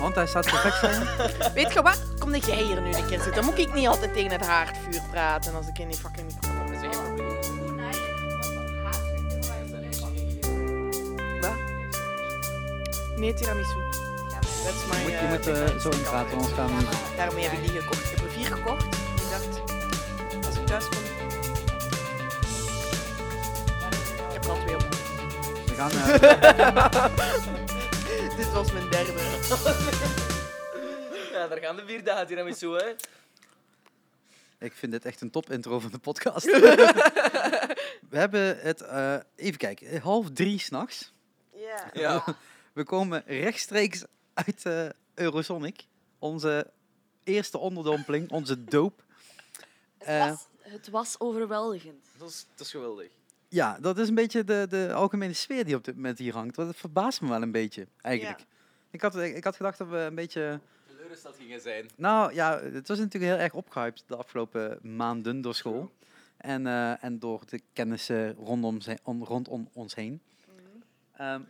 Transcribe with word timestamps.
Want 0.00 0.14
hij 0.14 0.26
staat 0.26 0.50
perfect 0.50 0.78
zijn. 0.78 1.06
Weet 1.54 1.72
je 1.72 1.82
wat? 1.82 2.00
Kom 2.18 2.32
dat 2.32 2.46
jij 2.46 2.62
hier 2.62 2.80
nu 2.80 2.94
een 2.94 3.06
keer 3.06 3.20
zitten. 3.20 3.34
Dan 3.34 3.44
moet 3.44 3.58
ik 3.58 3.74
niet 3.74 3.86
altijd 3.88 4.12
tegen 4.12 4.30
het 4.30 4.46
haardvuur 4.46 5.00
praten 5.10 5.54
als 5.54 5.66
ik 5.66 5.78
in 5.78 5.88
die 5.88 5.96
fucking 5.98 6.26
microfoon 6.26 6.66
Dat 6.66 6.74
is 6.74 6.80
zit. 6.80 6.96
geen 6.96 7.04
probleem. 7.14 7.36
Wat? 11.40 11.52
Nee, 13.16 13.34
tiramisu. 13.34 13.76
That's 14.64 14.84
my, 14.86 14.96
Je 14.96 15.28
moet, 15.30 15.44
je 15.44 15.50
eh, 15.52 15.60
moet 15.60 15.68
fancy 15.68 15.78
zo 15.80 15.88
in 15.88 16.02
praten, 16.02 16.32
anders 16.36 16.52
gaan 16.52 16.66
we 16.66 16.72
niet. 16.74 16.88
Daarmee 17.16 17.44
heb 17.44 17.52
ik 17.52 17.60
die 17.68 17.80
gekocht. 17.80 18.04
Ik 18.04 18.10
heb 18.16 18.24
er 18.26 18.30
vier 18.30 18.46
gekocht. 18.46 18.84
Ik 18.84 19.30
dacht, 19.30 19.60
als 20.46 20.56
ik 20.56 20.66
thuis 20.66 20.88
kom... 20.88 20.98
Ik 24.28 24.32
heb 24.32 24.44
er 24.44 24.50
al 24.50 24.56
twee 24.64 24.74
op. 24.74 24.86
We 25.66 25.74
gaan, 25.76 25.90
eh, 25.90 27.64
Dit 28.38 28.52
was 28.52 28.72
mijn 28.72 28.90
derde. 28.90 29.12
Ja, 31.32 31.48
daar 31.48 31.58
gaan 31.58 31.76
de 31.76 31.86
vier 31.86 32.04
dagen 32.04 32.26
tiramisu, 32.26 32.68
hè. 32.68 32.94
ik 34.58 34.72
vind 34.72 34.92
dit 34.92 35.04
echt 35.04 35.20
een 35.20 35.30
top 35.30 35.50
intro 35.50 35.78
van 35.78 35.90
de 35.90 35.98
podcast. 35.98 36.44
we 38.10 38.16
hebben 38.16 38.58
het, 38.60 38.80
eh, 38.80 39.16
even 39.36 39.58
kijken, 39.58 40.00
half 40.00 40.30
drie 40.30 40.58
s'nachts. 40.58 41.12
Ja. 41.54 41.90
Ja. 41.92 42.24
We 42.72 42.84
komen 42.84 43.22
rechtstreeks 43.26 44.04
uit 44.34 44.64
eh, 44.64 44.88
Eurosonic. 45.14 45.84
Onze 46.18 46.70
eerste 47.24 47.58
onderdompeling, 47.58 48.30
onze 48.30 48.64
doop. 48.64 49.04
Het, 49.98 50.28
was, 50.28 50.46
het 50.58 50.88
was 50.88 51.20
overweldigend. 51.20 52.06
Dat 52.16 52.28
is, 52.28 52.46
dat 52.54 52.66
is 52.66 52.70
geweldig. 52.70 53.17
Ja, 53.48 53.78
dat 53.80 53.98
is 53.98 54.08
een 54.08 54.14
beetje 54.14 54.44
de, 54.44 54.66
de 54.68 54.92
algemene 54.92 55.32
sfeer 55.32 55.64
die 55.64 55.74
op 55.76 55.84
dit 55.84 55.94
moment 55.94 56.18
hier 56.18 56.34
hangt. 56.34 56.54
Dat 56.56 56.76
verbaast 56.76 57.20
me 57.20 57.28
wel 57.28 57.42
een 57.42 57.52
beetje, 57.52 57.86
eigenlijk. 58.00 58.44
Ik, 58.90 59.00
had, 59.00 59.16
ik 59.16 59.44
had 59.44 59.56
gedacht 59.56 59.78
dat 59.78 59.88
we 59.88 59.96
een 59.96 60.14
beetje... 60.14 60.60
Teleurgesteld 60.86 61.36
gingen 61.36 61.60
zijn. 61.60 61.86
Nou 61.96 62.34
ja, 62.34 62.60
het 62.60 62.88
was 62.88 62.98
natuurlijk 62.98 63.32
heel 63.32 63.42
erg 63.42 63.52
opgehyped 63.54 64.02
de 64.06 64.16
afgelopen 64.16 64.78
maanden 64.96 65.40
door 65.40 65.54
school. 65.54 65.92
En, 66.36 66.66
eh, 66.66 67.04
en 67.04 67.18
door 67.18 67.42
de 67.46 67.60
kennissen 67.72 68.34
rondom, 68.34 68.78
on- 69.02 69.24
rondom 69.24 69.68
ons 69.72 69.94
heen. 69.94 70.20
Ehm, 71.12 71.40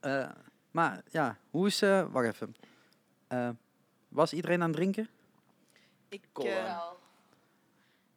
eh, 0.00 0.28
maar 0.70 1.02
ja, 1.10 1.38
hoe 1.50 1.66
is... 1.66 1.82
eh 1.82 2.06
wacht 2.12 2.26
even. 2.26 2.56
Eh, 3.28 3.48
was 4.08 4.32
iedereen 4.32 4.60
aan 4.62 4.68
het 4.68 4.76
drinken? 4.76 5.08
Ik, 6.08 6.22
Wel. 6.32 6.98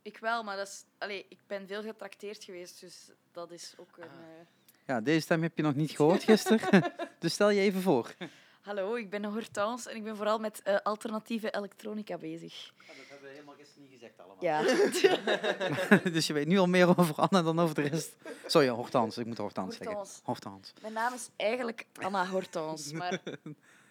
Ik 0.09 0.17
wel, 0.17 0.43
maar 0.43 0.57
dat 0.57 0.67
is, 0.67 0.83
allee, 0.97 1.25
ik 1.29 1.37
ben 1.47 1.67
veel 1.67 1.81
getrakteerd 1.83 2.43
geweest, 2.43 2.79
dus 2.79 3.09
dat 3.31 3.51
is 3.51 3.73
ook 3.77 3.97
een... 3.97 4.03
eh, 4.03 4.45
Ja, 4.85 5.01
deze 5.01 5.19
stem 5.19 5.41
heb 5.41 5.57
je 5.57 5.63
nog 5.63 5.75
niet 5.75 5.91
gehoord 5.91 6.23
gisteren. 6.23 6.93
dus 7.19 7.33
stel 7.33 7.49
je 7.49 7.61
even 7.61 7.81
voor. 7.81 8.13
Hallo, 8.61 8.95
ik 8.95 9.09
ben 9.09 9.23
Hortense 9.25 9.89
en 9.89 9.95
ik 9.95 10.03
ben 10.03 10.15
vooral 10.15 10.39
met 10.39 10.61
eh, 10.63 10.75
alternatieve 10.83 11.51
elektronica 11.55 12.17
bezig. 12.17 12.71
dat 12.87 12.95
hebben 13.09 13.27
we 13.27 13.33
helemaal 13.33 13.55
gisteren 13.55 13.81
niet 13.83 13.91
gezegd 13.91 14.13
allemaal. 14.19 14.37
Ja. 16.03 16.09
dus 16.15 16.27
je 16.27 16.33
weet 16.33 16.47
nu 16.47 16.57
al 16.57 16.67
meer 16.67 16.97
over 16.99 17.15
Anna 17.15 17.41
dan 17.41 17.59
over 17.59 17.75
de 17.75 17.81
rest. 17.81 18.15
Sorry, 18.45 18.67
Hortense. 18.67 19.19
Ik 19.21 19.25
moet 19.27 19.37
Hortense 19.37 19.77
zeggen. 19.83 20.05
Hortense. 20.23 20.73
Mijn 20.81 20.93
naam 20.93 21.13
is 21.13 21.29
eigenlijk 21.35 21.85
Anna 22.01 22.27
Hortense, 22.27 22.95
maar... 22.95 23.19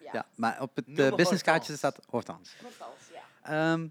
Ja, 0.03 0.15
Ja, 0.15 0.25
maar 0.35 0.61
op 0.61 0.75
het 0.75 0.87
uh, 0.87 1.15
businesskaartje 1.15 1.75
staat 1.75 1.99
Hortense. 2.09 2.51
Hortense, 2.61 3.13
ja. 3.13 3.71
Ehm, 3.73 3.87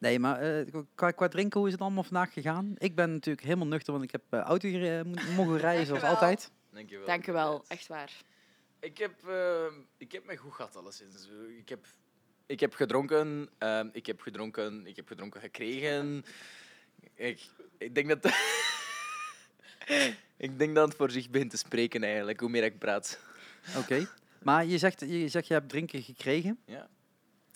nee, 0.00 0.18
maar 0.18 0.40
eh, 0.40 0.66
qua, 0.94 1.10
qua 1.10 1.28
drinken, 1.28 1.58
hoe 1.58 1.68
is 1.68 1.74
het 1.74 1.82
allemaal 1.82 2.02
vandaag 2.02 2.32
gegaan? 2.32 2.74
Ik 2.78 2.94
ben 2.94 3.12
natuurlijk 3.12 3.44
helemaal 3.44 3.66
nuchter, 3.66 3.92
want 3.92 4.04
ik 4.04 4.10
heb 4.12 4.22
eh, 4.30 4.40
auto 4.40 4.68
gere- 4.68 5.04
mo- 5.04 5.32
mogen 5.36 5.58
rijden 5.68 5.86
zoals 5.86 6.02
altijd. 6.02 6.50
Dankjewel. 6.72 7.06
Dank 7.06 7.26
u 7.26 7.32
wel, 7.32 7.64
echt 7.68 7.86
waar. 7.86 8.10
Ik 8.80 8.98
heb, 8.98 9.28
eh, 9.28 9.64
ik 9.96 10.12
heb 10.12 10.26
me 10.26 10.36
goed 10.36 10.52
gehad, 10.52 10.76
alleszins. 10.76 11.28
Ik 11.58 11.68
heb, 11.68 11.86
ik 12.46 12.60
heb 12.60 12.74
gedronken, 12.74 13.48
ehm, 13.58 13.88
ik 13.92 14.06
heb 14.06 14.20
gedronken, 14.20 14.86
ik 14.86 14.96
heb 14.96 15.08
gedronken 15.08 15.40
gekregen. 15.40 16.24
Ik, 17.14 17.48
ik 17.78 17.94
denk 17.94 18.08
dat... 18.08 18.24
ik 20.36 20.58
denk 20.58 20.74
dat 20.74 20.88
het 20.88 20.96
voor 20.96 21.10
zich 21.10 21.30
begint 21.30 21.50
te 21.50 21.56
spreken, 21.56 22.02
eigenlijk, 22.02 22.40
hoe 22.40 22.48
meer 22.48 22.64
ik 22.64 22.78
praat. 22.78 23.20
Oké. 23.76 24.08
Maar 24.42 24.64
je 24.64 24.78
zegt, 24.78 25.00
je 25.00 25.28
zegt, 25.28 25.46
je 25.46 25.52
hebt 25.52 25.68
drinken 25.68 26.02
gekregen. 26.02 26.58
Ja. 26.64 26.88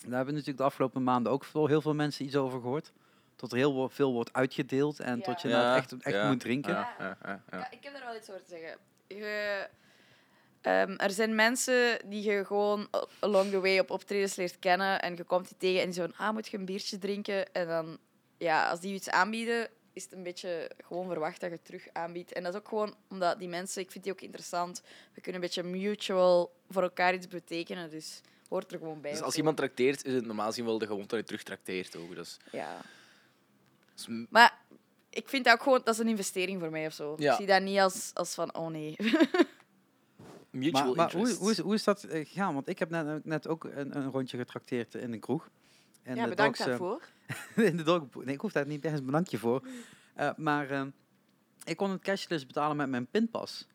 Daar 0.01 0.15
hebben 0.15 0.33
natuurlijk 0.33 0.57
de 0.57 0.63
afgelopen 0.63 1.03
maanden 1.03 1.31
ook 1.31 1.43
veel, 1.43 1.67
heel 1.67 1.81
veel 1.81 1.93
mensen 1.93 2.25
iets 2.25 2.35
over 2.35 2.59
gehoord. 2.61 2.91
Tot 3.35 3.51
er 3.51 3.57
heel 3.57 3.89
veel 3.89 4.13
wordt 4.13 4.33
uitgedeeld 4.33 4.99
en 4.99 5.15
Ja. 5.17 5.21
tot 5.23 5.41
je 5.41 5.47
Ja, 5.47 5.61
nou 5.61 5.77
echt, 5.77 5.91
echt 5.99 6.15
ja, 6.15 6.27
moet 6.29 6.39
drinken. 6.39 6.73
Ja, 6.73 6.95
ja, 6.99 7.17
ja, 7.23 7.43
ja. 7.51 7.57
Ja, 7.57 7.71
ik 7.71 7.83
heb 7.83 7.93
daar 7.93 8.05
wel 8.05 8.15
iets 8.15 8.29
over 8.29 8.43
te 8.43 8.49
zeggen. 8.49 8.77
Je, 9.07 9.67
ehm, 10.61 10.91
er 10.97 11.11
zijn 11.11 11.35
mensen 11.35 11.99
die 12.09 12.23
je 12.31 12.45
gewoon 12.45 12.87
a- 12.95 13.05
along 13.19 13.49
the 13.51 13.59
way 13.59 13.79
op 13.79 13.89
optredens 13.91 14.35
leert 14.35 14.59
kennen 14.59 15.01
en 15.01 15.15
je 15.15 15.23
komt 15.23 15.47
die 15.47 15.57
tegen 15.57 15.79
en 15.79 15.85
die 15.85 15.93
zo 15.93 16.07
van, 16.07 16.25
ah, 16.27 16.33
moet 16.33 16.47
je 16.47 16.57
een 16.57 16.65
biertje 16.65 16.97
drinken? 16.97 17.53
En 17.53 17.67
dan, 17.67 17.97
ja, 18.37 18.69
als 18.69 18.79
die 18.79 18.89
je 18.89 18.95
iets 18.95 19.09
aanbieden, 19.09 19.67
is 19.93 20.03
het 20.03 20.13
een 20.13 20.23
beetje 20.23 20.71
gewoon 20.85 21.07
verwacht 21.07 21.39
dat 21.39 21.49
je 21.49 21.55
het 21.55 21.65
terug 21.65 21.87
aanbiedt. 21.93 22.33
En 22.33 22.43
dat 22.43 22.53
is 22.53 22.59
ook 22.59 22.67
gewoon 22.67 22.95
omdat 23.09 23.39
die 23.39 23.47
mensen, 23.47 23.81
ik 23.81 23.91
vind 23.91 24.03
die 24.03 24.13
ook 24.13 24.21
interessant, 24.21 24.81
we 25.13 25.21
kunnen 25.21 25.41
een 25.41 25.47
beetje 25.47 25.63
mutual 25.63 26.51
voor 26.69 26.81
elkaar 26.83 27.13
iets 27.13 27.27
betekenen, 27.27 27.89
dus 27.89 28.21
hoort 28.49 28.71
er 28.71 28.77
gewoon 28.77 29.01
bij. 29.01 29.11
Dus 29.11 29.21
als 29.21 29.35
iemand 29.37 29.57
trakteert, 29.57 30.05
is 30.05 30.13
het 30.13 30.25
normaal 30.25 30.47
gezien 30.47 30.65
wel 30.65 30.77
de 30.77 30.85
gewoonte 30.87 31.07
dat 31.07 31.17
je 31.19 31.25
terug 31.25 31.43
trakteert. 31.43 31.95
Ook. 31.95 32.15
Is, 32.15 32.37
Ja. 32.51 32.81
m- 34.07 34.25
Maar 34.29 34.57
ik 35.09 35.29
vind 35.29 35.45
dat 35.45 35.53
ook 35.53 35.61
gewoon, 35.63 35.81
dat 35.83 35.93
is 35.93 35.99
een 35.99 36.07
investering 36.07 36.59
voor 36.59 36.69
mij 36.71 36.85
of 36.85 36.93
zo. 36.93 37.15
Ja. 37.17 37.31
Ik 37.31 37.37
zie 37.37 37.45
dat 37.45 37.61
niet 37.61 37.79
als, 37.79 38.11
als 38.13 38.33
van, 38.33 38.55
oh 38.55 38.67
nee. 38.67 38.95
mutual 40.49 40.85
Maar, 40.85 40.95
maar 40.95 41.11
hoe, 41.11 41.19
interest. 41.19 41.39
hoe, 41.39 41.51
is, 41.51 41.57
hoe 41.59 41.73
is 41.73 41.83
dat 41.83 42.03
eh, 42.03 42.25
gegaan? 42.27 42.53
Want 42.53 42.67
ik 42.69 42.79
heb 42.79 42.89
net, 42.89 43.25
net 43.25 43.47
ook 43.47 43.63
een, 43.63 43.97
een 43.97 44.11
rondje 44.11 44.37
getrakteerd 44.37 44.95
in 44.95 45.13
een 45.13 45.19
kroeg. 45.19 45.49
En 46.03 46.15
ja, 46.15 46.23
de 46.23 46.29
bedankt 46.29 46.57
dogs, 46.57 46.69
eh, 46.71 46.77
daarvoor. 46.79 47.01
in 47.69 47.77
de 47.77 47.83
dog, 47.83 48.03
nee, 48.23 48.33
ik 48.35 48.41
hoef 48.41 48.51
daar 48.51 48.67
niet 48.67 48.81
ergens 48.83 48.99
een 48.99 49.05
bedankje 49.05 49.37
voor. 49.37 49.67
Eh, 50.13 50.29
maar 50.37 50.69
eh, 50.69 50.83
ik 51.63 51.77
kon 51.77 51.89
het 51.91 52.01
cashless 52.01 52.45
betalen 52.45 52.75
met 52.77 52.89
mijn 52.89 53.07
pinpas. 53.07 53.67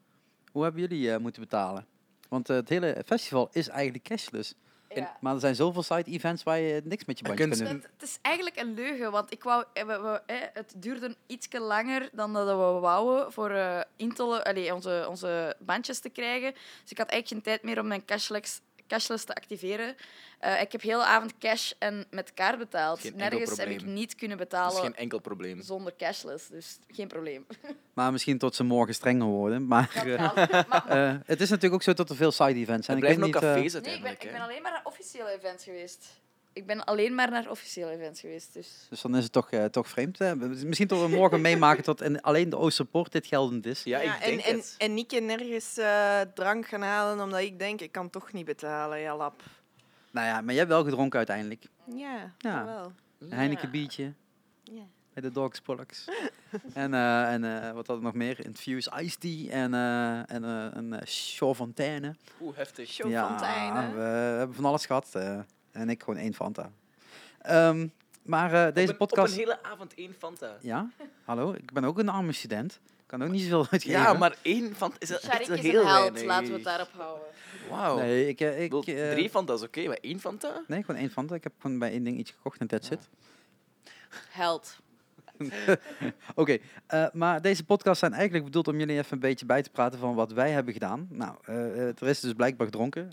Hoe 0.53 0.62
hebben 0.62 0.80
jullie 0.80 1.12
eh, 1.12 1.19
moeten 1.19 1.42
betalen? 1.42 1.86
Want 2.30 2.50
eh, 2.50 2.56
het 2.56 2.68
hele 2.68 3.02
festival 3.06 3.48
is 3.52 3.68
eigenlijk 3.68 4.04
cashless. 4.04 4.54
En- 4.88 5.02
Ja. 5.02 5.16
maar 5.20 5.34
er 5.34 5.41
zijn 5.41 5.54
zoveel 5.54 5.82
side-events 5.82 6.42
waar 6.42 6.58
je 6.58 6.80
niks 6.84 7.04
met 7.04 7.18
je 7.18 7.24
Je 7.24 7.28
bandje 7.36 7.48
kunt- 7.56 7.68
doen. 7.70 7.76
Het, 7.80 7.91
het 7.98 8.02
is 8.08 8.18
eigenlijk 8.22 8.56
een 8.60 8.74
leugen, 8.74 9.10
want 9.12 9.32
ik 9.32 9.42
wou, 9.42 9.64
eh, 9.72 9.84
we, 9.84 9.98
we, 10.00 10.22
eh, 10.26 10.36
het 10.52 10.74
duurde 10.76 11.16
iets 11.26 11.48
langer 11.52 12.08
dan 12.12 12.32
dat 12.32 12.46
we 12.46 12.52
wouden 12.80 13.32
voor 13.32 13.50
eh 13.50 13.80
Intel, 13.96 14.42
allee, 14.42 14.74
onze, 14.74 15.06
onze 15.08 15.56
bandjes 15.58 15.98
te 15.98 16.08
krijgen. 16.08 16.52
Dus 16.82 16.91
ik 16.91 16.98
had 16.98 17.08
eigenlijk 17.08 17.28
geen 17.28 17.42
tijd 17.54 17.62
meer 17.62 17.82
om 17.82 17.86
mijn 17.88 18.04
cashless, 18.04 18.60
cashless 18.90 19.24
te 19.24 19.34
activeren. 19.34 19.94
Eh, 20.38 20.60
ik 20.60 20.72
heb 20.72 20.82
heel 20.82 20.98
de 20.98 21.04
avond 21.04 21.38
cash 21.38 21.72
en 21.78 22.06
met 22.10 22.34
kaart 22.34 22.58
betaald. 22.58 23.00
Geen 23.00 23.16
Nergens 23.16 23.56
heb 23.56 23.68
ik 23.68 23.84
niet 23.84 24.14
kunnen 24.14 24.38
Dat 24.38 24.48
betalen 24.48 24.76
is 24.76 24.80
geen 24.82 24.96
enkel 24.96 25.18
probleem. 25.18 25.62
zonder 25.62 25.96
cashless, 25.96 26.48
dus 26.48 26.78
geen 26.88 27.08
probleem. 27.08 27.46
Maar 27.94 28.12
misschien 28.12 28.38
tot 28.38 28.54
ze 28.54 28.64
morgen 28.64 28.94
strenger 28.94 29.26
worden. 29.26 29.66
Maar 29.66 29.90
eh, 29.94 30.14
eh, 31.10 31.16
het 31.26 31.40
is 31.40 31.48
natuurlijk 31.48 31.74
ook 31.74 31.82
zo 31.82 31.92
dat 31.92 32.10
er 32.10 32.16
veel 32.16 32.32
side-events 32.32 32.86
zijn. 32.86 32.98
Er 32.98 33.02
Ik 33.02 33.08
weet 33.08 33.18
blijven 33.18 33.22
ook 33.22 33.42
niet, 33.42 33.52
cafés 33.52 33.72
nee, 33.72 33.82
ik 33.82 33.82
ben, 33.82 33.82
uiteindelijk. 33.82 34.24
ik 34.24 34.32
ben 34.32 34.40
alleen 34.40 34.62
maar 34.62 34.72
naar 34.72 34.84
officiële 34.84 35.30
events 35.30 35.64
geweest. 35.64 36.06
Ik 36.52 36.66
ben 36.66 36.84
alleen 36.84 37.14
maar 37.14 37.30
naar 37.30 37.50
officiële 37.50 37.90
events 37.90 38.20
geweest, 38.20 38.52
dus... 38.54 38.86
dus 38.88 39.00
dan 39.00 39.16
is 39.16 39.22
het 39.22 39.32
toch, 39.32 39.50
eh, 39.50 39.64
toch 39.64 39.88
vreemd. 39.88 40.18
hè. 40.18 40.36
Misschien 40.36 40.86
tot 40.86 41.00
we 41.00 41.08
morgen 41.16 41.40
meemaken 41.40 41.82
tot 41.84 42.02
in 42.02 42.20
alleen 42.20 42.50
de 42.50 42.56
Oosterpoort 42.56 43.12
dit 43.12 43.26
geldend 43.26 43.66
is. 43.66 43.82
Ja, 43.82 43.98
ik 44.00 44.10
en, 44.10 44.30
denk 44.30 44.40
en, 44.40 44.56
het. 44.56 44.74
en 44.78 44.94
niet 44.94 45.20
nergens 45.20 45.76
eh, 45.78 46.20
drank 46.34 46.66
gaan 46.66 46.82
halen, 46.82 47.24
omdat 47.24 47.40
ik 47.40 47.58
denk, 47.58 47.80
ik 47.80 47.92
kan 47.92 48.10
toch 48.10 48.32
niet 48.32 48.44
betalen. 48.44 48.98
Ja, 49.00 49.16
lap. 49.16 49.42
Nou 50.10 50.26
ja, 50.26 50.34
maar 50.40 50.48
jij 50.48 50.56
hebt 50.56 50.68
wel 50.68 50.84
gedronken 50.84 51.18
uiteindelijk. 51.18 51.64
Ja, 51.94 52.34
Ja. 52.38 52.64
wel. 52.64 52.92
Een 53.18 53.32
Heineken 53.32 53.70
biertje. 53.70 54.12
Ja. 54.64 54.82
Bij 55.12 55.22
de 55.22 55.30
Dogs 55.30 55.60
Pollux. 55.60 56.04
en 56.74 56.94
eh, 56.94 57.32
en 57.32 57.62
eh, 57.64 57.72
wat 57.72 57.86
had 57.86 57.96
ik 57.96 58.02
nog 58.02 58.14
meer? 58.14 58.44
Infused 58.44 58.92
Iced 59.00 59.20
Tea 59.20 59.50
en, 59.50 59.74
eh, 59.74 60.34
en 60.34 60.44
eh, 60.44 60.66
een 60.70 60.92
uh, 61.42 61.54
Fontaine. 61.54 62.14
Oeh, 62.40 62.56
heftig. 62.56 62.96
Ja, 62.96 63.28
Fontaine. 63.28 63.94
we 63.94 64.00
hebben 64.38 64.56
van 64.56 64.64
alles 64.64 64.86
gehad. 64.86 65.12
En 65.72 65.90
ik 65.90 66.02
gewoon 66.02 66.20
één 66.20 66.34
Fanta. 66.34 66.70
Ehm, 67.42 67.88
maar 68.22 68.52
eh, 68.52 68.74
deze 68.74 68.92
op 68.92 69.00
een, 69.00 69.06
podcast... 69.06 69.32
Op 69.32 69.38
een 69.38 69.44
hele 69.44 69.62
avond 69.62 69.94
één 69.94 70.14
Fanta. 70.18 70.56
Ja, 70.60 70.90
hallo, 71.24 71.52
ik 71.52 71.72
ben 71.72 71.84
ook 71.84 71.98
een 71.98 72.08
arme 72.08 72.32
student. 72.32 72.80
Ik 72.84 73.18
kan 73.18 73.22
ook 73.22 73.30
niet 73.30 73.42
zoveel 73.42 73.66
uitgeven. 73.70 74.00
Ja, 74.00 74.12
maar 74.12 74.36
één 74.42 74.74
Fanta 74.74 74.96
is 74.98 75.10
is 75.10 75.20
heel 75.20 75.80
een 75.80 75.86
held, 75.86 76.12
weinig. 76.12 76.22
laten 76.22 76.46
we 76.46 76.52
het 76.52 76.64
daarop 76.64 76.90
houden. 76.96 77.26
Wauw. 77.70 77.98
Nee, 77.98 78.28
ik... 78.28 78.40
eh, 78.40 78.62
ik 78.62 78.72
eh, 78.72 79.10
Drie 79.10 79.30
Fanta's, 79.30 79.62
oké, 79.62 79.86
maar 79.86 79.98
één 80.00 80.20
Fanta? 80.20 80.62
Nee, 80.66 80.82
gewoon 80.84 81.00
één 81.00 81.10
Fanta. 81.10 81.34
Ik 81.34 81.42
heb 81.42 81.52
gewoon 81.60 81.78
bij 81.78 81.90
één 81.90 82.04
ding 82.04 82.18
iets 82.18 82.30
gekocht 82.30 82.60
en 82.60 82.66
that's 82.66 82.90
it. 82.90 83.08
Held. 84.28 84.78
Oké, 86.34 86.58
eh, 86.86 87.06
maar 87.12 87.42
deze 87.42 87.64
podcast 87.64 87.98
zijn 87.98 88.12
eigenlijk 88.12 88.44
bedoeld 88.44 88.68
om 88.68 88.78
jullie 88.78 88.98
even 88.98 89.12
een 89.12 89.18
beetje 89.18 89.46
bij 89.46 89.62
te 89.62 89.70
praten 89.70 89.98
van 89.98 90.14
wat 90.14 90.32
wij 90.32 90.50
hebben 90.50 90.72
gedaan. 90.72 91.06
Nou, 91.10 91.36
eh, 91.44 91.56
eh, 91.56 91.88
er 92.00 92.08
is 92.08 92.20
dus 92.20 92.32
blijkbaar 92.32 92.66
gedronken. 92.66 93.10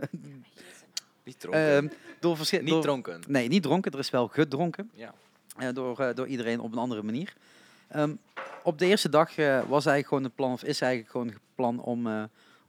Niet 1.28 1.40
dronken. 1.40 1.76
Ehm, 1.76 1.88
door 2.20 2.38
Niet 2.52 2.68
door- 2.68 2.82
dronken. 2.82 3.22
Nee, 3.28 3.48
niet 3.48 3.64
dronken. 3.64 3.92
Er 3.92 4.00
is 4.00 4.10
wel 4.10 4.28
gedronken. 4.28 4.90
Ja. 4.94 5.14
eh, 5.58 5.74
door, 5.74 6.00
eh, 6.00 6.16
door 6.16 6.28
iedereen 6.28 6.60
op 6.60 6.72
een 6.72 6.78
andere 6.78 7.04
manier. 7.04 7.34
Ehm, 7.88 8.16
op 8.64 8.80
de 8.80 8.86
eerste 8.86 9.10
dag 9.10 9.38
eh, 9.38 9.46
was 9.58 9.86
eigenlijk 9.86 10.08
gewoon 10.08 10.24
het 10.24 10.36
plan, 10.36 10.52
of 10.52 10.64
is 10.64 10.82
eigenlijk 10.82 11.12
gewoon 11.12 11.28
het 11.28 11.38
plan 11.56 11.80
om, 11.80 12.08
eh, 12.08 12.24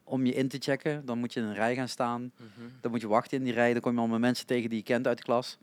om 0.05 0.27
je 0.27 0.35
in 0.35 0.49
te 0.49 0.59
checken. 0.61 1.05
Dan 1.07 1.19
moet 1.19 1.33
je 1.33 1.41
in 1.41 1.47
een 1.47 1.55
rij 1.55 1.75
gaan 1.75 1.89
staan. 1.89 2.33
Mhm. 2.37 2.69
Dan 2.81 2.91
moet 2.91 3.01
je 3.01 3.09
wachten 3.09 3.39
in 3.39 3.45
die 3.45 3.53
rij. 3.53 3.73
Dan 3.73 3.81
kom 3.83 3.93
je 3.93 3.99
allemaal 3.99 4.19
mensen 4.19 4.47
tegen 4.47 4.69
die 4.69 4.79
je 4.79 4.85
kent 4.85 5.07
uit 5.07 5.17
de 5.19 5.25
klas. 5.25 5.59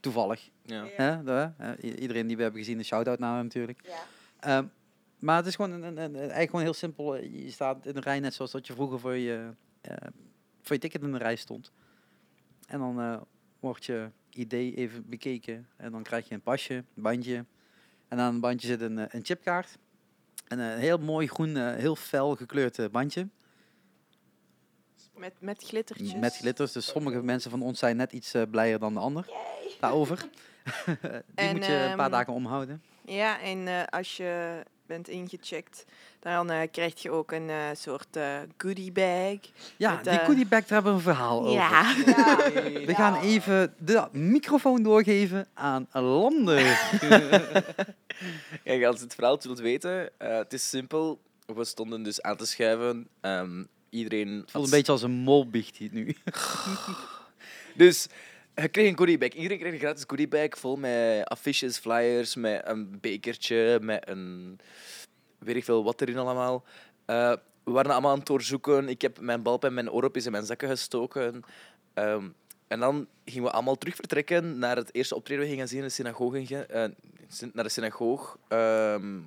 Toevallig. 0.00 0.48
Ja. 0.62 0.84
Hè? 0.96 1.22
De- 1.22 1.50
hè? 1.56 1.72
I- 1.82 1.94
Iedereen 1.94 2.26
die 2.26 2.36
we 2.36 2.42
hebben 2.42 2.60
gezien, 2.60 2.78
een 2.78 2.84
shout-out 2.84 3.18
naar 3.18 3.34
hem 3.34 3.42
natuurlijk. 3.42 3.80
Ehm, 4.40 4.64
maar 5.18 5.36
het 5.36 5.46
is 5.46 5.54
gewoon 5.56 5.70
een, 5.70 5.82
een, 5.82 5.96
een- 5.98 6.16
eigenlijk 6.16 6.50
gewoon 6.50 6.64
heel 6.64 6.74
simpel. 6.74 7.16
Je 7.16 7.50
staat 7.50 7.86
in 7.86 7.96
een 7.96 8.02
rij 8.02 8.20
net 8.20 8.34
zoals 8.34 8.50
dat 8.50 8.66
je 8.66 8.72
vroeger 8.72 9.00
voor 9.00 9.14
je, 9.16 9.48
eh, 9.80 9.96
voor 10.62 10.76
je 10.76 10.82
ticket 10.82 11.02
in 11.02 11.12
de 11.12 11.18
rij 11.18 11.36
stond. 11.36 11.72
En 12.68 12.78
dan 12.78 13.00
eh, 13.00 13.20
wordt 13.60 13.84
je 13.84 14.10
ID 14.30 14.52
even 14.52 15.08
bekeken. 15.08 15.68
En 15.76 15.92
dan 15.92 16.02
krijg 16.02 16.28
je 16.28 16.34
een 16.34 16.40
pasje, 16.42 16.74
een 16.74 17.02
bandje. 17.02 17.44
En 18.08 18.18
aan 18.18 18.32
het 18.32 18.40
bandje 18.40 18.66
zit 18.66 18.80
een, 18.80 18.98
eh, 18.98 19.04
een 19.08 19.24
chipkaart. 19.24 19.78
En 20.48 20.58
een 20.58 20.78
heel 20.78 20.98
mooi 20.98 21.26
groen, 21.26 21.56
eh, 21.56 21.74
heel 21.74 21.96
fel 21.96 22.36
gekleurd 22.36 22.78
eh, 22.78 22.88
bandje. 22.88 23.28
Met, 25.18 25.32
met 25.38 25.64
glittertjes. 25.64 26.14
Met 26.14 26.36
glitters. 26.36 26.72
Dus 26.72 26.86
sommige 26.86 27.22
mensen 27.22 27.50
van 27.50 27.62
ons 27.62 27.78
zijn 27.78 27.96
net 27.96 28.12
iets 28.12 28.34
eh, 28.34 28.42
blijer 28.50 28.78
dan 28.78 28.94
de 28.94 29.00
ander. 29.00 29.26
Daarover. 29.80 30.18
Die 30.84 31.06
En, 31.34 31.56
moet 31.56 31.66
je 31.66 31.72
een 31.72 31.96
paar 31.96 32.04
ehm, 32.04 32.10
dagen 32.10 32.32
omhouden. 32.32 32.82
Ja, 33.04 33.40
en 33.40 33.68
eh, 33.68 33.82
als 33.84 34.16
je 34.16 34.62
bent 34.88 35.08
ingecheckt, 35.08 35.84
dan 36.20 36.50
eh, 36.50 36.60
krijg 36.72 37.02
je 37.02 37.10
ook 37.10 37.32
een 37.32 37.50
eh, 37.50 37.56
soort 37.76 38.16
eh, 38.16 38.36
goodie 38.56 38.92
bag. 38.92 39.38
Ja, 39.76 39.94
met, 39.94 40.04
die 40.04 40.18
goodie 40.18 40.46
bag, 40.46 40.60
daar 40.64 40.82
hebben 40.82 40.90
we 40.92 40.96
een 40.98 41.04
verhaal 41.14 41.40
over. 41.40 41.52
Ja. 41.60 41.94
We 42.86 42.94
gaan 42.94 43.20
even 43.20 43.74
de 43.78 44.08
microfoon 44.12 44.82
doorgeven 44.82 45.46
aan 45.54 45.86
Lander. 45.92 46.78
Kijk, 48.64 48.84
als 48.84 49.00
het 49.00 49.14
verhaal 49.14 49.38
wilt 49.42 49.58
weten, 49.58 50.10
eh, 50.18 50.36
het 50.36 50.52
is 50.52 50.68
simpel. 50.68 51.20
We 51.46 51.64
stonden 51.64 52.02
dus 52.02 52.22
aan 52.22 52.36
te 52.36 52.46
schuiven. 52.46 53.08
ehm, 53.20 53.64
iedereen 53.90 54.28
Het 54.28 54.36
voelt 54.36 54.52
had- 54.52 54.64
een 54.64 54.70
beetje 54.70 54.92
als 54.92 55.02
een 55.02 55.10
molbiecht 55.10 55.76
hier 55.76 55.90
nu. 55.92 56.16
Dus 57.74 58.06
je 58.62 58.68
kreeg 58.68 58.88
een 58.88 58.96
goodiebag. 58.96 59.28
Iedereen 59.28 59.58
kreeg 59.58 59.72
een 59.72 59.78
gratis 59.78 60.04
goodiebag 60.06 60.58
vol 60.58 60.76
met 60.76 61.24
affiches, 61.28 61.78
flyers, 61.78 62.34
met 62.34 62.62
een 62.64 63.00
bekertje, 63.00 63.78
met 63.82 64.08
een... 64.08 64.58
Weet 65.38 65.56
ik 65.56 65.64
veel 65.64 65.84
wat 65.84 66.00
erin 66.00 66.16
allemaal. 66.16 66.64
Eh, 67.04 67.32
we 67.64 67.70
waren 67.70 67.90
allemaal 67.90 68.10
aan 68.10 68.18
het 68.18 68.26
doorzoeken. 68.26 68.88
Ik 68.88 69.02
heb 69.02 69.20
mijn 69.20 69.42
balpen 69.42 69.68
en 69.68 69.74
mijn 69.74 69.90
oorlopjes 69.90 70.26
in 70.26 70.32
mijn 70.32 70.46
zakken 70.46 70.68
gestoken. 70.68 71.42
Ehm, 71.94 72.28
en 72.68 72.80
dan 72.80 73.06
gingen 73.24 73.44
we 73.44 73.50
allemaal 73.50 73.78
terug 73.78 73.94
vertrekken 73.94 74.58
naar 74.58 74.76
het 74.76 74.94
eerste 74.94 75.14
optreden. 75.14 75.44
We 75.44 75.50
gingen 75.50 75.68
zien 75.68 75.78
in 75.78 75.84
de 75.84 75.90
synagoge. 75.90 76.66
eh, 76.66 76.84
naar 77.52 77.64
de 77.64 77.70
synagoog. 77.70 78.38
ehm 78.48 79.20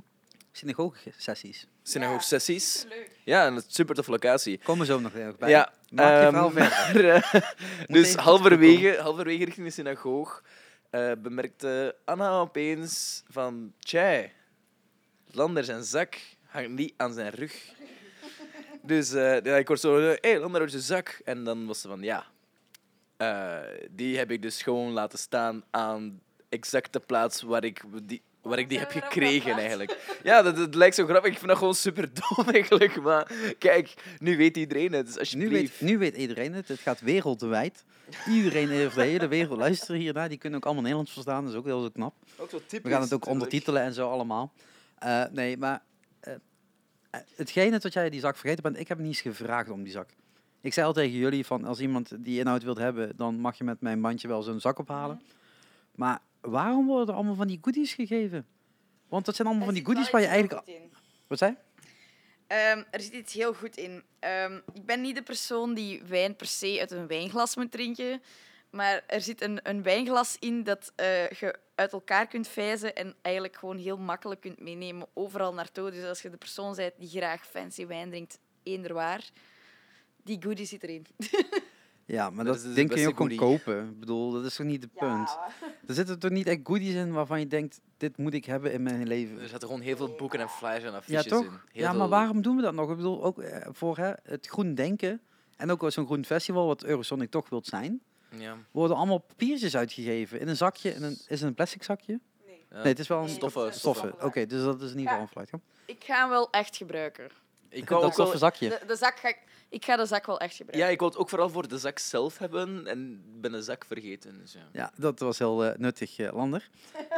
Synagoge-sessies. 0.51 1.67
synagoog-sessies. 1.83 2.85
Ja, 3.23 3.47
een 3.47 3.61
super 3.67 3.95
toffe 3.95 4.11
locatie. 4.11 4.59
Komen 4.63 4.85
zo 4.85 4.99
nog 4.99 5.13
even 5.13 5.35
bij. 5.39 5.49
Ja, 5.49 5.73
Maak 5.89 6.07
je 6.07 6.19
ehm, 6.19 6.29
verhaal 6.29 6.51
verder. 6.51 7.03
maar, 7.31 7.33
eh, 7.33 7.51
dus 7.87 8.15
halverwege, 8.15 8.97
halverwege 9.01 9.45
richting 9.45 9.65
de 9.67 9.73
synagoog 9.73 10.43
eh, 10.89 11.11
bemerkte 11.17 11.95
Anna 12.05 12.39
opeens 12.39 13.23
van... 13.27 13.73
Tjai, 13.79 14.31
Lander 15.31 15.63
zijn 15.63 15.83
zak 15.83 16.17
hangt 16.45 16.69
niet 16.69 16.93
aan 16.97 17.13
zijn 17.13 17.29
rug. 17.29 17.53
Dus 18.83 19.13
eh, 19.13 19.41
ja, 19.41 19.55
ik 19.55 19.67
hoorde 19.67 19.81
zo... 19.81 19.99
Hé, 19.99 20.15
hey, 20.21 20.39
Lander 20.39 20.71
je 20.71 20.79
zak. 20.79 21.21
En 21.23 21.43
dan 21.43 21.65
was 21.65 21.81
ze 21.81 21.87
van... 21.87 22.01
Ja, 22.01 22.25
eh, 23.17 23.59
die 23.91 24.17
heb 24.17 24.31
ik 24.31 24.41
dus 24.41 24.61
gewoon 24.61 24.91
laten 24.91 25.19
staan 25.19 25.63
aan 25.69 26.21
exact 26.49 26.93
de 26.93 26.99
plaats 26.99 27.41
waar 27.41 27.63
ik 27.63 27.83
die, 28.03 28.21
waar 28.41 28.59
ik 28.59 28.69
die 28.69 28.79
heb 28.79 28.91
gekregen 28.91 29.57
eigenlijk. 29.57 30.17
Ja, 30.23 30.41
dat, 30.41 30.55
dat 30.55 30.75
lijkt 30.75 30.95
zo 30.95 31.05
grappig. 31.05 31.31
Ik 31.31 31.37
vind 31.37 31.49
dat 31.49 31.57
gewoon 31.57 31.75
super 31.75 32.09
dom 32.13 32.47
eigenlijk. 32.53 33.01
Maar 33.01 33.31
kijk, 33.57 33.93
nu 34.19 34.37
weet 34.37 34.57
iedereen 34.57 34.93
het. 34.93 35.13
Dus 35.13 35.33
Nu 35.33 35.49
weet, 35.49 35.81
nu 35.81 35.97
weet 35.97 36.15
iedereen 36.15 36.53
het. 36.53 36.67
Het 36.67 36.79
gaat 36.79 36.99
wereldwijd. 36.99 37.83
Iedereen 38.27 38.85
over 38.85 39.01
de 39.01 39.07
hele 39.07 39.27
wereld 39.27 39.59
luisteren 39.67 40.01
hiernaar. 40.01 40.29
Die 40.29 40.37
kunnen 40.37 40.59
ook 40.59 40.65
allemaal 40.65 40.83
Nederlands 40.83 41.13
verstaan. 41.13 41.43
Dat 41.43 41.53
is 41.53 41.59
ook 41.59 41.65
heel 41.65 41.91
knap. 41.91 42.13
Ook 42.37 42.49
zo 42.49 42.61
We 42.67 42.89
gaan 42.89 43.01
het 43.01 43.13
ook 43.13 43.25
ondertitelen 43.25 43.81
en 43.81 43.93
zo 43.93 44.09
allemaal. 44.09 44.53
Eh, 44.97 45.23
nee, 45.31 45.57
maar 45.57 45.81
eh, 46.19 46.33
eh, 47.09 47.21
hetgene 47.35 47.79
dat 47.79 47.93
jij 47.93 48.09
die 48.09 48.19
zak 48.19 48.37
vergeten 48.37 48.63
bent, 48.63 48.79
ik 48.79 48.87
heb 48.87 48.97
niet 48.97 49.07
eens 49.07 49.21
gevraagd 49.21 49.69
om 49.69 49.83
die 49.83 49.91
zak. 49.91 50.09
Ik 50.61 50.73
zei 50.73 50.87
al 50.87 50.93
tegen 50.93 51.17
jullie 51.17 51.45
van 51.45 51.65
als 51.65 51.79
iemand 51.79 52.23
die 52.23 52.39
inhoud 52.39 52.63
wilt 52.63 52.77
hebben, 52.77 53.13
dan 53.15 53.39
mag 53.39 53.57
je 53.57 53.63
met 53.63 53.81
mijn 53.81 54.01
bandje 54.01 54.27
wel 54.27 54.41
zo'n 54.41 54.59
zak 54.59 54.79
ophalen. 54.79 55.21
Maar 55.95 56.19
waarom 56.41 56.85
worden 56.85 57.07
er 57.07 57.13
allemaal 57.13 57.35
van 57.35 57.47
die 57.47 57.59
goodies 57.61 57.93
gegeven? 57.93 58.47
Want 59.07 59.25
dat 59.25 59.35
zijn 59.35 59.47
allemaal 59.47 59.65
van 59.65 59.73
die 59.73 59.85
goodies 59.85 60.09
waar 60.09 60.21
je 60.21 60.27
eigenlijk... 60.27 60.61
Wat 61.27 61.37
zei? 61.37 61.55
Ehm, 62.47 62.83
er 62.89 63.01
zit 63.01 63.13
iets 63.13 63.33
heel 63.33 63.53
goed 63.53 63.77
in. 63.77 64.03
Ehm, 64.19 64.59
ik 64.73 64.85
ben 64.85 65.01
niet 65.01 65.15
de 65.15 65.21
persoon 65.21 65.73
die 65.73 66.03
wijn 66.03 66.35
per 66.35 66.47
se 66.47 66.77
uit 66.79 66.91
een 66.91 67.07
wijnglas 67.07 67.55
moet 67.55 67.71
drinken. 67.71 68.21
Maar 68.69 69.03
er 69.07 69.21
zit 69.21 69.41
een, 69.41 69.59
een 69.63 69.83
wijnglas 69.83 70.37
in 70.39 70.63
dat 70.63 70.91
eh, 70.95 71.29
je 71.29 71.59
uit 71.75 71.91
elkaar 71.91 72.27
kunt 72.27 72.47
vijzen 72.47 72.95
en 72.95 73.15
eigenlijk 73.21 73.55
gewoon 73.55 73.77
heel 73.77 73.97
makkelijk 73.97 74.41
kunt 74.41 74.59
meenemen 74.59 75.07
overal 75.13 75.53
naartoe. 75.53 75.91
Dus 75.91 76.03
als 76.03 76.21
je 76.21 76.29
de 76.29 76.37
persoon 76.37 76.75
bent 76.75 76.93
die 76.97 77.09
graag 77.09 77.47
fancy 77.47 77.85
wijn 77.85 78.09
drinkt, 78.09 78.39
eender 78.63 78.93
waar, 78.93 79.29
die 80.23 80.41
goodie 80.41 80.65
zit 80.65 80.83
erin. 80.83 81.05
Ja, 82.11 82.29
maar 82.29 82.45
Dat 82.45 82.53
dat, 82.53 82.63
is 82.63 82.69
de 82.69 82.75
ding 82.75 82.89
kun 82.89 82.99
je 83.01 83.07
ook 83.07 83.15
gewoon 83.15 83.35
kopen. 83.35 83.89
Ik 83.89 83.99
bedoel, 83.99 84.31
dat 84.31 84.45
is 84.45 84.55
toch 84.55 84.65
niet 84.65 84.81
het 84.83 84.93
punt? 84.93 85.37
Er 85.87 85.93
zitten 85.93 86.19
toch 86.19 86.31
niet 86.31 86.47
echt 86.47 86.59
goodies 86.63 86.93
in 86.93 87.11
waarvan 87.11 87.39
je 87.39 87.47
denkt, 87.47 87.79
dit 87.97 88.17
moet 88.17 88.33
ik 88.33 88.45
hebben 88.45 88.71
in 88.73 88.83
mijn 88.83 89.07
leven. 89.07 89.39
Er 89.41 89.47
zaten 89.47 89.67
gewoon 89.67 89.81
heel 89.83 89.95
veel 89.97 90.15
boeken 90.15 90.39
en 90.39 90.49
flyers 90.49 90.83
en 90.83 90.91
Ja, 90.91 90.97
affiches 90.97 91.25
toch? 91.25 91.43
in. 91.43 91.49
Heel 91.71 91.81
ja, 91.83 91.93
maar 91.93 92.07
waarom 92.09 92.41
doen 92.41 92.55
we 92.55 92.61
dat 92.61 92.73
nog? 92.73 92.89
Ik 92.89 92.95
bedoel, 92.95 93.23
ook 93.23 93.39
eh, 93.41 93.67
voor 93.71 93.97
hè, 93.97 94.11
het 94.23 94.47
groen 94.47 94.73
denken 94.75 95.21
en 95.57 95.71
ook 95.71 95.81
wel 95.81 95.91
zo'n 95.91 96.05
groen 96.05 96.25
festival, 96.25 96.65
wat 96.67 96.83
Eurosonic 96.83 97.29
toch 97.31 97.49
wilt 97.49 97.65
zijn, 97.65 98.01
Ja. 98.37 98.55
worden 98.71 98.97
allemaal 98.97 99.17
papiertjes 99.17 99.75
uitgegeven. 99.75 100.39
In 100.39 100.47
een 100.47 100.57
zakje, 100.57 100.89
in 100.93 101.03
een, 101.03 101.11
is 101.11 101.39
het 101.39 101.41
een 101.41 101.53
plastic 101.53 101.83
zakje? 101.83 102.19
Ja. 102.45 102.51
Nee, 102.77 102.83
het 102.83 102.99
is 102.99 103.07
wel 103.07 103.17
een 103.19 103.25
Nee, 103.25 103.33
Stoffen, 103.33 103.73
stoffen. 103.73 104.07
stoffen. 104.09 104.27
Oké, 104.27 104.45
dus 104.45 104.63
dat 104.63 104.81
is 104.81 104.91
in 104.91 104.99
ieder 104.99 105.13
geval 105.13 105.27
Ja. 105.33 105.41
een 105.51 105.59
ja. 105.85 105.93
Ik 105.93 106.03
ga 106.03 106.19
hem 106.21 106.29
wel 106.29 106.49
echt 106.51 106.77
gebruiken. 106.77 107.29
Ik 107.69 107.87
Dat 107.87 107.97
ook 107.97 108.01
wel, 108.01 108.11
stoffen 108.11 108.39
zakje. 108.39 108.69
De, 108.69 108.79
de 108.87 108.95
zak 108.95 109.17
ga 109.19 109.27
ik, 109.27 109.37
ik 109.71 109.85
ga 109.85 109.95
de 109.95 110.05
zak 110.05 110.25
wel 110.25 110.39
echt 110.39 110.57
ja, 110.57 110.57
gebruiken. 110.57 110.91
ik 110.91 110.99
wou 110.99 111.11
het 111.11 111.19
ook 111.19 111.29
vooral 111.29 111.49
voor 111.49 111.67
de 111.67 111.77
zak 111.77 111.99
zelf 111.99 112.37
hebben 112.37 112.87
en 112.87 113.23
ben 113.41 113.51
de 113.51 113.61
zak 113.61 113.85
vergeten. 113.85 114.39
Dus 114.39 114.53
ja. 114.53 114.69
Ja, 114.71 114.91
dat 114.95 115.19
was 115.19 115.39
heel 115.39 115.65
eh, 115.65 115.77
nuttig, 115.77 116.17
eh, 116.19 116.33
Lander. 116.33 116.69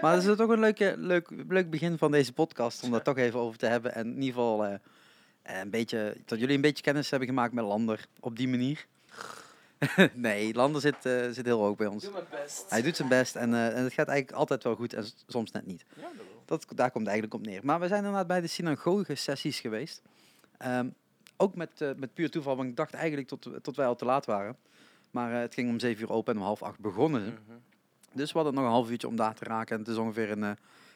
Maar 0.01 0.13
het 0.13 0.23
is 0.23 0.35
toch 0.38 0.50
een 0.50 0.59
leuke, 0.59 0.94
leuk, 0.97 1.29
leuk 1.47 1.69
begin 1.69 1.97
van 1.97 2.11
deze 2.11 2.33
podcast 2.33 2.83
om 2.83 2.91
daar 2.91 3.03
toch 3.03 3.17
even 3.17 3.39
over 3.39 3.57
te 3.57 3.65
hebben. 3.65 3.94
En 3.94 4.05
in 4.05 4.21
ieder 4.21 4.33
geval 4.33 4.65
eh, 4.65 5.59
een 5.59 5.69
beetje, 5.69 6.17
dat 6.25 6.39
jullie 6.39 6.55
een 6.55 6.61
beetje 6.61 6.83
kennis 6.83 7.09
hebben 7.09 7.27
gemaakt 7.27 7.53
met 7.53 7.65
Lander 7.65 8.05
op 8.19 8.38
die 8.38 8.47
manier. 8.47 8.85
nee, 10.13 10.53
Lander 10.53 10.81
zit, 10.81 11.06
eh, 11.06 11.30
zit 11.30 11.45
heel 11.45 11.59
hoog 11.59 11.75
bij 11.75 11.87
ons. 11.87 12.09
mijn 12.09 12.23
best. 12.30 12.69
Hij 12.69 12.81
doet 12.81 12.95
zijn 12.95 13.07
best 13.07 13.35
en, 13.35 13.54
eh, 13.54 13.78
en 13.78 13.83
het 13.83 13.94
gaat 13.94 14.07
eigenlijk 14.07 14.37
altijd 14.37 14.63
wel 14.63 14.75
goed 14.75 14.94
en 14.94 15.06
soms 15.28 15.51
net 15.51 15.66
niet. 15.66 15.85
Ja, 15.95 16.01
dat 16.01 16.11
wel. 16.16 16.44
Dat, 16.45 16.66
daar 16.75 16.92
komt 16.92 17.06
het 17.06 17.13
eigenlijk 17.13 17.33
op 17.33 17.45
neer. 17.45 17.66
Maar 17.66 17.80
we 17.80 17.87
zijn 17.87 17.99
inderdaad 17.99 18.28
bij 18.28 18.42
de 18.42 18.47
synagoge-sessies 18.47 19.59
geweest. 19.59 20.01
Ehm, 20.57 20.89
ook 21.37 21.56
met, 21.56 21.81
eh, 21.81 21.90
met 21.95 22.13
puur 22.13 22.31
toeval, 22.31 22.56
want 22.56 22.69
ik 22.69 22.75
dacht 22.75 22.94
eigenlijk 22.94 23.28
tot, 23.28 23.47
tot 23.61 23.75
wij 23.75 23.85
al 23.85 23.95
te 23.95 24.06
laat 24.06 24.25
waren. 24.25 24.57
Maar 25.11 25.33
eh, 25.33 25.40
het 25.40 25.54
ging 25.54 25.69
om 25.69 25.80
zeven 25.80 26.04
uur 26.04 26.11
open 26.11 26.33
en 26.33 26.40
om 26.40 26.45
half 26.45 26.63
acht 26.63 26.80
begonnen 26.80 27.25
ze. 27.25 27.31
Mhm. 27.31 27.57
Dus 28.11 28.31
we 28.31 28.37
hadden 28.37 28.54
nog 28.56 28.63
een 28.63 28.69
half 28.71 28.90
uurtje 28.90 29.07
om 29.07 29.16
daar 29.16 29.33
te 29.35 29.44
raken. 29.44 29.75
En 29.75 29.81
het 29.81 29.92
is 29.92 29.97
ongeveer 29.97 30.31
een, 30.31 30.44
eh, 30.44 30.52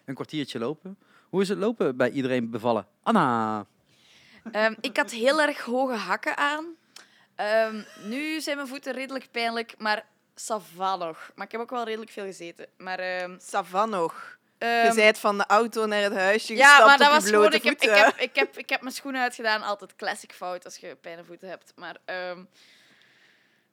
een 0.06 0.13
kwartiertje 0.13 0.60
lopen. 0.60 0.98
Hoe 1.29 1.41
is 1.41 1.50
het 1.50 1.58
lopen 1.58 1.98
bij 1.98 2.10
iedereen 2.10 2.50
bevallen? 2.50 2.88
Anna! 3.03 3.65
Ehm, 4.51 4.74
ik 4.82 4.98
had 4.98 5.12
heel 5.12 5.41
erg 5.41 5.62
hoge 5.62 5.94
hakken 5.96 6.38
aan. 6.38 6.65
Ehm, 7.36 7.82
nu 8.03 8.41
zijn 8.41 8.56
mijn 8.56 8.67
voeten 8.67 8.94
redelijk 8.94 9.27
pijnlijk, 9.32 9.75
maar 9.77 10.06
sava 10.36 10.96
nog. 10.96 11.32
Maar 11.36 11.46
ik 11.46 11.51
heb 11.51 11.62
ook 11.62 11.70
wel 11.70 11.84
redelijk 11.86 12.12
veel 12.12 12.25
gezeten. 12.25 12.65
Maar, 12.77 13.00
ehm, 13.00 13.36
Savan 13.39 13.89
nog. 13.89 14.13
ehm, 14.13 14.37
je 14.60 14.92
bent 14.96 15.18
van 15.18 15.38
de 15.38 15.46
auto 15.46 15.86
naar 15.86 16.02
het 16.02 16.14
huisje 16.14 16.56
ja, 16.56 16.68
gestapt 16.68 16.88
maar 16.88 16.98
dat 16.98 17.08
op 17.08 17.14
je 17.14 17.20
was 17.20 17.30
gewoon... 17.30 17.54
Ik 17.54 17.64
heb, 17.64 17.82
ik, 17.82 17.90
heb, 17.90 18.18
ik, 18.30 18.36
heb, 18.36 18.58
ik 18.58 18.70
heb 18.70 18.82
mijn 18.82 18.94
schoenen 18.94 19.22
uitgedaan. 19.22 19.62
Altijd 19.62 19.96
classic 19.96 20.34
fout 20.34 20.66
als 20.66 20.78
je 20.78 20.96
pijne 21.02 21.24
voeten 21.24 21.50
hebt. 21.50 21.74
Maar 21.76 21.98
ehm, 22.06 22.44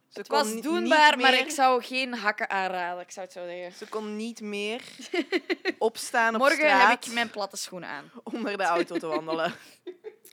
Ze 0.09 0.19
het 0.19 0.29
kon 0.29 0.39
was 0.39 0.63
doenbaar, 0.63 1.19
maar 1.19 1.39
ik 1.39 1.51
zou 1.51 1.83
geen 1.83 2.15
hakken 2.15 2.51
aanraden. 2.51 3.03
Ik 3.03 3.11
zou 3.11 3.27
het 3.27 3.35
zo 3.35 3.45
zeggen. 3.47 3.73
Ze 3.73 3.87
kon 3.87 4.17
niet 4.17 4.41
meer 4.41 4.83
opstaan 5.79 6.35
op 6.35 6.41
Morgen 6.41 6.59
straat 6.59 6.91
heb 6.91 7.05
ik 7.05 7.13
mijn 7.13 7.31
platte 7.31 7.57
schoenen 7.57 7.89
aan. 7.89 8.11
onder 8.33 8.57
de 8.57 8.65
auto 8.65 8.99
te 8.99 9.07
wandelen. 9.07 9.55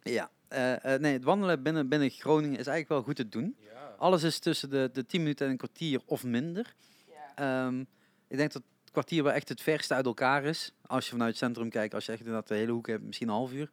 Ja, 0.03 0.29
eh, 0.47 0.93
eh, 0.93 1.01
nee, 1.01 1.13
het 1.13 1.23
wandelen 1.23 1.63
binnen, 1.63 1.89
binnen 1.89 2.09
Groningen 2.09 2.59
is 2.59 2.67
eigenlijk 2.67 2.89
wel 2.89 3.01
goed 3.01 3.15
te 3.15 3.29
doen. 3.29 3.55
Ja. 3.59 3.95
Alles 3.97 4.23
is 4.23 4.39
tussen 4.39 4.69
de, 4.69 4.89
de 4.93 5.05
10 5.05 5.21
minuten 5.21 5.45
en 5.45 5.51
een 5.51 5.57
kwartier 5.57 6.01
of 6.05 6.23
minder. 6.23 6.73
Ehm, 7.35 7.79
ik 8.27 8.37
denk 8.37 8.51
dat 8.53 8.61
het 8.91 8.99
kwartier 8.99 9.23
wel 9.23 9.33
echt 9.33 9.49
het 9.49 9.61
verste 9.61 9.93
uit 9.93 10.05
elkaar 10.05 10.43
is. 10.43 10.73
Als 10.85 11.05
je 11.05 11.11
vanuit 11.11 11.29
het 11.29 11.37
centrum 11.37 11.69
kijkt, 11.69 11.93
als 11.93 12.05
je 12.05 12.11
echt 12.11 12.21
inderdaad 12.21 12.47
de 12.47 12.55
hele 12.55 12.71
hoek 12.71 12.87
hebt, 12.87 13.03
misschien 13.03 13.27
een 13.27 13.33
half 13.33 13.51
uur. 13.51 13.69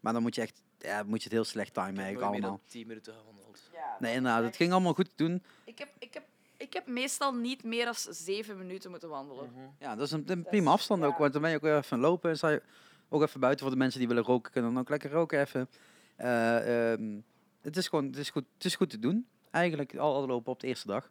Maar 0.00 0.12
dan 0.12 0.22
moet 0.22 0.34
je 0.34 0.40
echt, 0.40 0.62
ja, 0.78 1.02
moet 1.02 1.18
je 1.18 1.24
het 1.24 1.32
heel 1.32 1.44
slecht 1.44 1.74
timen 1.74 1.88
eigenlijk 2.02 2.32
allemaal. 2.32 2.50
dan 2.50 2.60
10 2.66 2.86
minuten 2.86 3.14
gewandeld. 3.14 3.70
Nee, 3.98 4.14
inderdaad, 4.14 4.44
het 4.44 4.56
ging 4.56 4.72
allemaal 4.72 4.94
goed 4.94 5.08
te 5.08 5.24
doen. 5.24 5.42
Ik 5.64 5.78
heb, 5.78 5.88
ik, 5.98 6.14
heb, 6.14 6.22
ik 6.56 6.72
heb 6.72 6.86
meestal 6.86 7.32
niet 7.34 7.64
meer 7.64 7.84
dan 7.84 7.94
zeven 8.10 8.58
minuten 8.58 8.90
moeten 8.90 9.08
wandelen. 9.08 9.50
Mhm. 9.52 9.60
Ja, 9.78 9.94
dat 9.96 10.06
is 10.06 10.12
een, 10.12 10.22
een 10.26 10.38
is- 10.38 10.48
prima 10.48 10.70
afstand 10.70 11.04
ook, 11.04 11.18
want 11.18 11.32
dan 11.32 11.42
ben 11.42 11.50
je 11.50 11.56
ook 11.56 11.62
weer 11.62 11.76
even 11.76 11.98
lopen. 11.98 12.30
En 12.30 12.36
sta 12.36 12.48
je 12.48 12.62
ook 13.08 13.22
even 13.22 13.40
buiten 13.40 13.62
voor 13.62 13.70
de 13.74 13.78
mensen 13.80 13.98
die 13.98 14.08
willen 14.08 14.22
roken, 14.24 14.52
kunnen 14.52 14.72
dan 14.72 14.82
ook 14.82 14.88
lekker 14.88 15.10
roken 15.10 15.40
even. 15.40 15.68
Eh, 16.16 16.92
ehm, 16.92 17.18
het 17.60 17.76
is 17.76 17.88
gewoon 17.88 18.06
het 18.06 18.16
is 18.16 18.30
goed, 18.30 18.44
het 18.54 18.64
is 18.64 18.74
goed 18.74 18.90
te 18.90 18.98
doen. 18.98 19.26
Eigenlijk 19.50 19.96
al, 19.96 20.14
al 20.14 20.26
lopen 20.26 20.52
op 20.52 20.60
de 20.60 20.66
eerste 20.66 20.86
dag. 20.86 21.10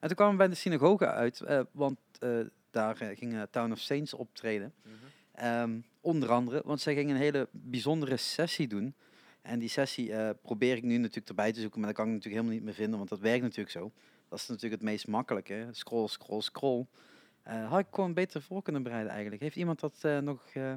En 0.00 0.06
toen 0.06 0.16
kwamen 0.16 0.32
we 0.32 0.38
bij 0.38 0.48
de 0.48 0.54
synagoge 0.54 1.06
uit, 1.06 1.40
eh, 1.40 1.60
want 1.72 1.98
eh, 2.18 2.38
daar 2.70 2.96
ging 2.96 3.46
Town 3.50 3.72
of 3.72 3.78
Saints 3.78 4.14
optreden. 4.14 4.74
Ehm, 5.34 5.78
onder 6.00 6.30
andere, 6.30 6.62
want 6.64 6.80
zij 6.80 6.94
gingen 6.94 7.14
een 7.14 7.20
hele 7.20 7.48
bijzondere 7.50 8.16
sessie 8.16 8.68
doen. 8.68 8.94
En 9.42 9.58
die 9.58 9.68
sessie 9.68 10.12
eh, 10.12 10.30
probeer 10.42 10.76
ik 10.76 10.82
nu 10.82 10.96
natuurlijk 10.96 11.28
erbij 11.28 11.52
te 11.52 11.60
zoeken, 11.60 11.78
maar 11.80 11.88
dat 11.88 11.96
kan 11.98 12.06
ik 12.08 12.12
natuurlijk 12.12 12.42
helemaal 12.42 12.58
niet 12.58 12.66
meer 12.68 12.78
vinden, 12.84 12.98
want 12.98 13.10
dat 13.10 13.18
werkt 13.20 13.42
natuurlijk 13.42 13.70
zo. 13.70 13.92
Dat 14.28 14.38
is 14.38 14.46
natuurlijk 14.46 14.80
het 14.82 14.90
meest 14.90 15.06
makkelijke. 15.06 15.52
hè. 15.52 15.74
Scroll, 15.74 16.06
scroll, 16.08 16.40
scroll. 16.40 16.86
Eh, 17.42 17.68
had 17.70 17.78
ik 17.78 17.86
gewoon 17.90 18.14
beter 18.14 18.42
voor 18.42 18.62
kunnen 18.62 18.82
bereiden 18.82 19.10
eigenlijk. 19.12 19.42
Heeft 19.42 19.56
iemand 19.56 19.80
dat 19.80 19.98
eh, 20.00 20.18
nog 20.18 20.46
eh, 20.54 20.74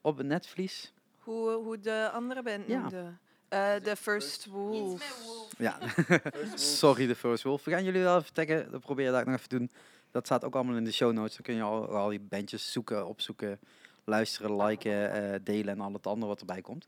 op 0.00 0.16
het 0.16 0.26
netvlies? 0.26 0.92
Hoe, 1.18 1.50
hoe 1.50 1.78
de 1.80 2.10
andere 2.12 2.42
band 2.42 2.66
Ja. 2.66 2.80
noemde. 2.80 3.12
Eh, 3.48 3.74
The 3.74 3.96
First 3.96 4.46
Wolf. 4.46 5.50
Ja, 5.58 5.78
sorry 6.54 7.06
de 7.06 7.14
First 7.14 7.42
Wolf. 7.42 7.64
We 7.64 7.70
gaan 7.70 7.84
jullie 7.84 8.02
wel 8.02 8.18
even 8.18 8.32
taggen, 8.32 8.70
dat 8.70 8.80
probeer 8.80 9.18
ik 9.18 9.24
nog 9.26 9.34
even 9.34 9.48
te 9.48 9.58
doen. 9.58 9.70
Dat 10.14 10.26
staat 10.26 10.44
ook 10.44 10.54
allemaal 10.54 10.76
in 10.76 10.84
de 10.84 10.92
show 10.92 11.12
notes. 11.12 11.34
Dan 11.34 11.42
kun 11.42 11.54
je 11.54 11.62
al, 11.62 11.88
al 11.88 12.08
die 12.08 12.20
bandjes 12.20 12.72
zoeken, 12.72 13.06
opzoeken, 13.06 13.60
luisteren, 14.04 14.56
liken, 14.56 15.12
eh, 15.12 15.40
delen 15.42 15.74
en 15.74 15.80
al 15.80 15.92
het 15.92 16.06
andere 16.06 16.26
wat 16.26 16.40
erbij 16.40 16.60
komt. 16.60 16.86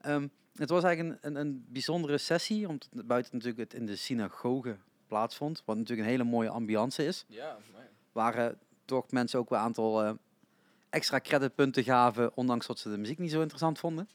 Ehm, 0.00 0.28
het 0.54 0.68
was 0.68 0.84
eigenlijk 0.84 1.24
een, 1.24 1.30
een, 1.30 1.40
een 1.46 1.64
bijzondere 1.68 2.18
sessie, 2.18 2.68
omdat 2.68 2.88
het 2.94 3.06
buiten 3.06 3.32
natuurlijk 3.32 3.60
het 3.70 3.80
in 3.80 3.86
de 3.86 3.96
synagoge 3.96 4.76
plaatsvond. 5.06 5.62
Wat 5.64 5.76
natuurlijk 5.76 6.06
een 6.06 6.12
hele 6.14 6.30
mooie 6.30 6.48
ambiance 6.48 7.04
is. 7.04 7.24
Ja, 7.28 7.56
Waar 8.12 8.54
toch 8.84 9.10
mensen 9.10 9.38
ook 9.38 9.48
wel 9.48 9.58
een 9.58 9.64
aantal 9.64 10.04
eh, 10.04 10.12
extra 10.90 11.20
creditpunten 11.20 11.84
gaven, 11.84 12.36
ondanks 12.36 12.66
dat 12.66 12.78
ze 12.78 12.90
de 12.90 12.98
muziek 12.98 13.18
niet 13.18 13.30
zo 13.30 13.40
interessant 13.40 13.78
vonden. 13.78 14.08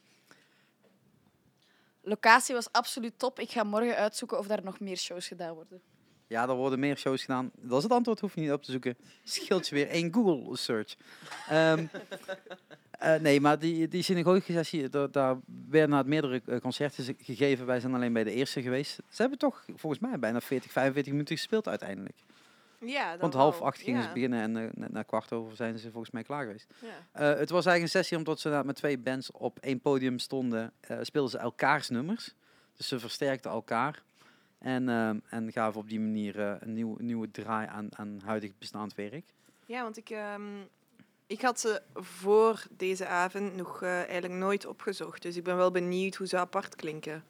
Locatie 2.02 2.56
was 2.56 2.72
absoluut 2.72 3.20
top. 3.20 3.40
Ik 3.40 3.52
ga 3.52 3.64
morgen 3.64 3.96
uitzoeken 3.96 4.38
of 4.38 4.48
daar 4.48 4.64
nog 4.64 4.80
meer 4.80 4.98
shows 4.98 5.28
gedaan 5.28 5.54
worden. 5.54 5.82
Ja, 6.28 6.48
er 6.50 6.56
worden 6.56 6.80
meer 6.80 6.98
shows 6.98 7.22
gedaan. 7.22 7.52
Dat 7.62 7.78
is 7.78 7.84
het 7.84 7.92
antwoord, 7.92 8.20
hoef 8.20 8.36
je 8.36 8.42
niet 8.42 8.52
op 8.52 8.64
te 8.64 8.72
zoeken. 8.72 8.98
Scheelt 9.24 9.68
je 9.68 9.76
weer 9.76 9.88
één 9.90 10.14
Google 10.14 10.58
search. 10.58 10.96
Ehm, 11.50 11.86
eh, 12.92 13.16
nee, 13.20 13.42
maar 13.42 13.60
die, 13.60 13.88
die 13.88 14.02
synagoge-sessie, 14.04 14.90
daar, 14.90 15.12
daar 15.12 15.38
werden 15.70 15.98
het 15.98 16.08
meerdere 16.08 16.42
eh, 16.46 16.60
concerten 16.60 17.04
ge- 17.04 17.16
gegeven. 17.20 17.66
Wij 17.66 17.80
zijn 17.80 17.94
alleen 17.94 18.14
bij 18.14 18.24
de 18.24 18.32
eerste 18.34 18.62
geweest. 18.62 19.00
Ze 19.10 19.22
hebben 19.22 19.40
toch 19.40 19.66
volgens 19.76 20.02
mij 20.02 20.20
bijna 20.20 20.42
40, 20.42 20.72
45 20.72 21.12
minuten 21.12 21.36
gespeeld 21.38 21.68
uiteindelijk. 21.68 22.16
Ja, 22.86 23.18
Want 23.18 23.34
half 23.34 23.58
wel. 23.58 23.68
acht 23.68 23.82
gingen 23.82 24.02
ja. 24.02 24.08
ze 24.08 24.14
beginnen 24.14 24.42
en 24.42 24.58
eh, 24.58 24.70
net 24.74 24.92
na 24.92 25.04
kwart 25.04 25.32
over 25.34 25.56
zijn 25.56 25.78
ze 25.80 25.92
volgens 25.92 26.12
mij 26.14 26.24
klaar 26.24 26.46
geweest. 26.46 26.74
Ja. 26.82 27.28
Het 27.28 27.50
was 27.50 27.66
eigenlijk 27.66 27.82
een 27.82 28.00
sessie 28.02 28.18
omdat 28.18 28.40
ze 28.40 28.50
daar 28.50 28.66
met 28.66 28.76
twee 28.76 28.98
bands 28.98 29.32
op 29.32 29.60
één 29.60 29.80
podium 29.82 30.20
stonden. 30.20 30.74
speelden 31.02 31.32
ze 31.32 31.38
elkaars 31.38 31.90
nummers. 31.90 32.34
Dus 32.78 32.88
ze 32.88 33.00
versterkten 33.00 33.52
elkaar. 33.52 34.04
En, 34.64 34.90
ehm, 34.90 35.20
en 35.30 35.52
gaven 35.52 35.80
op 35.80 35.90
die 35.90 36.00
manier 36.00 36.40
eh, 36.40 36.56
een 36.60 36.74
nieuw, 36.74 36.96
nieuwe 37.00 37.32
draai 37.32 37.68
aan, 37.68 37.88
aan 37.98 38.22
huidig 38.26 38.52
bestaand 38.58 38.96
werk. 38.96 39.34
Ja, 39.66 39.84
want 39.84 39.98
ik, 39.98 40.10
ehm, 40.10 40.42
ik 41.28 41.42
had 41.42 41.60
ze 41.60 41.82
voor 41.94 42.64
deze 42.78 43.08
avond 43.08 43.56
nog 43.56 43.82
eh, 43.82 43.96
eigenlijk 43.96 44.34
nooit 44.34 44.66
opgezocht. 44.66 45.22
Dus 45.22 45.36
ik 45.36 45.44
ben 45.44 45.56
wel 45.56 45.72
benieuwd 45.72 46.16
hoe 46.16 46.28
ze 46.28 46.38
apart 46.38 46.76
klinken. 46.76 47.24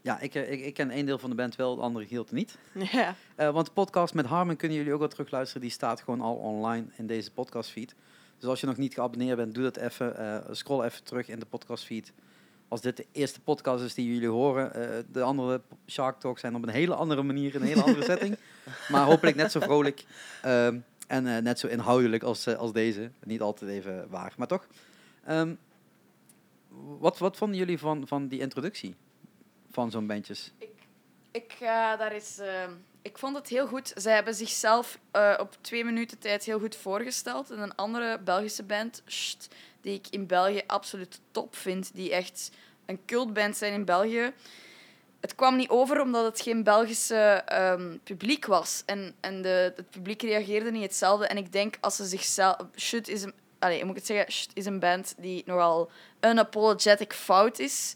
Ja, 0.00 0.20
ik, 0.20 0.34
eh, 0.34 0.52
ik, 0.52 0.60
ik 0.60 0.74
ken 0.74 0.90
één 0.90 1.06
deel 1.06 1.18
van 1.18 1.30
de 1.30 1.36
band 1.36 1.56
wel, 1.56 1.70
het 1.70 1.80
andere 1.80 2.04
gedeelte 2.04 2.34
niet. 2.34 2.58
Ja. 2.92 3.14
Want 3.36 3.66
de 3.66 3.72
podcast 3.72 4.14
met 4.14 4.26
Harmon 4.26 4.56
kunnen 4.56 4.76
jullie 4.76 4.92
ook 4.92 4.98
wel 4.98 5.08
terugluisteren. 5.08 5.62
Die 5.62 5.70
staat 5.70 6.00
gewoon 6.00 6.20
al 6.20 6.34
online 6.34 6.86
in 6.96 7.06
deze 7.06 7.32
podcastfeed. 7.32 7.94
Dus 8.38 8.48
als 8.48 8.60
je 8.60 8.66
nog 8.66 8.76
niet 8.76 8.94
geabonneerd 8.94 9.36
bent, 9.36 9.54
doe 9.54 9.64
dat 9.64 9.76
even. 9.76 10.44
Scroll 10.56 10.84
even 10.84 11.04
terug 11.04 11.28
in 11.28 11.38
de 11.38 11.46
podcastfeed. 11.46 12.12
Als 12.68 12.80
dit 12.80 12.96
de 12.96 13.06
eerste 13.12 13.40
podcast 13.40 13.84
is 13.84 13.94
die 13.94 14.12
jullie 14.12 14.28
horen. 14.28 14.74
eh, 14.74 15.04
de 15.12 15.22
andere 15.22 15.60
Shark 15.86 16.20
Talks 16.20 16.40
zijn 16.40 16.54
op 16.54 16.62
een 16.62 16.68
hele 16.68 16.94
andere 16.94 17.22
manier, 17.22 17.54
in 17.54 17.60
een 17.60 17.66
hele 17.66 17.82
andere 17.82 18.04
setting. 18.04 18.36
Maar 18.88 19.04
hopelijk 19.04 19.36
net 19.36 19.52
zo 19.52 19.60
vrolijk 19.60 20.04
ehm, 20.42 20.78
en 21.06 21.26
eh, 21.26 21.42
net 21.42 21.58
zo 21.58 21.66
inhoudelijk 21.66 22.22
als, 22.22 22.46
eh, 22.46 22.54
als 22.54 22.72
deze. 22.72 23.10
Niet 23.24 23.40
altijd 23.40 23.70
even 23.70 24.08
waar, 24.08 24.34
maar 24.36 24.46
toch. 24.46 24.66
Ehm, 25.24 25.54
wat, 26.98 27.18
wat 27.18 27.36
vonden 27.36 27.58
jullie 27.58 27.78
van, 27.78 28.06
van 28.06 28.28
die 28.28 28.40
introductie 28.40 28.94
van 29.70 29.90
zo'n 29.90 30.06
bandjes? 30.06 30.52
Ik 31.30 31.54
ga 31.58 31.96
daar 31.96 32.12
eens... 32.12 32.38
ehm, 32.38 32.70
ik 33.02 33.18
vond 33.18 33.36
het 33.36 33.48
heel 33.48 33.66
goed. 33.66 33.92
Zij 33.94 34.14
hebben 34.14 34.34
zichzelf 34.34 34.98
eh, 35.10 35.34
op 35.38 35.56
twee 35.60 35.84
minuten 35.84 36.18
tijd 36.18 36.44
heel 36.44 36.58
goed 36.58 36.76
voorgesteld. 36.76 37.50
En 37.50 37.58
een 37.58 37.74
andere 37.74 38.18
Belgische 38.18 38.62
band, 38.62 39.02
Sst, 39.06 39.54
die 39.86 39.94
ik 39.94 40.06
in 40.10 40.26
België 40.26 40.62
absoluut 40.66 41.20
top 41.30 41.56
vind, 41.56 41.90
die 41.94 42.12
echt 42.12 42.50
een 42.86 43.04
cultband 43.06 43.56
zijn 43.56 43.72
in 43.72 43.84
België. 43.84 44.32
Het 45.20 45.34
kwam 45.34 45.56
niet 45.56 45.68
over 45.68 46.00
omdat 46.00 46.24
het 46.24 46.40
geen 46.40 46.62
Belgische 46.62 47.42
ehm, 47.46 47.96
publiek 48.02 48.46
was. 48.46 48.82
En, 48.86 49.14
en 49.20 49.42
de, 49.42 49.72
het 49.76 49.90
publiek 49.90 50.22
reageerde 50.22 50.70
niet 50.70 50.82
hetzelfde. 50.82 51.26
En 51.26 51.36
ik 51.36 51.52
denk 51.52 51.76
als 51.80 51.96
ze 51.96 52.04
zichzelf... 52.04 52.56
Shut 52.76 53.08
is 53.08 53.22
een... 53.22 53.32
Allee, 53.58 53.84
moet 53.84 53.90
ik 53.90 53.96
het 53.96 54.06
zeggen? 54.06 54.54
Is 54.54 54.66
een 54.66 54.80
band 54.80 55.14
die 55.18 55.42
nogal 55.46 55.90
unapologetic 56.20 57.12
fout 57.12 57.58
is. 57.58 57.94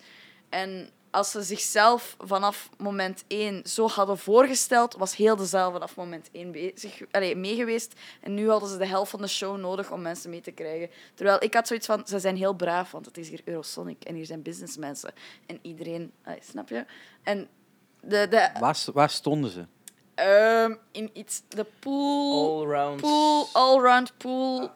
En 0.49 0.91
als 1.11 1.31
ze 1.31 1.43
zichzelf 1.43 2.17
vanaf 2.19 2.69
moment 2.79 3.25
1 3.27 3.63
zo 3.65 3.89
hadden 3.89 4.19
voorgesteld, 4.19 4.95
was 4.97 5.17
heel 5.17 5.37
de 5.37 5.45
zaal 5.47 5.73
vanaf 5.73 5.97
moment 5.97 6.29
1 6.33 6.53
bezig, 6.53 7.01
allee, 7.11 7.37
mee 7.37 7.55
geweest. 7.57 7.93
En 8.21 8.35
nu 8.35 8.49
hadden 8.51 8.69
ze 8.69 8.77
de 8.77 8.87
helft 8.87 9.11
van 9.11 9.21
de 9.21 9.27
show 9.29 9.59
nodig 9.59 9.91
om 9.93 10.03
mensen 10.03 10.31
mee 10.31 10.41
te 10.41 10.51
krijgen. 10.51 10.91
Terwijl 11.15 11.43
ik 11.43 11.55
had 11.55 11.67
zoiets 11.67 11.87
van, 11.87 12.03
ze 12.07 12.19
zijn 12.19 12.37
heel 12.37 12.53
braaf, 12.55 12.91
want 12.91 13.07
het 13.07 13.19
is 13.19 13.29
hier 13.29 13.41
Eurosonic 13.45 14.05
en 14.05 14.15
hier 14.15 14.27
zijn 14.27 14.43
businessmensen. 14.43 15.13
En 15.47 15.59
iedereen, 15.63 16.13
allee, 16.25 16.41
snap 16.51 16.69
je? 16.69 16.85
En 17.23 17.49
de, 18.01 18.27
de, 18.29 18.51
Waar, 18.61 18.79
waar 18.93 19.11
stonden 19.11 19.51
ze? 19.51 19.65
ehm, 20.15 20.75
in 20.93 21.11
iets, 21.13 21.43
de 21.49 21.67
pool, 21.79 22.59
Allround. 22.61 23.01
pool, 23.01 23.49
allround 23.53 24.17
pool. 24.17 24.71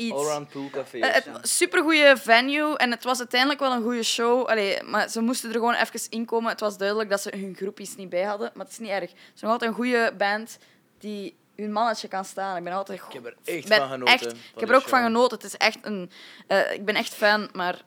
Iets. 0.00 0.12
Allround 0.14 0.48
pool 0.48 0.70
café. 0.70 0.98
Eh, 0.98 1.12
het 1.14 1.28
supergoeie 1.48 2.16
venue 2.16 2.76
en 2.76 2.90
het 2.90 3.04
was 3.04 3.18
uiteindelijk 3.18 3.60
wel 3.60 3.72
een 3.72 3.82
goede 3.82 4.02
show. 4.02 4.46
Allee, 4.46 4.82
maar 4.82 5.08
ze 5.08 5.20
moesten 5.20 5.48
er 5.48 5.54
gewoon 5.54 5.74
even 5.74 6.00
inkomen. 6.10 6.50
Het 6.50 6.60
was 6.60 6.78
duidelijk 6.78 7.10
dat 7.10 7.20
ze 7.20 7.36
hun 7.36 7.54
groepjes 7.56 7.96
niet 7.96 8.08
bij 8.08 8.22
hadden, 8.22 8.50
maar 8.54 8.64
het 8.64 8.72
is 8.72 8.78
niet 8.80 8.90
erg. 8.90 9.10
Ze 9.10 9.16
zijn 9.16 9.34
nog 9.40 9.50
altijd 9.52 9.70
een 9.70 9.76
goede 9.76 10.12
band 10.18 10.58
die 10.98 11.36
hun 11.56 11.72
mannetje 11.72 12.08
kan 12.08 12.24
staan. 12.24 12.56
Ik 12.56 12.64
ben 12.64 12.72
altijd 12.72 12.98
ik 13.06 13.12
heb 13.12 13.26
er 13.26 13.36
echt 13.44 13.68
van 13.76 13.88
genoten. 13.88 14.14
echt- 14.14 14.22
van 14.24 14.30
ik 14.54 14.60
heb 14.60 14.68
er 14.68 14.74
ook 14.74 14.80
show. 14.80 14.90
van 14.90 15.02
genoten. 15.02 15.36
Het 15.36 15.46
is 15.46 15.56
echt 15.56 15.78
een, 15.82 16.10
eh, 16.46 16.72
ik 16.72 16.84
ben 16.84 16.94
echt 16.94 17.14
fan, 17.14 17.48
maar 17.52 17.82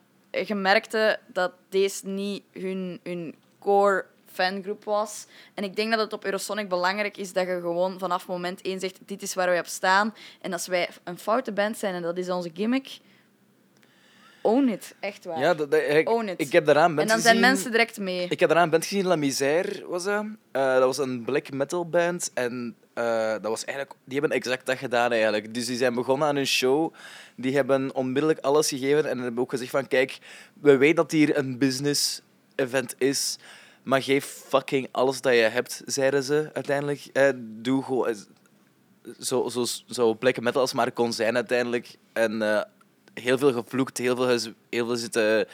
je 0.46 0.54
merkte 0.54 1.18
dat 1.26 1.52
deze 1.68 2.06
niet 2.06 2.42
hun, 2.52 3.00
hun 3.02 3.34
core 3.58 4.06
fangroep 4.34 4.84
was. 4.84 5.26
En 5.54 5.64
ik 5.64 5.76
denk 5.76 5.90
dat 5.90 6.00
het 6.00 6.12
op 6.12 6.24
Eurosonic 6.24 6.68
belangrijk 6.68 7.16
is 7.16 7.32
dat 7.32 7.46
je 7.46 7.58
gewoon 7.60 7.98
vanaf 7.98 8.26
moment 8.26 8.60
één 8.62 8.80
zegt: 8.80 8.98
dit 9.06 9.22
is 9.22 9.34
waar 9.34 9.48
wij 9.48 9.58
op 9.58 9.66
staan. 9.66 10.14
En 10.40 10.52
als 10.52 10.66
wij 10.66 10.88
een 11.04 11.18
foute 11.18 11.52
band 11.52 11.78
zijn 11.78 11.94
en 11.94 12.02
dat 12.02 12.18
is 12.18 12.28
onze 12.30 12.50
gimmick, 12.54 12.98
own 14.42 14.68
it, 14.68 14.94
echt 15.00 15.24
waar. 15.24 15.38
Ja, 15.38 15.54
dat, 15.54 15.70
dat- 15.70 15.80
ik, 15.82 16.08
Own 16.10 16.28
it. 16.28 16.40
ik 16.40 16.52
heb 16.52 16.66
daaraan 16.66 16.90
en 16.90 16.96
dan 16.96 17.06
zijn 17.08 17.20
gezien- 17.22 17.40
mensen 17.40 17.70
direct 17.70 17.98
mee. 17.98 18.26
Ik 18.28 18.40
heb 18.40 18.48
daarna 18.48 18.64
een 18.64 18.70
band 18.70 18.86
gezien, 18.86 19.06
La 19.06 19.16
Misère 19.16 19.86
was 19.88 20.04
dat. 20.04 20.24
Eh, 20.52 20.74
dat 20.74 20.82
was 20.84 20.98
een 20.98 21.24
black 21.24 21.50
metal 21.52 21.88
band. 21.88 22.30
En 22.34 22.76
eh, 22.94 23.30
dat 23.30 23.42
was 23.46 23.64
eigenlijk, 23.64 23.96
die 24.04 24.18
hebben 24.20 24.36
exact 24.36 24.66
dat 24.66 24.78
gedaan 24.78 25.12
eigenlijk. 25.12 25.54
Dus 25.54 25.66
die 25.66 25.76
zijn 25.76 25.94
begonnen 25.94 26.28
aan 26.28 26.36
hun 26.36 26.46
show. 26.46 26.92
Die 27.36 27.54
hebben 27.56 27.94
onmiddellijk 27.94 28.40
alles 28.40 28.68
gegeven 28.68 29.04
en 29.10 29.18
hebben 29.18 29.42
ook 29.42 29.50
gezegd 29.50 29.70
van 29.70 29.88
kijk, 29.88 30.18
we 30.60 30.76
weten 30.76 30.96
dat 30.96 31.10
hier 31.10 31.36
een 31.38 31.58
business 31.58 32.20
event 32.54 32.94
is. 32.98 33.38
Maar 33.84 34.02
geef 34.02 34.24
fucking 34.24 34.88
alles 34.90 35.20
dat 35.20 35.32
je 35.32 35.40
hebt, 35.40 35.82
zeiden 35.86 36.22
ze 36.22 36.50
uiteindelijk. 36.52 37.06
Eh, 37.12 37.28
doe 37.36 37.82
gewoon 37.82 38.08
eh, 38.08 38.14
zo, 39.18 39.48
zo, 39.48 39.64
zo 39.86 40.14
black 40.14 40.40
metal 40.40 40.60
als 40.60 40.72
maar 40.72 40.92
kon 40.92 41.12
zijn 41.12 41.34
uiteindelijk. 41.34 41.96
En 42.12 42.42
eh, 42.42 42.62
heel 43.14 43.38
veel 43.38 43.52
gevloekt, 43.52 43.98
heel 43.98 44.16
veel, 44.16 44.54
heel 44.70 44.86
veel 44.86 44.96
zitten 44.96 45.46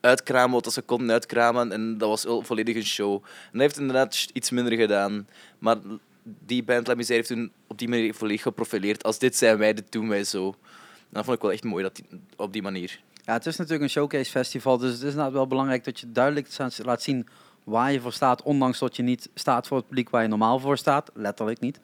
uitkramen 0.00 0.62
wat 0.62 0.72
ze 0.72 0.82
konden 0.82 1.10
uitkramen. 1.10 1.72
En 1.72 1.98
dat 1.98 2.08
was 2.08 2.46
volledig 2.46 2.76
een 2.76 2.86
show. 2.86 3.14
En 3.14 3.52
dat 3.52 3.60
heeft 3.60 3.78
inderdaad 3.78 4.28
iets 4.32 4.50
minder 4.50 4.72
gedaan. 4.72 5.28
Maar 5.58 5.76
die 6.22 6.62
band 6.62 6.86
La 6.86 6.94
Misère 6.94 7.14
heeft 7.14 7.28
toen 7.28 7.52
op 7.66 7.78
die 7.78 7.88
manier 7.88 8.14
volledig 8.14 8.42
geprofileerd. 8.42 9.04
Als 9.04 9.18
dit 9.18 9.36
zijn 9.36 9.58
wij, 9.58 9.74
dit 9.74 9.92
doen 9.92 10.08
wij 10.08 10.24
zo. 10.24 10.46
En 10.46 11.14
dat 11.14 11.24
vond 11.24 11.36
ik 11.36 11.42
wel 11.42 11.52
echt 11.52 11.64
mooi 11.64 11.82
dat 11.82 11.96
die, 11.96 12.04
op 12.36 12.52
die 12.52 12.62
manier. 12.62 13.00
Ja, 13.24 13.32
het 13.32 13.46
is 13.46 13.56
natuurlijk 13.56 13.84
een 13.84 13.90
showcase 13.90 14.30
festival, 14.30 14.78
dus 14.78 14.92
het 14.92 15.02
is 15.02 15.08
inderdaad 15.08 15.32
wel 15.32 15.46
belangrijk 15.46 15.84
dat 15.84 16.00
je 16.00 16.12
duidelijk 16.12 16.48
laat 16.82 17.02
zien 17.02 17.28
waar 17.68 17.92
je 17.92 18.00
voor 18.00 18.12
staat, 18.12 18.42
ondanks 18.42 18.78
dat 18.78 18.96
je 18.96 19.02
niet 19.02 19.28
staat 19.34 19.66
voor 19.66 19.76
het 19.76 19.86
publiek 19.86 20.10
waar 20.10 20.22
je 20.22 20.28
normaal 20.28 20.58
voor 20.58 20.78
staat, 20.78 21.10
letterlijk 21.14 21.60
niet. 21.60 21.80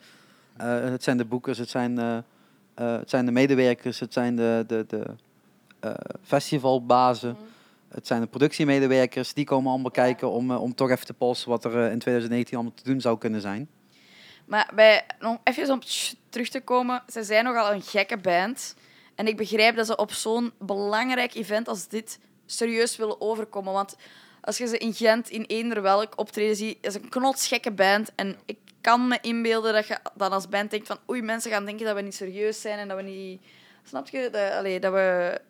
Eh, 0.57 0.81
het 0.81 1.03
zijn 1.03 1.17
de 1.17 1.25
boekers, 1.25 1.59
het 1.59 1.71
zijn, 1.71 1.99
eh, 1.99 2.17
eh, 2.17 2.23
het 2.75 3.11
zijn 3.11 3.25
de 3.25 3.33
medewerkers, 3.33 4.01
het 4.01 4.13
zijn 4.13 4.37
de, 4.37 4.65
de, 4.67 4.85
de 4.89 5.07
festivalbazen, 6.23 7.37
het 7.89 8.07
zijn 8.07 8.21
de 8.21 8.27
productiemedewerkers, 8.27 9.35
die 9.35 9.45
komen 9.45 9.71
allemaal 9.71 9.91
kijken 9.91 10.31
om, 10.31 10.51
om 10.51 10.75
toch 10.75 10.91
even 10.91 11.07
te 11.07 11.15
polsen 11.15 11.49
wat 11.49 11.65
er 11.65 11.91
in 11.91 11.99
2019 11.99 12.55
allemaal 12.57 12.75
te 12.75 12.85
doen 12.85 13.01
zou 13.01 13.19
kunnen 13.19 13.41
zijn. 13.41 13.69
Maar 14.45 14.71
bij, 14.75 15.05
nog 15.19 15.39
even 15.45 15.71
om 15.71 15.81
terug 16.29 16.49
te 16.49 16.61
komen, 16.61 17.03
ze 17.09 17.23
zijn 17.23 17.45
nogal 17.45 17.73
een 17.73 17.83
gekke 17.83 18.17
band. 18.17 18.77
En 19.15 19.27
ik 19.27 19.37
begrijp 19.37 19.77
dat 19.77 19.87
ze 19.87 19.97
op 19.97 20.13
zo'n 20.13 20.53
belangrijk 20.59 21.35
event 21.35 21.69
als 21.69 21.89
dit 21.89 22.19
serieus 22.47 22.97
willen 22.97 23.21
overkomen. 23.21 23.73
Want 23.73 23.97
als 24.45 24.59
je 24.59 24.67
ze 24.67 24.79
in 24.79 24.95
Gent 24.95 25.31
in 25.31 25.45
eender 25.45 25.83
welk 25.83 26.19
optreden 26.19 26.57
ziet, 26.57 26.79
is 26.81 26.95
een 26.95 27.09
knotsgekke 27.09 27.71
band. 27.71 28.11
En 28.15 28.37
ik 28.45 28.59
kan 28.81 29.09
me 29.09 29.19
inbeelden 29.21 29.73
dat 29.73 29.87
je 29.87 29.99
dan 30.15 30.33
als 30.33 30.49
band 30.49 30.71
denkt 30.71 30.87
van 30.87 30.99
oei, 31.11 31.23
mensen 31.23 31.51
gaan 31.51 31.65
denken 31.65 31.87
dat 31.87 31.95
we 31.95 32.01
niet 32.01 32.15
serieus 32.15 32.61
zijn 32.61 32.79
en 32.79 32.89
dat 32.89 32.97
we 32.97 33.03
niet... 33.03 33.43
Snap 33.85 34.09
je? 34.09 34.29
Dat, 34.31 34.53
allee, 34.53 34.81
dat 34.81 34.93
we... 34.93 35.41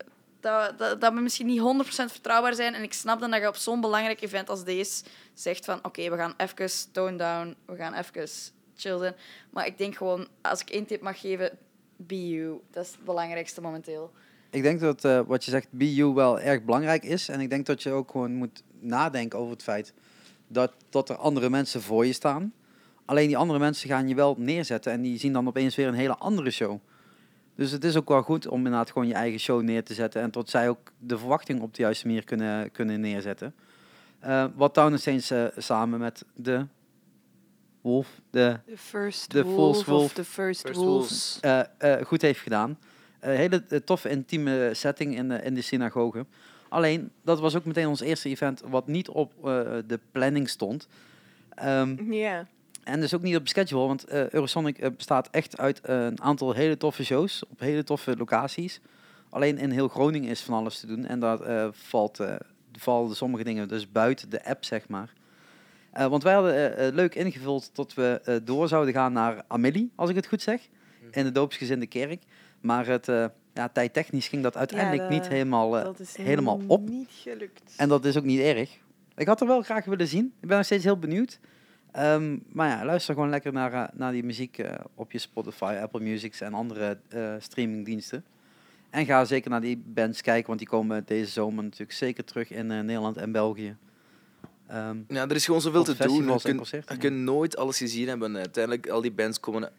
Dat, 0.40 0.78
dat, 0.78 1.00
dat 1.00 1.12
we 1.12 1.20
misschien 1.20 1.46
niet 1.46 1.60
100% 1.60 1.62
vertrouwbaar 1.86 2.54
zijn. 2.54 2.74
En 2.74 2.82
ik 2.82 2.92
snap 2.92 3.20
dan 3.20 3.30
dat 3.30 3.40
je 3.40 3.48
op 3.48 3.56
zo'n 3.56 3.80
belangrijk 3.80 4.20
event 4.20 4.50
als 4.50 4.64
deze 4.64 5.04
zegt 5.34 5.64
van 5.64 5.84
oké, 5.84 6.10
we 6.10 6.16
gaan 6.16 6.34
even 6.36 6.92
tone 6.92 7.16
down, 7.16 7.56
we 7.66 7.76
gaan 7.76 7.94
even 7.94 8.28
chill 8.76 8.98
zijn. 8.98 9.14
Maar 9.50 9.66
ik 9.66 9.78
denk 9.78 9.96
gewoon, 9.96 10.28
als 10.40 10.60
ik 10.60 10.70
één 10.70 10.86
tip 10.86 11.00
mag 11.00 11.20
geven, 11.20 11.58
be 11.96 12.28
you. 12.28 12.60
Dat 12.70 12.84
is 12.84 12.90
het 12.90 13.04
belangrijkste 13.04 13.60
momenteel. 13.60 14.12
Ik 14.54 14.62
denk 14.62 14.80
dat 14.80 15.04
eh, 15.04 15.20
wat 15.26 15.44
je 15.44 15.50
zegt, 15.50 15.66
be 15.70 15.94
you, 15.94 16.14
wel 16.14 16.40
erg 16.40 16.62
belangrijk 16.64 17.04
is. 17.04 17.28
En 17.28 17.40
ik 17.40 17.50
denk 17.50 17.66
dat 17.66 17.82
je 17.82 17.90
ook 17.90 18.10
gewoon 18.10 18.34
moet 18.34 18.62
nadenken 18.80 19.38
over 19.38 19.52
het 19.52 19.62
feit 19.62 19.92
dat, 20.48 20.72
dat 20.90 21.08
er 21.08 21.16
andere 21.16 21.50
mensen 21.50 21.82
voor 21.82 22.06
je 22.06 22.12
staan. 22.12 22.52
Alleen 23.04 23.26
die 23.26 23.36
andere 23.36 23.58
mensen 23.58 23.88
gaan 23.88 24.08
je 24.08 24.14
wel 24.14 24.34
neerzetten 24.38 24.92
en 24.92 25.02
die 25.02 25.18
zien 25.18 25.32
dan 25.32 25.46
opeens 25.48 25.74
weer 25.74 25.86
een 25.88 25.94
hele 25.94 26.16
andere 26.16 26.50
show. 26.50 26.78
Dus 27.54 27.70
het 27.70 27.84
is 27.84 27.96
ook 27.96 28.08
wel 28.08 28.22
goed 28.22 28.46
om 28.46 28.56
inderdaad 28.56 28.90
gewoon 28.90 29.08
je 29.08 29.14
eigen 29.14 29.40
show 29.40 29.62
neer 29.62 29.84
te 29.84 29.94
zetten 29.94 30.22
en 30.22 30.30
tot 30.30 30.50
zij 30.50 30.68
ook 30.68 30.92
de 30.98 31.18
verwachting 31.18 31.60
op 31.60 31.74
de 31.74 31.82
juiste 31.82 32.06
manier 32.06 32.24
kunnen, 32.24 32.70
kunnen 32.72 33.00
neerzetten. 33.00 33.54
Eh, 34.18 34.44
wat 34.54 34.74
Town 34.74 34.96
Saints 34.96 35.30
uh, 35.32 35.44
samen 35.56 35.98
met 36.00 36.24
de 36.34 36.66
Wolf, 37.80 38.20
de, 38.30 38.58
The 38.66 38.76
first 38.76 39.30
The 39.30 39.44
wolf, 39.44 39.84
Wolf. 39.84 40.04
of 40.04 40.12
the 40.12 40.24
first, 40.24 40.60
First 40.60 40.80
wolves. 40.80 41.38
eh, 41.40 41.60
eh, 41.78 42.04
goed 42.06 42.22
heeft 42.22 42.40
gedaan. 42.40 42.78
Een 43.24 43.36
hele 43.36 43.62
eh, 43.68 43.78
toffe, 43.78 44.08
intieme 44.08 44.70
setting 44.72 45.16
in 45.16 45.28
de, 45.28 45.42
in 45.42 45.54
de 45.54 45.62
synagoge. 45.62 46.26
Alleen, 46.68 47.10
dat 47.22 47.40
was 47.40 47.56
ook 47.56 47.64
meteen 47.64 47.86
ons 47.86 48.00
eerste 48.00 48.28
event 48.28 48.62
wat 48.66 48.86
niet 48.86 49.08
op 49.08 49.32
eh, 49.36 49.42
de 49.86 50.00
planning 50.12 50.48
stond. 50.48 50.88
Ehm, 51.54 52.12
Ja. 52.12 52.46
en 52.84 53.00
dus 53.00 53.14
ook 53.14 53.22
niet 53.22 53.36
op 53.36 53.42
de 53.42 53.48
schedule, 53.48 53.86
want 53.86 54.04
eh, 54.04 54.28
Eurosonic 54.28 54.78
eh, 54.78 54.90
bestaat 54.96 55.28
echt 55.30 55.58
uit 55.58 55.80
eh, 55.80 56.04
een 56.04 56.22
aantal 56.22 56.52
hele 56.52 56.76
toffe 56.76 57.04
shows 57.04 57.42
op 57.48 57.60
hele 57.60 57.84
toffe 57.84 58.16
locaties. 58.16 58.80
Alleen 59.30 59.58
in 59.58 59.70
heel 59.70 59.88
Groningen 59.88 60.30
is 60.30 60.40
van 60.40 60.54
alles 60.54 60.80
te 60.80 60.86
doen 60.86 61.06
en 61.06 61.20
daar 61.20 61.40
eh, 61.40 61.68
valt, 61.72 62.20
eh, 62.20 62.34
vallen 62.72 63.16
sommige 63.16 63.44
dingen 63.44 63.68
dus 63.68 63.92
buiten 63.92 64.30
de 64.30 64.44
app, 64.44 64.64
zeg 64.64 64.88
maar. 64.88 65.12
Eh, 65.92 66.06
want 66.06 66.22
wij 66.22 66.34
hadden 66.34 66.54
eh, 66.54 66.86
eh, 66.86 66.94
leuk 66.94 67.14
ingevuld 67.14 67.70
dat 67.74 67.94
we 67.94 68.20
eh, 68.24 68.36
door 68.44 68.68
zouden 68.68 68.94
gaan 68.94 69.12
naar 69.12 69.42
Amelie, 69.48 69.90
als 69.94 70.10
ik 70.10 70.16
het 70.16 70.26
goed 70.26 70.42
zeg, 70.42 70.60
in 71.10 71.24
de 71.24 71.32
doopsgezinde 71.32 71.86
kerk. 71.86 72.22
Maar 72.64 72.86
het, 72.86 73.08
eh 73.08 73.26
ja, 73.54 73.68
tijdtechnisch 73.68 74.28
ging 74.28 74.42
dat 74.42 74.56
uiteindelijk 74.56 75.02
dat- 75.02 75.10
niet 75.10 75.28
helemaal, 75.28 75.78
eh, 75.78 75.84
dat 75.84 76.00
is 76.00 76.16
helemaal 76.16 76.60
op. 76.66 76.88
niet 76.88 77.08
gelukt. 77.10 77.74
en 77.76 77.88
dat 77.88 78.04
is 78.04 78.16
ook 78.16 78.24
niet 78.24 78.40
erg. 78.40 78.78
Ik 79.16 79.26
had 79.26 79.40
er 79.40 79.46
wel 79.46 79.62
graag 79.62 79.84
willen 79.84 80.06
zien. 80.08 80.32
Ik 80.40 80.48
ben 80.48 80.56
nog 80.56 80.66
steeds 80.66 80.84
heel 80.84 80.98
benieuwd. 80.98 81.38
Ehm, 81.92 82.38
maar 82.52 82.68
ja, 82.68 82.84
luister 82.84 83.14
gewoon 83.14 83.30
lekker 83.30 83.52
naar, 83.52 83.72
eh, 83.72 83.84
naar 83.92 84.12
die 84.12 84.24
muziek 84.24 84.58
eh, 84.58 84.74
op 84.94 85.12
je 85.12 85.18
Spotify, 85.18 85.78
Apple 85.82 86.00
Music 86.00 86.34
en 86.34 86.54
andere 86.54 86.98
eh, 87.08 87.34
streamingdiensten. 87.38 88.24
En 88.90 89.06
ga 89.06 89.24
zeker 89.24 89.50
naar 89.50 89.60
die 89.60 89.82
bands 89.86 90.20
kijken, 90.22 90.46
want 90.46 90.58
die 90.58 90.68
komen 90.68 91.02
deze 91.06 91.30
zomer 91.30 91.64
natuurlijk 91.64 91.92
zeker 91.92 92.24
terug 92.24 92.50
in 92.50 92.70
eh, 92.70 92.80
Nederland 92.80 93.16
en 93.16 93.32
België. 93.32 93.76
Ehm, 94.66 94.96
Ja, 95.08 95.22
er 95.28 95.34
is 95.34 95.44
gewoon 95.44 95.60
zoveel 95.60 95.84
te 95.84 95.96
doen. 95.96 96.24
Je 96.42 96.82
ja. 96.86 96.96
kunt 96.96 97.16
nooit 97.16 97.56
alles 97.56 97.78
gezien 97.78 98.08
hebben. 98.08 98.36
Uiteindelijk, 98.36 98.88
al 98.88 99.00
die 99.00 99.12
bands 99.12 99.40
komen 99.40 99.70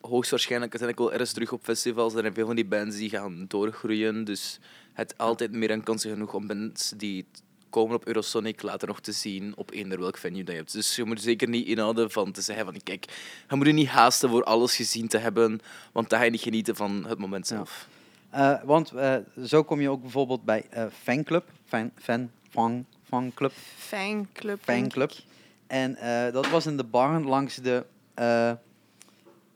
hoogstwaarschijnlijk 0.00 0.72
uiteindelijk 0.72 1.08
wel 1.10 1.18
ergens 1.18 1.32
terug 1.36 1.52
op 1.52 1.62
festivals. 1.64 2.14
Er 2.14 2.20
zijn 2.20 2.34
veel 2.34 2.46
van 2.46 2.54
die 2.56 2.64
bands 2.66 2.96
die 2.96 3.10
gaan 3.10 3.44
doorgroeien. 3.48 4.24
Dus 4.24 4.58
het 4.92 5.18
altijd 5.18 5.52
meer 5.52 5.70
een 5.70 5.82
kansen 5.82 6.10
genoeg 6.10 6.34
om 6.34 6.46
bands 6.46 6.92
die 6.96 7.26
komen 7.70 7.96
op 7.96 8.06
Eurosonic 8.06 8.62
later 8.62 8.88
nog 8.88 9.00
te 9.00 9.12
zien 9.12 9.52
op 9.56 9.70
eender 9.70 9.98
welk 10.00 10.16
venue 10.16 10.44
dat 10.44 10.52
je 10.54 10.60
hebt. 10.60 10.72
Dus 10.72 10.96
je 10.96 11.04
moet 11.04 11.16
er 11.16 11.22
zeker 11.22 11.48
niet 11.48 11.66
inhouden 11.66 12.10
van 12.10 12.32
te 12.32 12.40
zeggen 12.40 12.64
van 12.64 12.80
kijk, 12.84 13.04
je 13.48 13.56
moet 13.56 13.66
je 13.66 13.72
niet 13.72 13.88
haasten 13.88 14.28
voor 14.30 14.44
alles 14.44 14.76
gezien 14.76 15.08
te 15.08 15.18
hebben, 15.18 15.60
want 15.92 16.10
dan 16.10 16.18
ga 16.18 16.24
je 16.24 16.30
niet 16.30 16.40
genieten 16.40 16.76
van 16.76 17.04
het 17.06 17.18
moment 17.18 17.48
Ja. 17.48 17.54
zelf. 17.56 17.88
eh, 18.30 18.62
want 18.64 18.90
eh, 18.92 19.16
zo 19.44 19.62
kom 19.64 19.80
je 19.80 19.90
ook 19.90 20.00
bijvoorbeeld 20.00 20.44
bij 20.44 20.66
eh 20.70 20.84
fanclub, 21.02 21.44
fan, 21.66 21.90
fan, 21.98 22.30
fan, 22.50 22.84
fanclub, 23.08 23.52
Fanclub. 23.76 24.58
fanclub. 24.62 25.10
ik. 25.10 25.18
En 25.66 25.96
eh, 25.96 26.32
dat 26.32 26.48
was 26.48 26.66
in 26.66 26.76
de 26.76 26.84
bar 26.84 27.20
langs 27.20 27.54
de, 27.56 27.84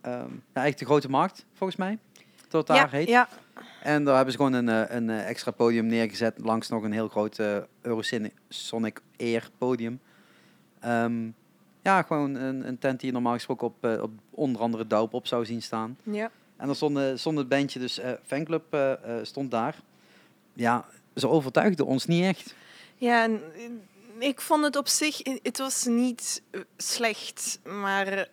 eh, 0.00 0.12
ehm, 0.12 0.20
ja, 0.30 0.30
eigenlijk 0.52 0.78
de 0.78 0.84
grote 0.84 1.10
markt, 1.10 1.44
volgens 1.54 1.78
mij. 1.78 1.98
Dat 2.48 2.66
daar 2.66 2.76
Ja, 2.76 2.88
heet. 2.88 3.08
ja. 3.08 3.28
En 3.82 4.04
daar 4.04 4.14
hebben 4.14 4.32
ze 4.32 4.38
gewoon 4.38 4.52
een, 4.52 4.68
eh, 4.68 4.96
een 4.96 5.10
eh, 5.10 5.28
extra 5.28 5.50
podium 5.50 5.86
neergezet 5.86 6.34
langs 6.38 6.68
nog 6.68 6.82
een 6.82 6.92
heel 6.92 7.08
groot 7.08 7.38
eh, 7.38 7.56
Eurosonic 7.82 9.00
Air 9.18 9.50
podium. 9.58 10.00
Ehm, 10.80 11.28
ja, 11.82 12.02
gewoon 12.02 12.34
een, 12.34 12.68
een 12.68 12.78
tent 12.78 12.98
die 13.00 13.06
je 13.08 13.12
normaal 13.14 13.34
gesproken 13.34 13.66
op, 13.66 13.84
op 14.02 14.10
onder 14.30 14.60
andere 14.62 14.86
Douw 14.86 15.08
op 15.10 15.26
zou 15.26 15.44
zien 15.44 15.62
staan. 15.62 15.96
ja. 16.02 16.30
En 16.56 16.66
dan 16.66 16.74
stond, 16.74 16.98
stond 17.18 17.38
het 17.38 17.48
bandje, 17.48 17.78
dus 17.78 18.00
fanclub 18.26 18.76
stond 19.22 19.50
daar. 19.50 19.76
Ja, 20.52 20.84
ze 21.14 21.28
overtuigden 21.28 21.86
ons 21.86 22.06
niet 22.06 22.24
echt. 22.24 22.54
Ja, 22.96 23.22
en, 23.22 23.40
ik 24.18 24.40
vond 24.40 24.64
het 24.64 24.76
op 24.76 24.88
zich, 24.88 25.20
het 25.42 25.58
was 25.58 25.84
niet 25.84 26.42
slecht, 26.76 27.60
maar 27.64 28.28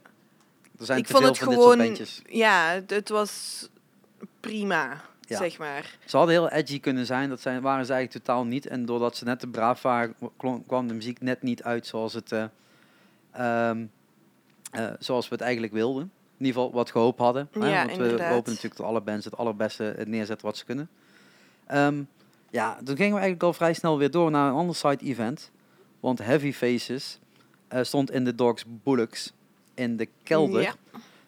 Er 0.79 0.85
zijn 0.85 0.97
ik 0.99 1.05
te 1.05 1.11
vond 1.11 1.23
veel 1.23 1.31
het 1.33 1.41
van 1.43 1.49
dit 1.49 2.09
gewoon, 2.09 2.37
ja, 2.37 2.81
het, 2.87 3.09
was 3.09 3.67
prima, 4.39 5.01
Ja. 5.21 5.37
zeg 5.37 5.57
maar. 5.57 5.97
Ze 6.05 6.17
hadden 6.17 6.35
heel 6.35 6.49
edgy 6.49 6.79
kunnen 6.79 7.05
zijn, 7.05 7.29
dat 7.29 7.41
zijn, 7.41 7.61
waren 7.61 7.85
ze 7.85 7.93
eigenlijk 7.93 8.25
totaal 8.25 8.45
niet. 8.45 8.67
En 8.67 8.85
doordat 8.85 9.17
ze 9.17 9.23
net 9.23 9.39
te 9.39 9.47
braaf 9.47 9.81
waren, 9.81 10.15
kwam 10.67 10.87
de 10.87 10.93
muziek 10.93 11.21
net 11.21 11.41
niet 11.41 11.63
uit 11.63 11.87
zoals, 11.87 12.13
het, 12.13 12.31
eh, 12.31 12.45
zoals 14.99 15.27
we 15.27 15.33
het 15.35 15.41
eigenlijk 15.43 15.73
wilden. 15.73 16.01
In 16.37 16.45
ieder 16.45 16.61
geval 16.61 16.75
wat 16.75 16.85
we 16.85 16.91
gehoopt 16.91 17.19
hadden. 17.19 17.49
hè, 17.51 17.67
Ja, 17.67 17.85
want 17.85 17.97
we 17.97 18.03
inderdaad. 18.03 18.31
hopen 18.33 18.49
natuurlijk 18.49 18.77
dat 18.77 18.85
alle 18.89 19.01
bands 19.01 19.25
het 19.25 19.37
allerbeste 19.37 19.89
eh, 19.91 20.05
neerzetten 20.05 20.45
wat 20.45 20.57
ze 20.57 20.65
kunnen. 20.65 20.89
Ehm, 21.65 22.03
ja, 22.49 22.73
toen 22.75 22.95
gingen 22.95 23.13
we 23.13 23.19
eigenlijk 23.19 23.43
al 23.43 23.53
vrij 23.53 23.73
snel 23.73 23.97
weer 23.97 24.11
door 24.11 24.31
naar 24.31 24.47
een 24.49 24.55
ander 24.55 24.75
side 24.75 25.03
event. 25.05 25.51
Want 25.99 26.19
Heavy 26.19 26.53
Faces 26.53 27.19
stond 27.81 28.11
in 28.11 28.23
de 28.23 28.35
Dogs 28.35 28.63
Bullocks 28.83 29.33
in 29.77 29.97
de 29.97 30.07
kelder. 30.23 30.61
Ja. 30.61 30.73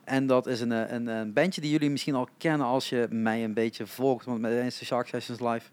En 0.04 0.28
dat 0.28 0.48
is 0.48 0.62
een, 0.62 0.72
eh, 0.72 0.92
een, 0.92 1.08
een 1.08 1.34
bandje 1.34 1.62
die 1.62 1.72
jullie 1.72 1.90
misschien 1.90 2.16
al 2.16 2.28
kennen 2.38 2.68
als 2.68 2.90
je 2.90 3.08
mij 3.10 3.44
een 3.44 3.54
beetje 3.54 3.88
volgt. 3.88 4.26
Want 4.26 4.40
met 4.40 4.52
de 4.80 4.86
Shark 4.86 5.08
Sessions 5.08 5.40
Live 5.40 5.70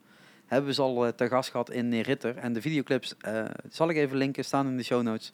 hebben 0.47 0.69
we 0.69 0.75
ze 0.75 0.83
al 0.83 1.07
eh, 1.07 1.13
te 1.13 1.29
gast 1.29 1.51
gehad 1.51 1.71
in 1.71 1.89
Neeritter. 1.89 2.37
En 2.37 2.53
de 2.53 2.61
videoclips 2.61 3.15
eh, 3.21 3.45
zal 3.71 3.89
ik 3.89 3.97
even 3.97 4.17
linken, 4.17 4.45
staan 4.45 4.67
in 4.67 4.77
de 4.77 4.83
show 4.83 5.03
notes. 5.03 5.33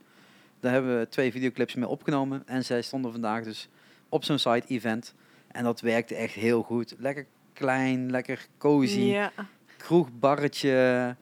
Daar 0.60 0.72
hebben 0.72 0.98
we 0.98 1.08
twee 1.08 1.32
videoclips 1.32 1.74
mee 1.74 1.88
opgenomen. 1.88 2.42
En 2.46 2.64
zij 2.64 2.82
stonden 2.82 3.12
vandaag 3.12 3.44
dus 3.44 3.68
op 4.08 4.24
zo'n 4.24 4.38
side 4.38 4.62
event. 4.66 5.14
En 5.50 5.64
dat 5.64 5.80
werkte 5.80 6.14
echt 6.14 6.34
heel 6.34 6.62
goed. 6.62 6.94
Lekker 6.98 7.26
klein, 7.52 8.10
lekker 8.10 8.46
cozy. 8.58 9.00
Ja, 9.00 9.32
Kroegbarretje, 9.76 11.16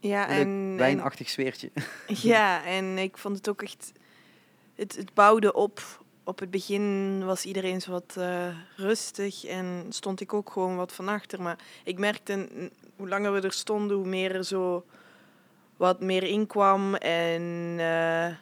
ja 0.00 0.28
en, 0.28 0.76
wijnachtig 0.76 1.28
sfeertje. 1.28 1.70
ja, 2.06 2.64
en 2.64 2.98
ik 2.98 3.18
vond 3.18 3.36
het 3.36 3.48
ook 3.48 3.62
echt, 3.62 3.92
het, 4.76 4.96
het 4.96 5.14
bouwde 5.14 5.52
op. 5.52 6.04
Op 6.24 6.38
het 6.38 6.50
begin 6.50 7.22
was 7.24 7.44
iedereen 7.44 7.80
zo 7.80 7.90
wat 7.90 8.14
eh, 8.18 8.46
rustig 8.76 9.44
en 9.44 9.86
stond 9.88 10.20
ik 10.20 10.32
ook 10.34 10.50
gewoon 10.50 10.76
wat 10.76 10.92
van 10.92 11.08
achter. 11.08 11.42
Maar 11.42 11.58
ik 11.84 11.98
merkte, 11.98 12.48
hoe 12.96 13.08
langer 13.08 13.32
we 13.32 13.40
er 13.40 13.52
stonden, 13.52 13.96
hoe 13.96 14.06
meer 14.06 14.34
er 14.34 14.44
zo 14.44 14.84
wat 15.76 16.00
meer 16.00 16.22
inkwam 16.22 16.94
en 16.94 17.74
eh, 17.78 18.34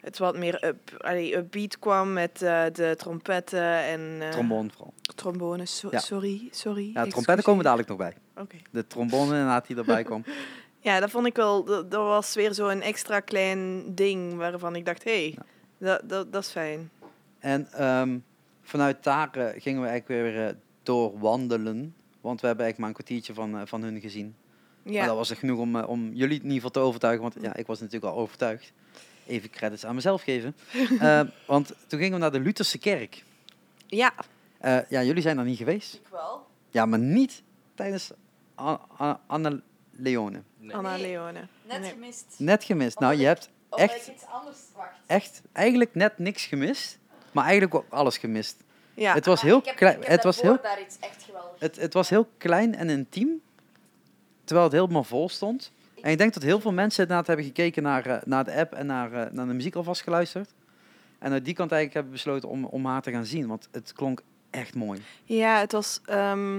het 0.00 0.18
wat 0.18 0.36
meer 0.36 0.64
up, 0.64 0.96
allee, 0.98 1.36
upbeat 1.36 1.78
kwam 1.78 2.12
met 2.12 2.42
eh, 2.42 2.62
de 2.72 2.94
trompetten 2.96 3.62
en 3.84 4.20
Trombone 4.30 4.68
vooral. 4.70 5.66
So- 5.66 5.88
Ja. 5.90 5.98
Sorry, 5.98 6.48
sorry. 6.50 6.90
Ja, 6.94 7.06
trompetten 7.06 7.44
komen 7.44 7.64
dadelijk 7.64 7.88
nog 7.88 7.98
bij. 7.98 8.14
Oké. 8.36 8.56
De 8.70 8.86
trombone 8.86 9.30
inderdaad 9.32 9.66
die 9.66 9.76
erbij 9.76 10.02
kwam. 10.02 10.24
Ja, 10.82 11.00
dat 11.00 11.10
vond 11.10 11.26
ik 11.26 11.36
wel. 11.36 11.64
Dat, 11.64 11.90
dat 11.90 12.02
was 12.02 12.34
weer 12.34 12.54
zo'n 12.54 12.80
extra 12.80 13.20
klein 13.20 13.82
ding 13.94 14.36
waarvan 14.36 14.76
ik 14.76 14.84
dacht, 14.84 15.04
hé, 15.04 15.10
hey, 15.30 15.36
dat, 15.80 16.08
dat, 16.08 16.32
dat 16.32 16.42
is 16.44 16.50
fijn. 16.50 16.90
En 17.38 17.72
ehm, 17.72 18.18
vanuit 18.62 19.02
daar 19.04 19.30
eh, 19.36 19.60
gingen 19.62 19.82
we 19.82 19.88
eigenlijk 19.88 20.22
weer 20.22 20.46
eh, 20.48 20.54
doorwandelen. 20.82 21.94
Want 22.20 22.40
we 22.40 22.46
hebben 22.46 22.64
eigenlijk 22.64 22.78
maar 22.78 22.88
een 22.88 22.94
kwartiertje 22.94 23.34
van, 23.34 23.56
eh, 23.60 23.66
van 23.66 23.82
hun 23.82 24.00
gezien. 24.00 24.34
Maar 24.82 24.92
dat 24.94 25.02
Ja, 25.04 25.14
was 25.14 25.30
er 25.30 25.36
genoeg 25.36 25.58
om, 25.58 25.76
om 25.76 26.12
jullie 26.14 26.36
in 26.36 26.42
ieder 26.42 26.54
geval 26.54 26.70
te 26.70 26.78
overtuigen. 26.80 27.22
Want 27.22 27.36
ja, 27.40 27.54
ik 27.56 27.66
was 27.66 27.80
natuurlijk 27.80 28.12
al 28.12 28.18
overtuigd. 28.18 28.72
Even 29.26 29.50
credits 29.50 29.86
aan 29.86 29.94
mezelf 29.94 30.22
geven. 30.22 30.56
Eh, 31.00 31.20
want 31.46 31.72
toen 31.86 31.98
gingen 31.98 32.12
we 32.14 32.18
naar 32.20 32.32
de 32.32 32.40
Lutherse 32.40 32.78
kerk. 32.78 33.24
ja. 33.86 34.12
Eh, 34.58 34.78
ja, 34.88 35.02
jullie 35.02 35.22
zijn 35.22 35.38
er 35.38 35.44
niet 35.44 35.58
geweest. 35.58 35.94
Ik 35.94 36.08
wel. 36.10 36.46
Ja, 36.70 36.86
maar 36.86 36.98
niet 36.98 37.42
tijdens 37.74 38.10
Anna 39.26 39.60
Leone. 39.90 40.42
Anna 40.68 40.96
Nee. 40.96 41.00
Leone. 41.02 41.46
Net 41.66 41.86
gemist. 41.86 42.34
Net 42.38 42.64
gemist. 42.64 42.98
Nou, 42.98 43.14
je 43.14 43.24
hebt 43.26 43.50
echt, 43.78 44.06
iets 44.06 44.24
anders 44.26 44.58
wacht. 44.76 44.90
echt 45.06 45.42
eigenlijk 45.52 45.94
net 45.94 46.18
niks 46.18 46.46
gemist. 46.46 46.98
Maar 47.32 47.44
eigenlijk 47.44 47.74
ook 47.74 47.84
alles 47.88 48.18
gemist. 48.18 48.56
Ja, 48.94 49.14
Het 49.14 49.26
was 49.26 49.42
Maar 49.42 49.50
heel 49.50 49.60
klein. 49.60 49.94
ik 49.96 50.02
heb 50.02 50.10
Het 50.10 50.24
was 50.24 50.40
heel 50.40 50.58
daar 50.62 50.80
iets 50.80 50.98
echt 51.00 51.22
geweldig. 51.22 51.60
Het, 51.60 51.76
het 51.76 51.94
was 51.94 52.08
heel 52.08 52.28
klein 52.38 52.74
en 52.74 52.90
intiem, 52.90 53.40
terwijl 54.44 54.66
het 54.68 54.76
helemaal 54.76 55.04
vol 55.04 55.28
stond. 55.28 55.72
En 56.02 56.10
ik 56.10 56.18
denk 56.18 56.34
dat 56.34 56.42
heel 56.42 56.60
veel 56.60 56.72
mensen 56.72 57.02
inderdaad 57.02 57.26
hebben 57.26 57.44
gekeken 57.44 57.82
naar, 57.82 58.06
eh, 58.06 58.16
naar 58.24 58.44
de 58.44 58.52
app 58.54 58.72
en 58.72 58.86
naar, 58.86 59.12
eh, 59.12 59.32
naar 59.32 59.46
de 59.46 59.52
muziek 59.52 59.74
alvast 59.74 60.02
geluisterd. 60.02 60.50
En 61.18 61.32
uit 61.32 61.44
die 61.44 61.54
kant 61.54 61.72
eigenlijk 61.72 61.94
hebben 61.94 62.12
besloten 62.12 62.48
om, 62.48 62.64
om 62.64 62.86
haar 62.86 63.02
te 63.02 63.10
gaan 63.10 63.26
zien, 63.26 63.46
want 63.46 63.68
het 63.70 63.92
klonk 63.92 64.22
echt 64.50 64.74
mooi. 64.74 65.02
Ja, 65.24 65.58
het 65.58 65.72
was 65.72 66.00
ehm, 66.04 66.58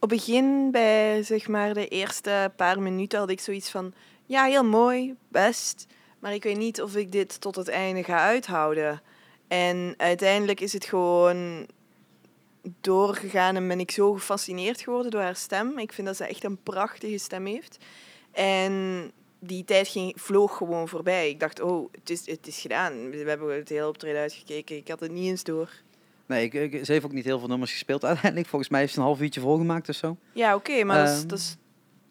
op 0.00 0.10
het 0.10 0.18
begin 0.18 0.70
bij 0.70 1.22
zeg 1.22 1.48
maar 1.48 1.74
de 1.74 1.88
eerste 1.88 2.52
paar 2.56 2.80
minuten 2.82 3.18
had 3.18 3.30
ik 3.30 3.40
zoiets 3.40 3.70
van 3.70 3.92
ja, 4.26 4.44
heel 4.44 4.64
mooi, 4.64 5.14
best, 5.28 5.86
maar 6.18 6.34
ik 6.34 6.42
weet 6.42 6.56
niet 6.56 6.82
of 6.82 6.96
ik 6.96 7.12
dit 7.12 7.40
tot 7.40 7.56
het 7.56 7.68
einde 7.68 8.04
ga 8.04 8.18
uithouden. 8.18 9.02
En 9.48 9.94
uiteindelijk 9.96 10.60
is 10.60 10.72
het 10.72 10.84
gewoon 10.84 11.66
doorgegaan 12.80 13.56
en 13.56 13.68
ben 13.68 13.80
ik 13.80 13.90
zo 13.90 14.12
gefascineerd 14.12 14.80
geworden 14.80 15.10
door 15.10 15.20
haar 15.20 15.36
stem. 15.36 15.78
Ik 15.78 15.92
vind 15.92 16.06
dat 16.06 16.16
ze 16.16 16.24
echt 16.24 16.44
een 16.44 16.62
prachtige 16.62 17.18
stem 17.18 17.46
heeft. 17.46 17.78
En 18.32 19.10
die 19.38 19.64
tijd 19.64 19.88
ging, 19.88 20.12
vloog 20.20 20.56
gewoon 20.56 20.88
voorbij. 20.88 21.28
Ik 21.28 21.40
dacht, 21.40 21.60
oh, 21.60 21.92
het 21.92 22.10
is, 22.10 22.26
het 22.26 22.46
is 22.46 22.58
gedaan. 22.60 23.10
We 23.10 23.16
hebben 23.16 23.54
het 23.56 23.68
hele 23.68 23.88
optreden 23.88 24.20
uitgekeken. 24.20 24.76
Ik 24.76 24.88
had 24.88 25.00
het 25.00 25.10
niet 25.12 25.26
eens 25.28 25.44
door. 25.44 25.70
Nee, 26.26 26.44
ik, 26.44 26.54
ik- 26.54 26.84
ze 26.84 26.92
heeft 26.92 27.04
ook 27.04 27.12
niet 27.12 27.24
heel 27.24 27.38
veel 27.38 27.48
nummers 27.48 27.70
gespeeld 27.72 28.04
uiteindelijk. 28.04 28.48
Volgens 28.48 28.70
mij 28.70 28.80
heeft 28.80 28.92
ze 28.92 28.98
een 28.98 29.04
half 29.04 29.20
uurtje 29.20 29.40
volgemaakt 29.40 29.88
of 29.88 29.94
zo. 29.94 30.16
Ja, 30.32 30.54
oké, 30.54 30.84
maar 30.84 30.98
dat, 31.06 31.08
is, 31.08 31.18
Ehm, 31.20 31.28
dat, 31.28 31.38
is, 31.38 31.56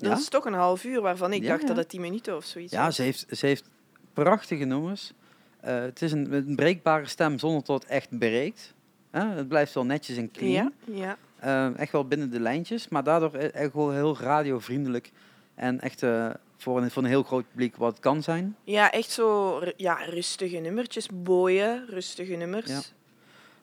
dat 0.02 0.12
ja? 0.12 0.18
is 0.18 0.30
toch 0.30 0.46
een 0.46 0.54
half 0.54 0.84
uur 0.84 1.02
waarvan 1.02 1.34
ik 1.34 1.42
Ja, 1.44 1.48
dacht 1.50 1.62
ja. 1.62 1.68
dat 1.68 1.76
het 1.78 1.90
tien 1.90 2.02
minuten 2.02 2.36
of 2.36 2.46
zoiets 2.46 2.72
Ja, 2.74 2.86
was. 2.86 2.96
ze 2.96 3.02
heeft, 3.02 3.26
ze 3.32 3.46
heeft 3.46 3.70
prachtige 4.14 4.64
nummers. 4.64 5.12
Eh, 5.60 5.80
het 5.80 6.02
is 6.02 6.12
een, 6.12 6.34
een 6.34 6.56
breekbare 6.56 7.06
stem 7.08 7.40
zonder 7.40 7.64
dat 7.66 7.82
het 7.82 7.92
echt 7.92 8.18
breekt. 8.20 8.74
Hè, 9.12 9.26
het 9.26 9.48
blijft 9.48 9.74
wel 9.74 9.86
netjes 9.86 10.18
en 10.18 10.32
clean. 10.32 10.52
Ja, 10.52 10.72
ja. 10.94 11.18
Eh, 11.40 11.80
echt 11.80 11.92
wel 11.92 12.06
binnen 12.08 12.30
de 12.32 12.40
lijntjes, 12.40 12.88
maar 12.88 13.04
daardoor 13.04 13.36
e- 13.36 13.46
echt 13.48 13.74
wel 13.74 13.92
heel 13.92 14.18
radiovriendelijk. 14.18 15.12
En 15.56 15.80
echt 15.82 16.04
eh, 16.04 16.30
voor, 16.58 16.82
een, 16.82 16.92
voor 16.92 17.04
een 17.04 17.10
heel 17.10 17.24
groot 17.24 17.46
publiek 17.50 17.76
wat 17.76 17.92
het 17.92 18.00
kan 18.02 18.24
zijn. 18.24 18.56
ja, 18.64 18.92
echt 18.92 19.12
zo 19.12 19.60
ja, 19.78 19.94
rustige 19.94 20.58
nummertjes. 20.58 21.08
Booien, 21.14 21.86
rustige 21.90 22.34
nummers. 22.36 22.70
Ja. 22.70 22.80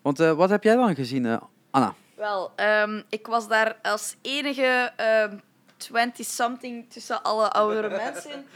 Want 0.02 0.20
eh, 0.20 0.32
wat 0.32 0.50
heb 0.50 0.62
jij 0.62 0.74
dan 0.76 0.94
gezien, 0.94 1.40
Anna? 1.70 1.94
Wel, 2.14 2.52
ehm, 2.56 3.02
ik 3.08 3.26
was 3.26 3.48
daar 3.48 3.76
als 3.82 4.16
enige 4.22 4.92
ehm 4.96 5.36
20-something 5.78 6.90
tussen 6.90 7.22
alle 7.22 7.50
oudere 7.50 7.88
mensen. 7.88 8.46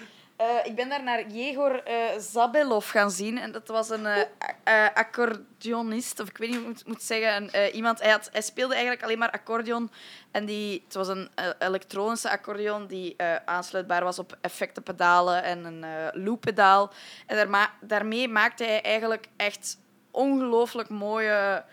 Eh, 0.42 0.66
ik 0.66 0.74
ben 0.74 0.88
daar 0.88 1.02
naar 1.02 1.30
Jegor 1.30 1.82
eh, 1.82 2.18
Zabelov 2.18 2.90
gaan 2.90 3.11
zien. 3.11 3.38
En 3.38 3.52
dat 3.52 3.68
was 3.68 3.90
een 3.90 4.06
eh, 4.06 4.87
accordeonist, 4.94 6.20
of 6.20 6.28
ik 6.28 6.37
weet 6.37 6.48
niet 6.48 6.58
hoe 6.58 6.70
ik 6.70 6.76
het 6.78 6.87
moet 6.87 7.02
zeggen. 7.02 7.74
Iemand, 7.74 8.00
hij, 8.00 8.18
hij 8.32 8.42
speelde 8.42 8.72
eigenlijk 8.72 9.02
alleen 9.02 9.18
maar 9.18 9.30
accordeon. 9.30 9.90
En 10.30 10.44
die, 10.44 10.82
het 10.85 10.94
was 10.94 11.08
een 11.08 11.30
elektronische 11.58 12.30
accordeon 12.30 12.87
die 12.87 13.16
aansluitbaar 13.44 14.04
was 14.04 14.18
op 14.18 14.37
effectenpedalen 14.40 15.42
en 15.42 15.64
een 15.64 15.85
looppedaal. 16.24 16.92
En 17.26 17.50
daarmee 17.80 18.28
maakte 18.28 18.64
hij 18.64 18.82
eigenlijk 18.82 19.26
echt 19.37 19.78
ongelooflijk 20.11 20.88
mooie 20.88 21.64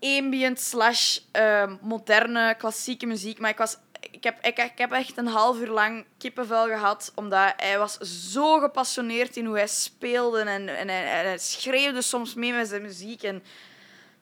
ambient 0.00 0.60
slash 0.60 1.18
moderne 1.80 2.54
klassieke 2.58 3.06
muziek. 3.06 3.38
Maar 3.38 3.50
ik, 3.50 3.58
was, 3.58 3.76
ik, 4.24 4.34
heb, 4.34 4.44
ik, 4.44 4.70
ik 4.70 4.78
heb 4.78 4.92
echt 4.92 5.16
een 5.16 5.26
half 5.26 5.58
uur 5.58 5.68
lang 5.68 6.06
kippenvel 6.18 6.66
gehad, 6.66 7.12
omdat 7.14 7.52
hij 7.56 7.78
was 7.78 7.96
zo 8.32 8.58
gepassioneerd 8.58 9.36
in 9.36 9.46
hoe 9.46 9.56
hij 9.56 9.66
speelde 9.66 10.40
en, 10.40 10.48
en, 10.48 10.88
hij, 10.88 11.04
en 11.04 11.24
hij 11.24 11.38
schreeuwde 11.38 12.02
soms 12.02 12.34
mee 12.34 12.52
met 12.52 12.68
zijn 12.68 12.82
muziek. 12.82 13.22
En 13.22 13.42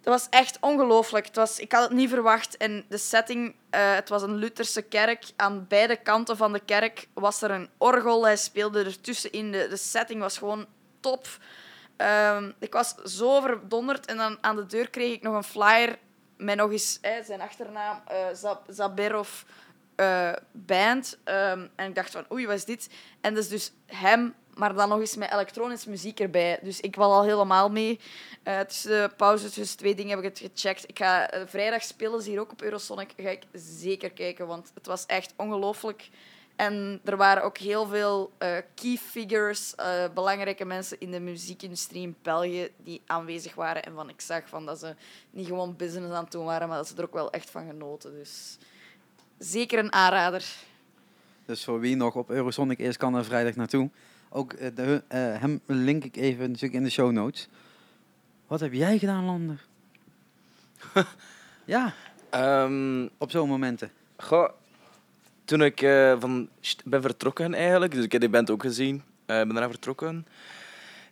dat 0.01 0.13
was 0.13 0.27
echt 0.31 0.59
ongelooflijk. 0.61 1.27
Het 1.27 1.37
was, 1.37 1.59
ik 1.59 1.73
had 1.73 1.83
het 1.83 1.93
niet 1.93 2.09
verwacht. 2.09 2.57
En 2.57 2.85
de 2.89 2.99
setting, 2.99 3.55
eh, 3.71 3.95
het 3.95 4.09
was 4.09 4.23
een 4.23 4.37
Lutherse 4.37 4.83
kerk. 4.83 5.25
Aan 5.37 5.67
beide 5.69 5.97
kanten 5.97 6.37
van 6.37 6.53
de 6.53 6.61
kerk 6.61 7.09
was 7.15 7.43
er 7.43 7.51
een 7.51 7.71
orgel. 7.79 8.25
Hij 8.25 8.37
speelde 8.37 8.85
ertussenin. 8.85 9.53
De, 9.53 9.67
de 9.69 9.77
setting 9.77 10.21
was 10.21 10.39
gewoon 10.39 10.67
top. 11.01 11.27
Ehm, 11.97 12.51
ik 12.59 12.73
was 12.73 12.95
zo 12.95 13.41
verdonderd. 13.41 14.07
En 14.07 14.17
dan 14.17 14.39
aan 14.41 14.57
de 14.57 14.67
deur 14.67 14.91
kreeg 14.91 15.13
ik 15.13 15.23
nog 15.23 15.35
een 15.35 15.45
flyer 15.45 15.99
met 16.37 16.57
nog 16.57 16.71
eens 16.71 16.99
hè, 17.01 17.23
zijn 17.23 17.41
achternaam, 17.41 18.03
Zab- 18.33 18.67
Zaberov 18.69 19.43
eh, 20.03 20.33
Band. 20.53 21.19
Ehm, 21.25 21.67
en 21.75 21.89
ik 21.89 21.95
dacht 21.95 22.11
van, 22.11 22.25
oei, 22.33 22.47
wat 22.47 22.57
is 22.57 22.65
dit? 22.65 22.89
En 23.21 23.35
dat 23.35 23.43
is 23.43 23.49
dus 23.49 23.73
hem, 23.87 24.35
maar 24.55 24.75
dan 24.75 24.89
nog 24.89 25.01
eens 25.01 25.17
met 25.17 25.33
elektronische 25.33 25.91
muziek 25.91 26.21
erbij. 26.21 26.59
Dus 26.63 26.81
ik 26.81 26.97
was 26.97 27.07
al 27.07 27.23
helemaal 27.23 27.71
mee. 27.71 28.01
Eh 28.43 28.61
tussen 28.61 28.91
de 28.91 29.15
pauze, 29.17 29.51
tussen 29.51 29.79
twee 29.79 29.95
dingen 29.95 30.11
heb 30.11 30.25
ik 30.25 30.39
het 30.39 30.51
gecheckt. 30.53 30.89
Ik 30.89 30.99
ga 30.99 31.31
eh, 31.31 31.43
vrijdag 31.47 31.83
spelen 31.83 32.23
ze 32.23 32.31
hier 32.31 32.41
ook 32.41 32.53
op 32.53 32.63
Eurosonic. 32.63 33.13
Ga 33.17 33.29
ik 33.29 33.43
zeker 33.53 34.11
kijken, 34.11 34.47
want 34.47 34.71
het 34.75 34.87
was 34.87 35.07
echt 35.07 35.33
ongelooflijk. 35.37 36.09
En 36.57 37.01
er 37.05 37.17
waren 37.17 37.43
ook 37.43 37.59
heel 37.59 37.87
veel 37.87 38.33
key 38.75 38.97
figures, 38.97 39.75
belangrijke 40.15 40.65
mensen 40.65 41.01
in 41.01 41.11
de 41.11 41.21
muziekindustrie 41.21 42.03
in 42.03 42.17
België 42.23 42.73
die 42.77 43.03
aanwezig 43.07 43.55
waren. 43.55 43.83
En 43.83 43.95
van 43.95 44.09
ik 44.09 44.21
zag 44.21 44.49
van 44.49 44.67
dat 44.67 44.79
ze 44.79 44.95
niet 45.31 45.47
gewoon 45.47 45.77
business 45.77 46.15
aan 46.15 46.23
het 46.23 46.33
doen 46.33 46.45
waren, 46.45 46.69
maar 46.69 46.77
dat 46.77 46.89
ze 46.89 46.95
er 46.97 47.05
ook 47.05 47.13
wel 47.13 47.31
echt 47.31 47.51
van 47.51 47.67
genoten. 47.67 48.15
Dus 48.15 48.59
zeker 49.45 49.79
een 49.79 49.93
aanrader. 49.93 50.45
Dus 51.47 51.65
voor 51.65 51.81
wie 51.81 51.97
nog 51.97 52.15
op 52.15 52.31
Eurosonic 52.31 52.79
is, 52.79 52.97
kan 52.97 53.15
er 53.15 53.25
vrijdag 53.25 53.55
naartoe. 53.55 53.91
Ook 54.29 54.53
eh, 54.53 54.71
de, 54.75 55.03
eh, 55.09 55.19
hem 55.19 55.61
link 55.67 56.05
ik 56.05 56.17
even 56.17 56.47
natuurlijk 56.47 56.75
in 56.75 56.83
de 56.83 56.91
show 56.91 57.11
notes. 57.11 57.49
Wat 58.47 58.61
heb 58.61 58.73
jij 58.73 58.99
gedaan, 58.99 59.25
Lander? 59.25 59.65
ja, 61.65 61.95
Ehm, 62.33 63.09
op 63.19 63.31
zo'n 63.31 63.49
momenten. 63.49 63.91
goh, 64.17 64.49
toen 65.45 65.63
ik 65.63 65.83
eh, 65.83 66.17
van 66.21 66.49
ben 66.85 67.03
vertrokken 67.03 67.55
eigenlijk, 67.55 67.93
dus 67.95 68.05
ik 68.05 68.13
heb 68.13 68.21
die 68.21 68.31
band 68.31 68.51
ook 68.51 68.63
gezien, 68.63 69.03
eh, 69.27 69.37
ben 69.37 69.49
daarna 69.49 69.69
vertrokken. 69.69 70.27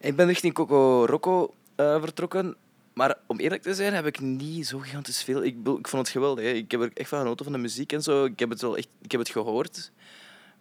Ik 0.00 0.16
ben 0.16 0.26
richting 0.26 0.54
Coco 0.54 1.04
Rocco 1.04 1.54
eh, 1.74 2.00
vertrokken. 2.00 2.56
Maar 2.94 3.18
om 3.26 3.38
eerlijk 3.38 3.62
te 3.62 3.74
zijn 3.74 3.94
heb 3.94 4.06
ik 4.06 4.20
niet 4.20 4.66
zo 4.66 4.78
gigantisch 4.78 5.22
veel. 5.22 5.44
Ik, 5.44 5.56
ik 5.56 5.88
vond 5.88 6.02
het 6.02 6.08
geweldig. 6.08 6.54
Ik 6.54 6.70
heb 6.70 6.80
er 6.80 6.90
echt 6.94 7.08
van 7.08 7.18
genoten 7.18 7.44
van 7.44 7.54
de 7.54 7.60
muziek 7.60 7.92
en 7.92 8.02
zo. 8.02 8.24
Ik 8.24 8.38
heb 8.38 8.50
het 8.50 8.60
wel 8.60 8.76
echt 8.76 8.88
ik 9.02 9.10
heb 9.10 9.20
het 9.20 9.30
gehoord. 9.30 9.92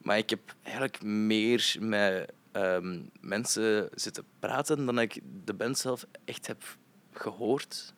Maar 0.01 0.17
ik 0.17 0.29
heb 0.29 0.55
eigenlijk 0.63 1.03
meer 1.03 1.75
met 1.79 2.31
ehm, 2.51 2.99
mensen 3.19 3.89
zitten 3.93 4.23
praten 4.39 4.85
dan 4.85 4.99
ik 4.99 5.19
de 5.43 5.53
band 5.53 5.77
zelf 5.77 6.05
echt 6.25 6.47
heb 6.47 6.63
gehoord. 7.13 7.93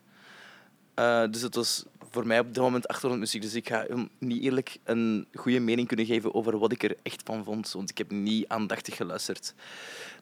Eh, 0.93 1.23
dus 1.29 1.41
het 1.41 1.55
was 1.55 1.85
voor 2.11 2.27
mij 2.27 2.39
op 2.39 2.53
dit 2.53 2.63
moment 2.63 2.87
achtergrondmuziek. 2.87 3.41
Dus 3.41 3.53
ik 3.53 3.67
ga 3.67 3.85
niet 4.17 4.43
eerlijk 4.43 4.77
een 4.83 5.27
goede 5.33 5.59
mening 5.59 5.87
kunnen 5.87 6.05
geven 6.05 6.33
over 6.33 6.57
wat 6.57 6.71
ik 6.71 6.83
er 6.83 6.95
echt 7.03 7.21
van 7.25 7.43
vond. 7.43 7.71
Want 7.71 7.89
ik 7.89 7.97
heb 7.97 8.11
niet 8.11 8.47
aandachtig 8.47 8.95
geluisterd. 8.95 9.53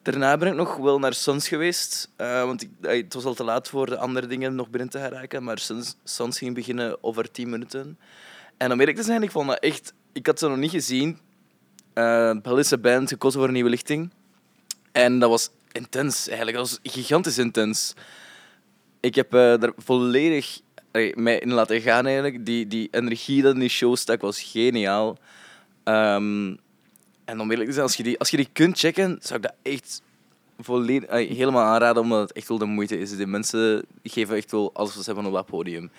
Daarna 0.02 0.36
ben 0.36 0.48
ik 0.48 0.54
nog 0.54 0.76
wel 0.76 0.98
naar 0.98 1.14
Sons 1.14 1.48
geweest. 1.48 2.10
eh, 2.16 2.44
want 2.44 2.62
ik, 2.62 2.70
eh, 2.80 3.02
het 3.02 3.14
was 3.14 3.24
al 3.24 3.34
te 3.34 3.44
laat 3.44 3.68
voor 3.68 3.86
de 3.86 3.98
andere 3.98 4.26
dingen 4.26 4.54
nog 4.54 4.70
binnen 4.70 4.90
te 4.90 4.98
geraken. 4.98 5.44
Maar 5.44 5.58
Sons, 6.04 6.38
ging 6.38 6.54
beginnen 6.54 7.04
over 7.04 7.30
10 7.30 7.50
minuten. 7.50 7.98
En 8.56 8.72
om 8.72 8.80
eerlijk 8.80 8.96
te 8.96 9.02
zijn, 9.02 9.22
ik 9.22 9.30
vond 9.30 9.48
dat 9.48 9.58
echt... 9.58 9.92
Ik 10.12 10.26
had 10.26 10.38
ze 10.38 10.48
nog 10.48 10.56
niet 10.56 10.70
gezien. 10.70 11.18
Eh 11.92 12.32
Belgische 12.42 12.78
band, 12.78 13.08
gekozen 13.08 13.38
voor 13.38 13.48
een 13.48 13.54
nieuwe 13.54 13.70
lichting. 13.70 14.10
En 14.92 15.18
dat 15.18 15.30
was 15.30 15.50
intens, 15.72 16.28
eigenlijk. 16.28 16.56
Dat 16.56 16.70
was 16.70 16.92
gigantisch 16.92 17.38
intens. 17.38 17.94
Ik 19.00 19.14
heb 19.14 19.34
eh 19.34 19.62
er 19.62 19.72
volledig 19.76 20.60
mij 21.14 21.38
in 21.38 21.52
laten 21.52 21.80
gaan, 21.80 22.06
eigenlijk. 22.06 22.46
Die, 22.46 22.66
die 22.66 22.88
energie 22.90 23.42
dat 23.42 23.54
in 23.54 23.60
die 23.60 23.68
show 23.68 23.96
stak, 23.96 24.20
was 24.20 24.42
geniaal. 24.42 25.18
Ehm, 25.84 26.54
en 27.24 27.40
om 27.40 27.50
eerlijk 27.50 27.68
te 27.68 27.74
zijn, 27.74 27.86
als 27.86 27.96
je, 27.96 28.02
die, 28.02 28.18
als 28.18 28.30
je 28.30 28.36
die 28.36 28.48
kunt 28.52 28.78
checken, 28.78 29.18
zou 29.20 29.38
ik 29.38 29.42
dat 29.42 29.54
echt 29.62 30.02
volledig, 30.58 31.10
helemaal 31.10 31.64
aanraden, 31.64 32.02
omdat 32.02 32.20
het 32.20 32.32
echt 32.32 32.48
wel 32.48 32.58
de 32.58 32.64
moeite 32.64 32.98
is. 32.98 33.16
Die 33.16 33.26
mensen 33.26 33.84
geven 34.02 34.36
echt 34.36 34.50
wel 34.50 34.70
alles 34.72 34.94
wat 34.94 35.04
ze 35.04 35.12
hebben 35.12 35.28
op 35.28 35.34
dat 35.36 35.46
podium. 35.46 35.90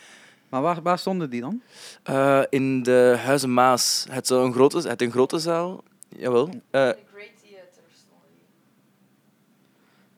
Maar 0.49 0.61
waar, 0.61 0.81
waar 0.81 0.99
stonden 0.99 1.29
die 1.29 1.41
dan? 1.41 1.61
Eh, 2.03 2.41
in 2.49 2.83
de 2.83 3.19
Huizen 3.23 3.53
Maas. 3.53 4.05
Het, 4.09 4.29
een 4.29 4.53
grote, 4.53 4.89
het 4.89 5.01
een 5.01 5.11
grote 5.11 5.39
zaal. 5.39 5.83
Jawel. 6.17 6.49
Eh, 6.69 6.89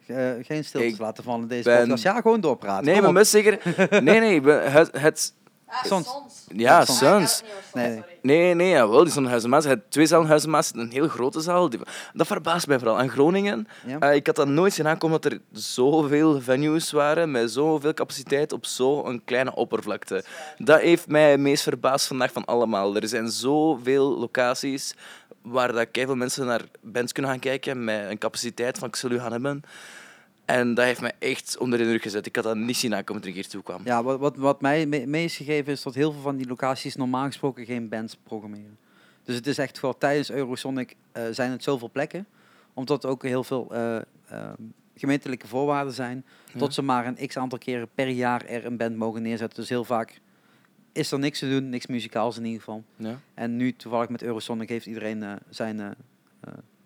Eh, 0.08 0.30
geen 0.42 0.64
stilte 0.64 1.02
laten 1.02 1.24
vallen 1.24 1.42
in 1.42 1.48
deze 1.48 1.64
ben- 1.70 1.80
podcast. 1.80 2.04
Ja, 2.04 2.22
gewoon 2.22 2.42
doorpraten. 2.42 2.86
nee, 2.86 3.02
maar 3.12 3.26
zeker. 3.26 3.60
Nee, 3.90 4.20
nee. 4.20 4.42
ben- 4.42 4.72
Het, 5.00 5.34
het, 5.80 5.88
Sons. 5.88 6.08
ja, 6.48 6.86
Sons. 6.86 6.98
Sons. 7.00 7.44
Nee, 7.74 8.04
nee. 8.22 8.54
Nee, 8.54 8.70
jawel. 8.70 9.00
Die 9.02 9.10
stond 9.10 9.26
in 9.26 9.32
Huizen 9.32 9.50
Maas. 9.50 9.66
Het 9.66 9.92
twee 9.92 10.06
zalen 10.06 10.24
in 10.24 10.30
Huizen 10.30 10.50
Maas. 10.50 10.72
Een 10.76 10.92
heel 10.92 11.08
grote 11.08 11.42
zaal. 11.42 11.70
Dat 12.14 12.28
verbaast 12.28 12.68
mij 12.68 12.80
vooral. 12.80 13.00
En 13.00 13.10
Groningen, 13.10 13.68
Ja. 13.86 14.00
eh, 14.00 14.16
ik 14.16 14.26
had 14.28 14.36
dat 14.36 14.48
nooit 14.48 14.74
zien 14.74 14.88
aankomen 14.88 15.22
dat 15.22 15.32
er 15.32 15.40
zoveel 15.52 16.42
venues 16.42 16.92
waren 16.92 17.32
met 17.32 17.52
zoveel 17.52 17.94
capaciteit 17.94 18.52
op 18.54 18.66
zo'n 18.66 19.22
kleine 19.26 19.56
oppervlakte. 19.56 20.24
Dat 20.58 20.80
heeft 20.80 21.08
mij 21.08 21.32
het 21.32 21.40
meest 21.40 21.64
verbaasd 21.64 22.08
vandaag 22.08 22.32
van 22.32 22.46
allemaal. 22.46 22.96
Er 22.96 23.08
zijn 23.08 23.30
zoveel 23.30 24.18
locaties 24.18 24.94
waar 25.42 25.72
dat 25.72 25.88
veel 25.92 26.16
mensen 26.16 26.46
naar 26.46 26.62
bands 26.82 27.12
kunnen 27.12 27.32
gaan 27.32 27.40
kijken 27.40 27.84
met 27.84 28.10
een 28.10 28.18
capaciteit 28.18 28.78
van 28.78 28.88
ik 28.88 28.96
zal 28.96 29.12
u 29.12 29.20
gaan 29.20 29.32
hebben. 29.32 29.64
En 30.46 30.74
dat 30.74 30.86
heeft 30.86 31.02
mij 31.02 31.12
echt 31.20 31.58
onder 31.58 31.78
de 31.78 31.84
indruk 31.84 32.02
gezet. 32.02 32.26
Ik 32.26 32.36
had 32.36 32.44
dat 32.44 32.56
niet 32.56 32.78
zien 32.78 32.96
aankomen 32.96 33.22
toen 33.22 33.32
ik 33.32 33.38
hier 33.38 33.48
toe 33.48 33.64
kwam. 33.64 33.82
Ja, 33.84 34.04
wat, 34.04 34.20
wat, 34.20 34.38
wat 34.38 34.62
mij 34.62 34.86
me- 34.86 35.06
mee 35.06 35.24
is 35.24 35.36
gegeven 35.36 35.72
is 35.72 35.82
dat 35.82 35.94
heel 35.94 36.12
veel 36.12 36.22
van 36.22 36.38
die 36.38 36.48
locaties 36.48 36.96
normaal 36.96 37.26
gesproken 37.26 37.66
geen 37.66 37.90
bands 37.90 38.18
programmeren. 38.24 38.78
Dus 39.24 39.36
het 39.36 39.48
is 39.48 39.58
echt 39.58 39.80
gewoon 39.80 39.98
tijdens 39.98 40.32
Eurosonic 40.32 40.96
eh, 41.12 41.24
zijn 41.32 41.52
het 41.52 41.64
zoveel 41.64 41.90
plekken. 41.92 42.26
Omdat 42.74 43.04
er 43.04 43.10
ook 43.10 43.24
heel 43.24 43.44
veel 43.44 43.68
eh, 43.72 43.96
ehm, 44.30 44.62
gemeentelijke 44.96 45.48
voorwaarden 45.48 45.94
zijn. 45.94 46.26
Ja. 46.54 46.60
Tot 46.60 46.74
ze 46.74 46.82
maar 46.82 47.06
een 47.08 47.28
x 47.28 47.38
aantal 47.38 47.58
keren 47.58 47.90
per 47.96 48.08
jaar 48.08 48.46
er 48.46 48.66
een 48.66 48.78
band 48.78 48.96
mogen 48.96 49.22
neerzetten. 49.22 49.60
Dus 49.60 49.70
heel 49.70 49.84
vaak 49.86 50.22
is 50.92 51.12
er 51.12 51.20
niks 51.20 51.40
te 51.40 51.50
doen, 51.50 51.70
niks 51.70 51.88
muzikaals 51.88 52.38
in 52.38 52.46
ieder 52.46 52.60
geval. 52.60 52.84
Ja. 52.96 53.20
En 53.34 53.56
nu 53.56 53.74
toevallig 53.74 54.10
met 54.10 54.24
Eurosonic 54.24 54.70
heeft 54.70 54.86
iedereen 54.86 55.24
eh, 55.24 55.34
zijn... 55.50 55.96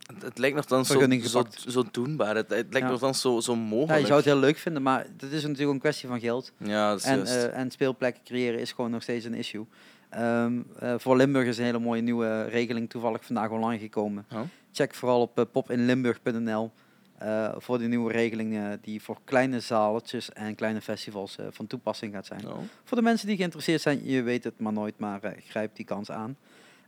Het, 0.08 0.22
het 0.22 0.38
lijkt 0.38 0.56
nogthans 0.56 0.88
zo, 0.88 1.20
zo, 1.22 1.43
zo 1.67 1.84
doenbaar. 1.91 2.36
Het, 2.36 2.50
het 2.50 2.67
lijkt 2.70 2.88
Ja. 2.88 2.89
nogthans 2.89 3.22
zo, 3.22 3.39
zo 3.39 3.56
mogelijk. 3.56 3.89
ja, 3.89 3.98
je 3.98 4.06
zou 4.06 4.17
het 4.17 4.26
heel 4.26 4.38
leuk 4.39 4.58
vinden, 4.58 4.82
maar 4.82 5.06
het 5.17 5.32
is 5.32 5.41
natuurlijk 5.41 5.72
een 5.72 5.80
kwestie 5.80 6.10
van 6.10 6.20
geld. 6.20 6.52
Ja, 6.58 6.89
dat 6.89 7.00
is 7.00 7.06
En, 7.06 7.26
eh, 7.26 7.58
en 7.58 7.72
speelplekken 7.72 8.24
creëren 8.24 8.60
is 8.60 8.72
gewoon 8.72 8.91
nog 8.91 9.02
steeds 9.02 9.26
een 9.26 9.34
issue. 9.34 9.65
Ehm, 10.10 10.62
eh, 10.80 10.93
voor 10.98 11.15
Limburg 11.15 11.48
is 11.48 11.58
een 11.58 11.63
hele 11.63 11.80
mooie 11.80 12.02
nieuwe 12.02 12.43
regeling 12.43 12.89
toevallig 12.89 13.26
vandaag 13.26 13.50
online 13.50 13.80
gekomen. 13.80 14.26
Oh. 14.34 14.39
Check 14.72 14.93
vooral 14.93 15.22
op 15.22 15.38
eh, 15.39 15.46
popinlimburg.nl 15.52 16.72
eh, 17.17 17.54
voor 17.58 17.78
die 17.78 17.88
nieuwe 17.88 18.12
regeling 18.12 18.78
die 18.82 19.02
voor 19.02 19.17
kleine 19.24 19.60
zaaltjes 19.60 20.34
en 20.34 20.56
kleine 20.56 20.82
festivals 20.82 21.38
van 21.50 21.67
toepassing 21.67 22.13
gaat 22.13 22.26
zijn. 22.26 22.48
Oh. 22.48 22.58
Voor 22.84 22.98
de 22.98 23.04
mensen 23.04 23.28
die 23.28 23.36
geïnteresseerd 23.38 23.82
zijn, 23.82 24.06
je 24.06 24.22
weet 24.22 24.43
het 24.43 24.60
maar 24.60 24.74
nooit, 24.74 25.00
maar 25.00 25.36
grijp 25.48 25.76
die 25.76 25.86
kans 25.86 26.12
aan. 26.12 26.38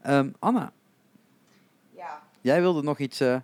Ehm, 0.02 0.30
Anna. 0.40 0.72
Jij 2.42 2.62
wilde 2.62 2.82
nog 2.82 3.00
iets... 3.00 3.20
eh, 3.20 3.38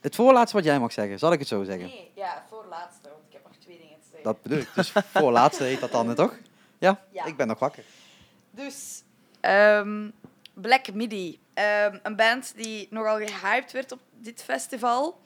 het 0.00 0.14
voorlaatste 0.14 0.56
wat 0.56 0.64
jij 0.66 0.78
mag 0.80 0.92
zeggen, 0.92 1.18
zal 1.18 1.32
ik 1.32 1.38
het 1.38 1.48
zo 1.48 1.64
zeggen? 1.64 1.86
Nee, 1.86 2.10
ja, 2.14 2.44
voorlaatste, 2.48 3.08
want 3.08 3.22
ik 3.26 3.32
heb 3.32 3.42
nog 3.44 3.56
twee 3.58 3.78
dingen 3.78 3.98
te 4.00 4.06
zeggen. 4.06 4.22
Dat 4.24 4.42
bedoel 4.42 4.58
ik. 4.58 4.68
Dus 4.74 4.92
voorlaatste 5.12 5.64
heet 5.64 5.80
dat 5.80 5.92
dan, 5.92 6.14
toch? 6.14 6.38
Ja, 6.78 7.00
Ja. 7.10 7.24
ik 7.24 7.36
ben 7.36 7.46
nog 7.46 7.58
wakker. 7.58 7.84
Dus 8.50 9.02
ehm, 9.40 10.08
Black 10.54 10.92
Midi. 10.92 11.40
Ehm, 11.54 11.98
een 12.02 12.16
band 12.16 12.52
die 12.56 12.86
nogal 12.90 13.16
gehyped 13.16 13.72
werd 13.72 13.92
op 13.92 14.00
dit 14.18 14.42
festival. 14.42 15.20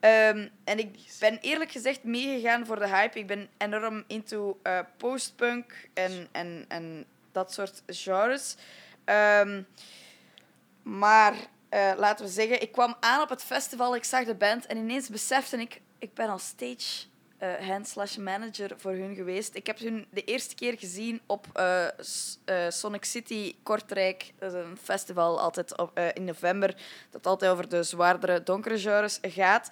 Ehm, 0.00 0.48
en 0.64 0.78
ik 0.78 0.98
ben 1.20 1.38
eerlijk 1.40 1.70
gezegd 1.70 2.04
meegegaan 2.04 2.66
voor 2.66 2.78
de 2.78 2.88
hype. 2.88 3.18
Ik 3.18 3.26
ben 3.26 3.48
enorm 3.58 4.04
into 4.06 4.58
eh, 4.62 4.78
postpunk 4.96 5.88
en, 5.94 6.28
en, 6.32 6.64
en 6.68 7.04
dat 7.32 7.52
soort 7.52 7.82
genres. 7.86 8.56
Maar 10.82 11.34
eh, 11.70 11.92
laten 11.96 12.24
we 12.24 12.30
zeggen, 12.30 12.62
ik 12.62 12.72
kwam 12.72 12.96
aan 13.00 13.22
op 13.22 13.28
het 13.28 13.42
festival, 13.42 13.96
ik 13.96 14.04
zag 14.04 14.24
de 14.24 14.34
band 14.34 14.66
en 14.66 14.76
ineens 14.76 15.08
besefte 15.08 15.56
ik, 15.56 15.80
ik 15.98 16.14
ben 16.14 16.28
al 16.28 16.38
stage 16.38 17.08
eh, 17.38 17.68
hand 17.68 18.18
manager 18.18 18.70
voor 18.76 18.92
hun 18.92 19.14
geweest. 19.14 19.54
Ik 19.54 19.66
heb 19.66 19.78
hun 19.78 20.06
de 20.10 20.24
eerste 20.24 20.54
keer 20.54 20.78
gezien 20.78 21.20
op 21.26 21.46
eh, 21.52 21.86
Sonic 22.68 23.04
City 23.04 23.54
Kortrijk. 23.62 24.32
Dat 24.38 24.52
is 24.52 24.64
een 24.64 24.76
festival 24.82 25.40
altijd 25.40 25.78
op, 25.78 25.98
in 26.14 26.24
november 26.24 26.74
dat 27.10 27.26
altijd 27.26 27.50
over 27.50 27.68
de 27.68 27.82
zwaardere, 27.82 28.42
donkere 28.42 28.78
genres 28.78 29.18
gaat. 29.22 29.70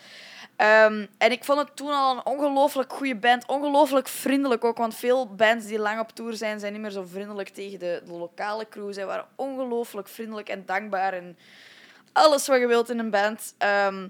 Ehm, 0.57 1.07
en 1.19 1.33
ik 1.33 1.45
vond 1.45 1.59
het 1.59 1.77
toen 1.77 1.91
al 1.91 2.17
een 2.17 2.27
ongelooflijk 2.27 2.93
goede 2.93 3.17
band. 3.17 3.47
Ongelooflijk 3.47 4.09
vriendelijk 4.09 4.65
ook, 4.65 4.79
want 4.79 4.95
veel 4.95 5.35
bands 5.35 5.67
die 5.67 5.79
lang 5.79 6.01
op 6.01 6.11
tour 6.11 6.35
zijn, 6.35 6.61
zijn 6.61 6.73
niet 6.73 6.83
meer 6.83 6.91
zo 6.91 7.05
vriendelijk 7.07 7.49
tegen 7.49 7.79
de, 7.79 8.03
de 8.05 8.13
lokale 8.13 8.69
crew. 8.69 8.93
Zij 8.93 9.07
waren 9.07 9.27
ongelooflijk 9.35 10.09
vriendelijk 10.09 10.49
en 10.49 10.67
dankbaar 10.67 11.13
en 11.13 11.37
alles 12.13 12.47
wat 12.47 12.61
je 12.61 12.67
wilt 12.67 12.91
in 12.91 12.99
een 12.99 13.11
band. 13.11 13.55
Ehm, 13.59 14.09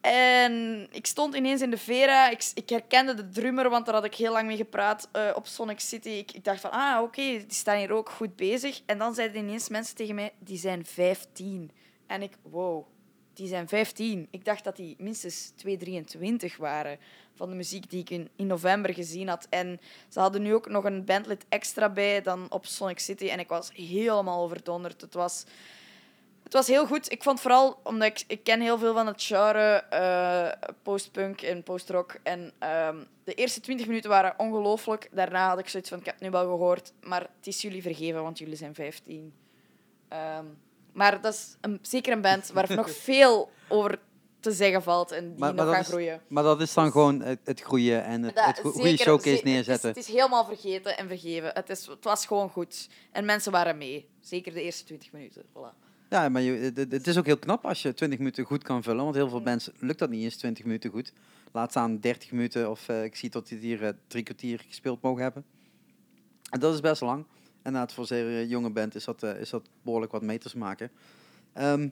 en 0.00 0.86
ik 0.90 1.06
stond 1.06 1.34
ineens 1.34 1.62
in 1.62 1.70
de 1.70 1.78
Vera. 1.78 2.30
Ik, 2.30 2.50
ik 2.54 2.68
herkende 2.68 3.14
de 3.14 3.28
drummer, 3.28 3.70
want 3.70 3.86
daar 3.86 3.94
had 3.94 4.04
ik 4.04 4.14
heel 4.14 4.32
lang 4.32 4.46
mee 4.46 4.56
gepraat 4.56 5.08
eh, 5.12 5.30
op 5.34 5.46
Sonic 5.46 5.80
City. 5.80 6.08
Ik, 6.08 6.32
ik 6.32 6.44
dacht 6.44 6.60
van, 6.60 6.70
ah, 6.70 7.02
oké, 7.02 7.22
die 7.22 7.44
staan 7.48 7.76
hier 7.76 7.92
ook 7.92 8.10
goed 8.10 8.36
bezig. 8.36 8.80
En 8.86 8.98
dan 8.98 9.14
zeiden 9.14 9.40
ineens 9.40 9.68
mensen 9.68 9.96
tegen 9.96 10.14
mij, 10.14 10.32
die 10.38 10.58
zijn 10.58 10.86
15. 10.86 11.70
En 12.06 12.22
ik, 12.22 12.32
wow, 12.42 12.86
die 13.34 13.48
zijn 13.48 13.68
15. 13.68 14.28
Ik 14.30 14.44
dacht 14.44 14.64
dat 14.64 14.76
die 14.76 14.96
minstens 14.98 15.52
223 15.56 16.56
waren 16.56 16.98
van 17.34 17.48
de 17.48 17.56
muziek 17.56 17.90
die 17.90 18.00
ik 18.00 18.10
in, 18.10 18.28
in 18.36 18.46
november 18.46 18.94
gezien 18.94 19.28
had. 19.28 19.46
En 19.50 19.80
ze 20.08 20.20
hadden 20.20 20.42
nu 20.42 20.54
ook 20.54 20.68
nog 20.68 20.84
een 20.84 21.04
bandlid 21.04 21.44
extra 21.48 21.88
bij 21.88 22.22
dan 22.22 22.46
op 22.50 22.66
Sonic 22.66 22.98
City. 22.98 23.28
En 23.28 23.38
ik 23.38 23.48
was 23.48 23.70
helemaal 23.74 24.42
overdonderd. 24.42 25.00
Het 25.00 25.14
was... 25.14 25.44
Het 26.48 26.56
was 26.56 26.66
heel 26.66 26.86
goed. 26.86 27.12
Ik 27.12 27.22
vond 27.22 27.40
vooral, 27.40 27.80
omdat 27.82 28.08
ik, 28.08 28.24
ik 28.26 28.44
ken 28.44 28.60
heel 28.60 28.78
veel 28.78 28.94
van 28.94 29.06
het 29.06 29.22
genre 29.22 29.64
eh, 29.90 30.70
postpunk 30.82 31.42
en 31.42 31.62
postrock. 31.62 32.14
En 32.22 32.52
ehm, 32.58 32.96
de 33.24 33.34
eerste 33.34 33.60
20 33.60 33.86
minuten 33.86 34.10
waren 34.10 34.34
ongelooflijk. 34.36 35.08
Daarna 35.12 35.48
had 35.48 35.58
ik 35.58 35.68
zoiets 35.68 35.88
van, 35.88 35.98
ik 35.98 36.04
heb 36.04 36.14
het 36.14 36.22
nu 36.24 36.30
wel 36.30 36.42
gehoord, 36.42 36.92
maar 37.02 37.20
het 37.20 37.46
is 37.46 37.62
jullie 37.62 37.82
vergeven, 37.82 38.22
want 38.22 38.38
jullie 38.38 38.56
zijn 38.56 38.74
15. 38.74 39.32
Ehm, 40.08 40.44
maar 40.92 41.20
dat 41.20 41.34
is 41.34 41.56
een, 41.60 41.78
zeker 41.82 42.12
een 42.12 42.20
band 42.20 42.50
waar 42.52 42.74
nog 42.74 42.90
veel 43.10 43.50
over 43.68 43.98
te 44.40 44.52
zeggen 44.52 44.82
valt 44.82 45.10
en 45.12 45.28
die 45.30 45.38
Maar- 45.38 45.54
maar 45.54 45.64
nog 45.64 45.74
gaan 45.74 45.82
is- 45.82 45.88
groeien. 45.88 46.20
Maar 46.28 46.42
dat 46.42 46.60
is 46.60 46.74
dan 46.74 46.90
gewoon 46.90 47.20
het, 47.22 47.38
het 47.44 47.60
groeien 47.60 48.04
en 48.04 48.22
het, 48.22 48.40
het 48.44 48.58
go- 48.58 48.70
goede 48.70 48.88
zeker, 48.88 49.04
showcase 49.04 49.36
ze- 49.36 49.44
neerzetten. 49.44 49.88
Het 49.88 49.98
is, 49.98 50.06
het 50.06 50.14
is 50.14 50.20
helemaal 50.20 50.44
vergeten 50.44 50.96
en 50.96 51.08
vergeven. 51.08 51.50
Het, 51.54 51.70
is, 51.70 51.86
het 51.86 52.04
was 52.04 52.26
gewoon 52.26 52.50
goed. 52.50 52.88
En 53.12 53.24
mensen 53.24 53.52
waren 53.52 53.78
mee. 53.78 54.08
Zeker 54.20 54.52
de 54.52 54.62
eerste 54.62 54.84
20 54.84 55.12
minuten. 55.12 55.42
Voilà. 55.42 55.86
Ja, 56.08 56.28
maar 56.28 56.42
je, 56.42 56.52
het, 56.52 56.76
het- 56.76 56.92
het 56.92 57.06
is 57.06 57.18
ook 57.18 57.26
heel 57.26 57.38
knap 57.38 57.64
als 57.66 57.82
je 57.82 57.94
20 57.94 58.18
minuten 58.18 58.44
goed 58.44 58.62
kan 58.62 58.82
vullen. 58.82 59.02
Want 59.04 59.16
heel 59.16 59.28
veel 59.28 59.40
mensen 59.40 59.72
lukt 59.78 59.98
dat 59.98 60.10
niet 60.10 60.22
eens 60.22 60.36
20 60.36 60.64
minuten 60.64 60.90
goed. 60.90 61.12
Laat 61.52 61.70
staan 61.70 61.98
30 62.00 62.30
minuten 62.32 62.70
of 62.70 62.88
eh, 62.88 63.04
ik 63.04 63.16
zie 63.16 63.30
tot 63.30 63.48
die 63.48 63.58
hier 63.58 63.84
eh, 63.84 63.92
drie 64.06 64.22
kwartier 64.22 64.64
gespeeld 64.68 65.02
mogen 65.02 65.22
hebben. 65.22 65.44
En 66.50 66.60
dat 66.60 66.74
is 66.74 66.80
best 66.80 67.00
lang. 67.00 67.24
En 67.44 67.74
inderdaad, 67.74 67.92
voor 67.92 68.06
zeer 68.06 68.44
jonge 68.46 68.70
band 68.70 68.94
is 68.94 69.04
dat, 69.04 69.22
eh, 69.22 69.40
is 69.40 69.50
dat 69.50 69.68
behoorlijk 69.82 70.12
wat 70.12 70.22
meters 70.22 70.54
maken. 70.54 70.90
Ehm, 71.52 71.88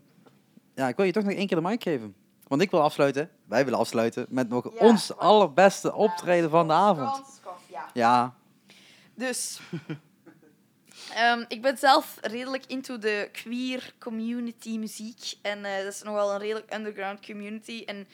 ja, 0.75 0.89
ik 0.89 0.97
wil 0.97 1.05
je 1.07 1.13
toch 1.13 1.23
nog 1.25 1.33
één 1.33 1.47
keer 1.47 1.57
de 1.63 1.69
mic 1.69 1.83
geven. 1.83 2.15
Want 2.47 2.63
ik 2.63 2.71
wil 2.71 2.83
afsluiten, 2.83 3.31
wij 3.45 3.65
willen 3.65 3.79
afsluiten 3.79 4.27
met 4.29 4.49
nog 4.49 4.65
Ja, 4.79 4.87
ons 4.87 5.17
allerbeste 5.17 5.95
optreden 5.95 6.51
van 6.51 6.67
de 6.67 6.73
avond. 6.73 7.41
Ja. 7.71 7.91
Ja, 7.95 8.35
Dus, 9.15 9.61
ehm, 11.15 11.45
ik 11.49 11.63
ben 11.63 11.79
zelf 11.79 12.19
redelijk 12.21 12.67
into 12.67 12.99
de 12.99 13.29
queer 13.33 13.95
community 13.99 14.79
muziek. 14.79 15.35
En 15.43 15.65
eh, 15.65 15.85
dat 15.85 15.93
is 15.93 16.03
nogal 16.03 16.33
een 16.33 16.39
redelijk 16.39 16.75
underground 16.75 17.27
community. 17.27 17.83
En 17.87 18.09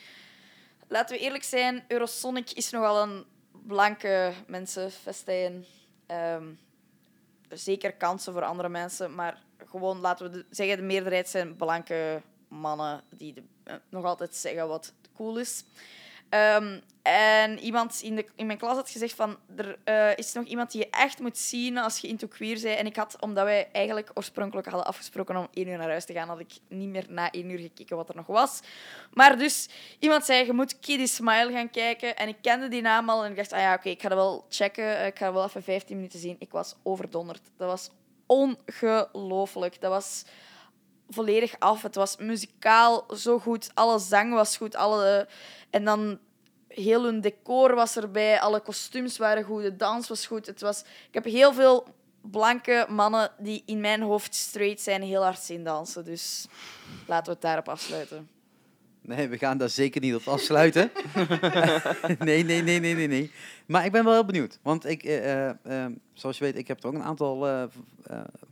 laten 0.89 1.17
we 1.17 1.23
eerlijk 1.23 1.45
zijn, 1.45 1.85
Eurosonic 1.89 2.51
is 2.51 2.71
nogal 2.71 3.03
een 3.03 3.25
blanke 3.67 4.33
mensenfestijn. 4.47 5.65
Ehm 6.07 6.45
zeker 7.57 7.93
kansen 7.93 8.33
voor 8.33 8.45
andere 8.45 8.69
mensen, 8.69 9.15
maar 9.15 9.43
gewoon 9.67 9.99
laten 9.99 10.31
we 10.31 10.45
zeggen, 10.51 10.77
de 10.77 10.83
meerderheid 10.83 11.29
zijn 11.29 11.57
blanke 11.57 12.23
mannen 12.49 13.03
die 13.11 13.35
eh, 13.65 13.75
nog 13.89 14.05
altijd 14.05 14.35
zeggen 14.35 14.69
wat 14.69 14.93
cool 15.17 15.39
is. 15.39 15.65
Ehm, 16.33 16.79
en 17.03 17.59
iemand 17.59 18.01
in, 18.03 18.17
de, 18.17 18.27
in 18.37 18.47
mijn 18.47 18.59
klas 18.59 18.77
had 18.77 18.91
gezegd 18.91 19.15
van, 19.15 19.37
er 19.57 19.79
eh, 19.85 20.17
is 20.17 20.33
nog 20.33 20.45
iemand 20.45 20.71
die 20.71 20.81
je 20.81 20.91
echt 20.91 21.21
moet 21.21 21.39
zien 21.39 21.79
als 21.79 21.99
je 21.99 22.09
into 22.09 22.27
queer 22.27 22.61
bent. 22.63 22.79
En 22.79 22.87
ik 22.87 22.97
had, 22.97 23.17
omdat 23.21 23.45
wij 23.45 23.69
eigenlijk 23.73 24.11
oorspronkelijk 24.15 24.67
hadden 24.67 24.87
afgesproken 24.87 25.37
om 25.37 25.49
één 25.53 25.69
uur 25.69 25.79
naar 25.79 25.89
huis 25.89 26.05
te 26.05 26.13
gaan, 26.13 26.29
had 26.29 26.41
ik 26.41 26.53
niet 26.69 26.89
meer 26.89 27.05
na 27.09 27.31
één 27.31 27.51
uur 27.51 27.59
gekeken 27.59 27.97
wat 27.97 28.09
er 28.09 28.17
nog 28.17 28.27
was. 28.27 28.61
Maar 29.13 29.39
dus, 29.39 29.69
iemand 29.99 30.25
zei, 30.25 30.47
je 30.47 30.53
moet 30.53 30.79
Kitty 30.79 31.07
Smile 31.07 31.53
gaan 31.53 31.71
kijken. 31.71 32.17
En 32.17 32.29
ik 32.29 32.37
kende 32.41 32.69
die 32.69 32.83
naam 32.83 33.09
al 33.09 33.25
en 33.25 33.31
ik 33.31 33.37
dacht, 33.37 33.53
ah 33.53 33.61
ja, 33.61 33.75
oké, 33.75 33.89
ik 33.89 34.03
ga 34.03 34.09
dat 34.09 34.19
wel 34.19 34.45
checken. 34.49 34.97
Eh, 34.99 35.07
Ik 35.07 35.19
ga 35.19 35.33
wel 35.33 35.45
even 35.45 35.63
15 35.63 35.97
minuten 35.97 36.19
zien. 36.19 36.37
Ik 36.39 36.51
was 36.51 36.75
overdonderd. 36.83 37.43
Dat 37.57 37.69
was 37.69 37.91
ongelooflijk. 38.27 39.81
Dat 39.81 39.91
was 39.91 40.25
volledig 41.13 41.55
af. 41.59 41.83
Het 41.83 41.95
was 41.95 42.17
muzikaal 42.17 43.07
zo 43.17 43.39
goed. 43.39 43.71
Alle 43.75 43.99
zang 43.99 44.33
was 44.33 44.57
goed. 44.57 44.77
Alle... 44.77 45.29
En 45.71 45.85
dan 45.85 46.19
heel 46.69 47.05
hun 47.05 47.21
decor 47.21 47.75
was 47.75 47.97
erbij. 47.97 48.41
Alle 48.41 48.61
kostuums 48.61 49.19
waren 49.19 49.45
goed. 49.45 49.63
De 49.63 49.77
dans 49.77 50.09
was 50.09 50.27
goed. 50.27 50.47
Het 50.47 50.61
was... 50.61 50.81
Ik 50.81 51.15
heb 51.15 51.25
heel 51.25 51.53
veel 51.53 51.87
blanke 52.21 52.87
mannen 52.89 53.31
die 53.39 53.63
in 53.67 53.81
mijn 53.81 54.03
hoofd 54.03 54.35
straight 54.35 54.81
zijn 54.81 55.03
heel 55.03 55.23
hard 55.23 55.41
zien 55.41 55.65
dansen. 55.65 56.05
Dus 56.05 56.47
laten 57.07 57.27
we 57.27 57.33
het 57.33 57.41
daarop 57.41 57.69
afsluiten. 57.69 58.29
Nee, 59.05 59.29
we 59.29 59.39
gaan 59.39 59.59
daar 59.59 59.69
zeker 59.69 60.01
niet 60.01 60.15
op 60.15 60.27
afsluiten. 60.27 60.91
nee, 62.19 62.45
nee, 62.45 62.63
nee, 62.63 62.81
nee, 62.81 62.95
nee, 62.95 63.07
nee. 63.07 63.31
Maar 63.67 63.85
ik 63.85 63.93
ben 63.93 64.05
wel 64.05 64.13
heel 64.13 64.25
benieuwd. 64.25 64.59
Want 64.63 64.87
ik, 64.87 65.03
eh, 65.03 65.49
eh, 65.49 65.55
eh, 65.63 65.93
zoals 66.13 66.39
je 66.39 66.45
weet, 66.45 66.57
ik 66.57 66.69
heb 66.69 66.83
er 66.83 66.87
ook 66.87 66.95
een 66.95 67.03
aantal 67.03 67.69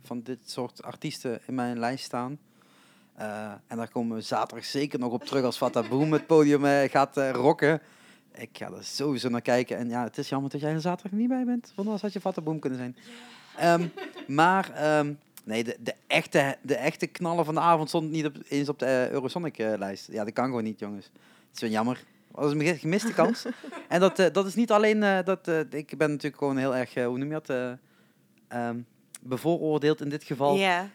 van 0.03 0.21
dit 0.21 0.39
soort 0.45 0.83
artiesten 0.83 1.41
in 1.47 1.55
mijn 1.55 1.79
lijst 1.79 2.05
staan. 2.05 2.39
Eh, 3.21 3.51
en 3.67 3.77
daar 3.77 3.89
komen 3.89 4.15
we 4.17 4.21
zaterdag 4.21 4.65
zeker 4.65 4.99
nog 4.99 5.13
op 5.13 5.23
terug 5.23 5.43
als 5.43 5.57
Fata 5.57 5.87
Boom 5.87 6.13
het 6.13 6.27
podium 6.27 6.65
eh, 6.65 6.89
gaat 6.89 7.17
eh, 7.17 7.31
rocken. 7.31 7.81
Ik 8.33 8.49
ga 8.53 8.65
er 8.65 8.83
sowieso 8.83 9.29
naar 9.29 9.41
kijken. 9.41 9.77
En 9.77 9.89
ja, 9.89 10.03
het 10.03 10.17
is 10.17 10.29
jammer 10.29 10.49
dat 10.49 10.61
jij 10.61 10.73
er 10.73 10.81
zaterdag 10.81 11.19
niet 11.19 11.27
bij 11.27 11.43
bent. 11.45 11.71
Want 11.75 11.87
anders 11.87 12.01
had 12.01 12.13
je 12.13 12.19
Fata 12.19 12.41
Boom 12.41 12.59
kunnen 12.59 12.79
zijn. 12.79 12.95
Ehm, 13.57 13.87
maar 14.27 14.71
ehm, 14.73 15.13
nee, 15.43 15.63
de, 15.63 15.77
de, 15.79 15.93
echte, 16.07 16.57
de 16.61 16.75
echte 16.75 17.07
knallen 17.07 17.45
van 17.45 17.53
de 17.53 17.59
avond 17.59 17.89
stond 17.89 18.11
niet 18.11 18.25
op, 18.25 18.35
eens 18.47 18.69
op 18.69 18.79
de 18.79 19.07
Eurosonic-lijst. 19.11 20.11
ja, 20.11 20.23
dat 20.23 20.33
kan 20.33 20.45
gewoon 20.45 20.63
niet, 20.63 20.79
jongens. 20.79 21.05
Het 21.05 21.55
is 21.55 21.61
wel 21.61 21.69
jammer. 21.69 22.03
Dat 22.31 22.43
was 22.43 22.53
een 22.53 22.77
gemiste 22.77 23.13
kans. 23.13 23.45
en 23.87 23.99
dat, 23.99 24.15
dat 24.17 24.45
is 24.45 24.55
niet 24.55 24.71
alleen... 24.71 25.23
dat, 25.25 25.47
ik 25.69 25.97
ben 25.97 26.09
natuurlijk 26.09 26.37
gewoon 26.37 26.57
heel 26.57 26.75
erg, 26.75 26.93
hoe 26.93 27.17
noem 27.17 27.31
je 27.31 27.41
dat, 27.43 27.77
ehm, 28.47 28.79
bevooroordeeld 29.21 30.01
in 30.01 30.09
dit 30.09 30.23
geval. 30.23 30.55
Ja. 30.55 30.89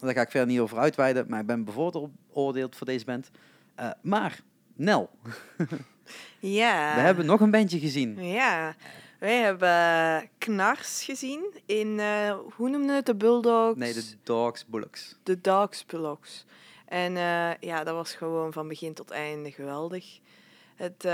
Daar 0.00 0.14
ga 0.14 0.20
ik 0.20 0.30
verder 0.30 0.48
niet 0.48 0.60
over 0.60 0.78
uitweiden, 0.78 1.24
maar 1.28 1.40
ik 1.40 1.46
ben 1.46 1.64
bevooroordeeld 1.64 2.76
voor 2.76 2.86
deze 2.86 3.04
band. 3.04 3.30
Eh, 3.74 3.90
maar, 4.02 4.40
Nel, 4.74 5.10
Ja. 6.38 6.94
we 6.94 7.00
hebben 7.00 7.26
nog 7.26 7.40
een 7.40 7.50
bandje 7.50 7.78
gezien. 7.78 8.24
Ja. 8.24 8.74
Wij 9.18 9.36
hebben 9.40 10.28
Knars 10.38 11.04
gezien 11.04 11.54
in, 11.66 12.00
eh, 12.00 12.36
hoe 12.56 12.68
noemde 12.68 12.92
het, 12.92 13.06
de 13.06 13.14
Bulldogs? 13.14 13.78
Nee, 13.78 13.92
de 13.92 14.04
Dogs 14.22 14.66
Bullocks. 14.66 15.16
de 15.22 15.40
Dogs 15.40 15.86
Bulldogs. 15.86 16.44
En 16.88 17.16
eh, 17.16 17.50
ja, 17.60 17.84
dat 17.84 17.94
was 17.94 18.14
gewoon 18.14 18.52
van 18.52 18.68
begin 18.68 18.94
tot 18.94 19.10
einde 19.10 19.50
geweldig. 19.50 20.18
Het 20.74 21.06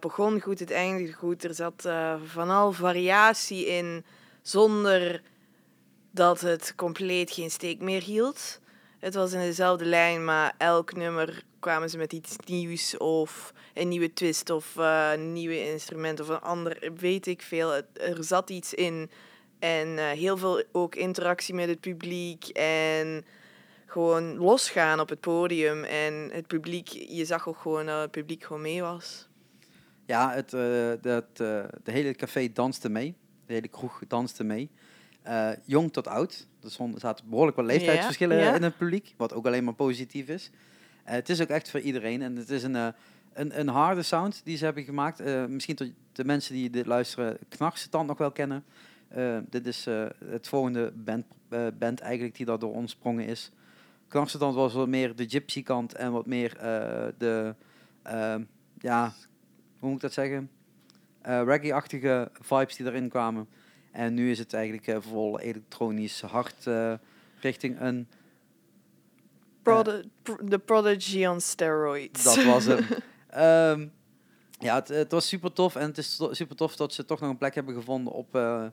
begon 0.00 0.40
goed, 0.40 0.58
het 0.58 0.70
eindigde 0.70 1.12
goed. 1.12 1.44
Er 1.44 1.54
zat 1.54 1.88
van 2.26 2.50
al 2.50 2.72
variatie 2.72 3.66
in, 3.66 4.04
zonder 4.42 5.22
dat 6.10 6.40
het 6.40 6.72
compleet 6.76 7.30
geen 7.30 7.50
steek 7.50 7.80
meer 7.80 8.02
hield. 8.02 8.60
Het 8.98 9.14
was 9.14 9.32
in 9.32 9.40
dezelfde 9.40 9.84
lijn, 9.84 10.24
maar 10.24 10.54
elk 10.58 10.96
nummer 10.96 11.44
kwamen 11.58 11.90
ze 11.90 11.98
met 11.98 12.12
iets 12.12 12.36
nieuws 12.44 12.96
of 12.96 13.52
een 13.74 13.88
nieuwe 13.88 14.12
twist 14.12 14.50
of 14.50 14.76
eh, 14.76 15.10
een 15.12 15.32
nieuwe 15.32 15.70
instrument 15.70 16.20
of 16.20 16.28
een 16.28 16.40
ander, 16.40 16.92
weet 16.96 17.26
ik 17.26 17.42
veel. 17.42 17.74
Er 17.92 18.24
zat 18.24 18.50
iets 18.50 18.74
in 18.74 19.10
en 19.58 19.98
eh, 19.98 20.04
heel 20.04 20.36
veel 20.36 20.62
ook 20.72 20.94
interactie 20.94 21.54
met 21.54 21.68
het 21.68 21.80
publiek 21.80 22.48
en 22.48 23.24
gewoon 23.86 24.36
losgaan 24.36 25.00
op 25.00 25.08
het 25.08 25.20
podium. 25.20 25.84
En 25.84 26.30
het 26.32 26.46
publiek, 26.46 26.88
je 26.88 27.24
zag 27.24 27.48
ook 27.48 27.58
gewoon 27.58 27.86
dat 27.86 28.00
het 28.00 28.10
publiek 28.10 28.44
gewoon 28.44 28.62
mee 28.62 28.82
was. 28.82 29.28
Ja, 30.06 30.32
het, 30.32 30.54
eh, 30.54 30.92
dat, 31.00 31.36
de 31.36 31.92
hele 31.92 32.14
café 32.14 32.52
danste 32.52 32.88
mee. 32.88 33.14
De 33.46 33.52
hele 33.52 33.68
kroeg 33.68 34.02
danste 34.08 34.44
mee. 34.44 34.70
Eh, 35.22 35.50
jong 35.64 35.92
tot 35.92 36.08
oud. 36.08 36.46
Er 36.62 36.70
zaten 36.96 37.28
behoorlijk 37.28 37.56
wat 37.56 37.66
leeftijdsverschillen 37.66 38.36
Ja, 38.36 38.42
ja. 38.42 38.54
in 38.54 38.62
het 38.62 38.76
publiek. 38.76 39.14
Wat 39.16 39.34
ook 39.34 39.46
alleen 39.46 39.64
maar 39.64 39.74
positief 39.74 40.28
is. 40.28 40.50
Eh, 41.04 41.14
het 41.14 41.28
is 41.28 41.40
ook 41.40 41.48
echt 41.48 41.70
voor 41.70 41.80
iedereen. 41.80 42.22
En 42.22 42.36
het 42.36 42.50
is 42.50 42.62
een, 42.62 42.76
eh, 42.76 42.88
een, 43.32 43.60
een 43.60 43.68
harde 43.68 44.02
sound 44.02 44.40
die 44.44 44.56
ze 44.56 44.64
hebben 44.64 44.84
gemaakt. 44.84 45.48
Misschien 45.48 45.74
tot 45.74 45.88
de 46.12 46.24
mensen 46.24 46.54
die 46.54 46.70
dit 46.70 46.86
luisteren 46.86 47.38
Knarsetand 47.48 48.06
nog 48.06 48.18
wel 48.18 48.32
kennen. 48.32 48.64
Dit 49.50 49.66
is 49.66 49.86
het 50.24 50.48
volgende 50.48 50.92
band, 50.94 51.24
band 51.78 52.00
eigenlijk 52.00 52.36
die 52.36 52.46
daar 52.46 52.58
door 52.58 52.74
ontsprongen 52.74 53.26
is. 53.26 53.50
Knarsetand 54.08 54.54
was 54.54 54.72
wat 54.72 54.88
meer 54.88 55.16
de 55.16 55.28
gypsy 55.28 55.62
kant 55.62 55.94
en 55.94 56.12
wat 56.12 56.26
meer 56.26 56.56
de... 57.18 57.54
ja, 58.78 59.12
hoe 59.78 59.88
moet 59.88 59.94
ik 59.94 60.00
dat 60.00 60.12
zeggen? 60.12 60.50
Reggae-achtige 61.22 62.30
vibes 62.40 62.76
die 62.76 62.86
erin 62.86 63.08
kwamen. 63.08 63.48
En 63.90 64.14
nu 64.14 64.30
is 64.30 64.38
het 64.38 64.52
eigenlijk 64.54 64.86
eh, 64.86 64.96
vol 65.00 65.40
elektronisch 65.40 66.20
hard 66.20 66.66
eh, 66.66 66.94
richting 67.40 67.80
een... 67.80 68.08
Prod- 69.62 70.02
pr- 70.22 70.44
The 70.48 70.58
Prodigy 70.58 71.26
on 71.26 71.40
steroids. 71.40 72.22
Dat 72.22 72.44
was 72.44 72.64
hem. 72.64 72.84
Ehm, 73.30 73.86
ja, 74.58 74.74
het, 74.74 74.88
het 74.88 75.12
was 75.12 75.28
super 75.28 75.52
tof. 75.52 75.76
En 75.76 75.86
het 75.86 75.98
is 75.98 76.16
to- 76.16 76.32
super 76.32 76.56
tof 76.56 76.76
dat 76.76 76.94
ze 76.94 77.04
toch 77.04 77.20
nog 77.20 77.30
een 77.30 77.38
plek 77.38 77.54
hebben 77.54 77.74
gevonden 77.74 78.12
op... 78.12 78.34
eh, 78.34 78.66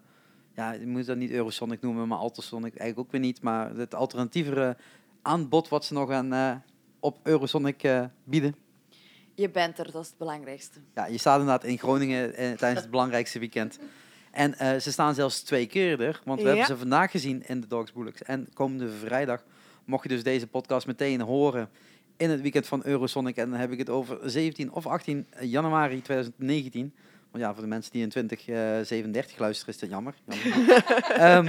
ja, 0.55 0.71
je 0.71 0.87
moet 0.87 1.05
dat 1.05 1.17
niet 1.17 1.31
Eurosonic 1.31 1.81
noemen, 1.81 2.07
maar 2.07 2.17
Altasonic 2.17 2.75
eigenlijk 2.75 2.99
ook 2.99 3.11
weer 3.11 3.21
niet. 3.21 3.41
Maar 3.41 3.75
het 3.75 3.95
alternatievere 3.95 4.77
aanbod 5.21 5.67
wat 5.67 5.85
ze 5.85 5.93
nog 5.93 6.11
aan, 6.11 6.33
eh, 6.33 6.55
op 6.99 7.19
Eurosonic 7.23 7.83
eh, 7.83 8.05
bieden. 8.23 8.55
Je 9.35 9.49
bent 9.49 9.79
er, 9.79 9.91
dat 9.91 10.01
is 10.01 10.07
het 10.07 10.17
belangrijkste. 10.17 10.79
Ja, 10.95 11.05
je 11.05 11.17
staat 11.17 11.39
inderdaad 11.39 11.63
in 11.63 11.77
Groningen 11.77 12.33
eh, 12.35 12.51
tijdens 12.51 12.81
het 12.81 12.91
belangrijkste 12.91 13.39
weekend. 13.39 13.79
En 14.37 14.57
eh, 14.57 14.79
ze 14.79 14.91
staan 14.91 15.13
zelfs 15.15 15.41
twee 15.41 15.65
keer 15.65 16.01
er, 16.01 16.21
want 16.25 16.39
we 16.41 16.45
Ja. 16.47 16.51
hebben 16.51 16.67
ze 16.75 16.77
vandaag 16.77 17.11
gezien 17.11 17.43
in 17.47 17.61
de 17.61 17.67
Dogs 17.67 17.91
Bullocks. 17.93 18.23
En 18.23 18.47
komende 18.53 18.89
vrijdag 18.89 19.43
mocht 19.85 20.03
je 20.03 20.09
dus 20.09 20.23
deze 20.23 20.47
podcast 20.47 20.87
meteen 20.87 21.21
horen 21.21 21.69
in 22.17 22.29
het 22.29 22.41
weekend 22.41 22.67
van 22.67 22.81
Eurosonic. 22.85 23.35
En 23.37 23.49
dan 23.49 23.59
heb 23.59 23.71
ik 23.71 23.77
het 23.77 23.89
over 23.89 24.17
17 24.25 24.71
of 24.71 24.85
18 24.87 25.27
januari 25.39 26.01
2019. 26.01 26.93
Want 27.31 27.43
ja, 27.43 27.53
voor 27.53 27.61
de 27.61 27.67
mensen 27.69 27.91
die 27.91 28.01
in 28.01 28.09
2037 28.09 29.37
luisteren 29.37 29.73
is 29.73 29.79
dat 29.79 29.89
jammer. 29.89 30.13
jammer. 30.25 30.83
Ehm, 31.27 31.45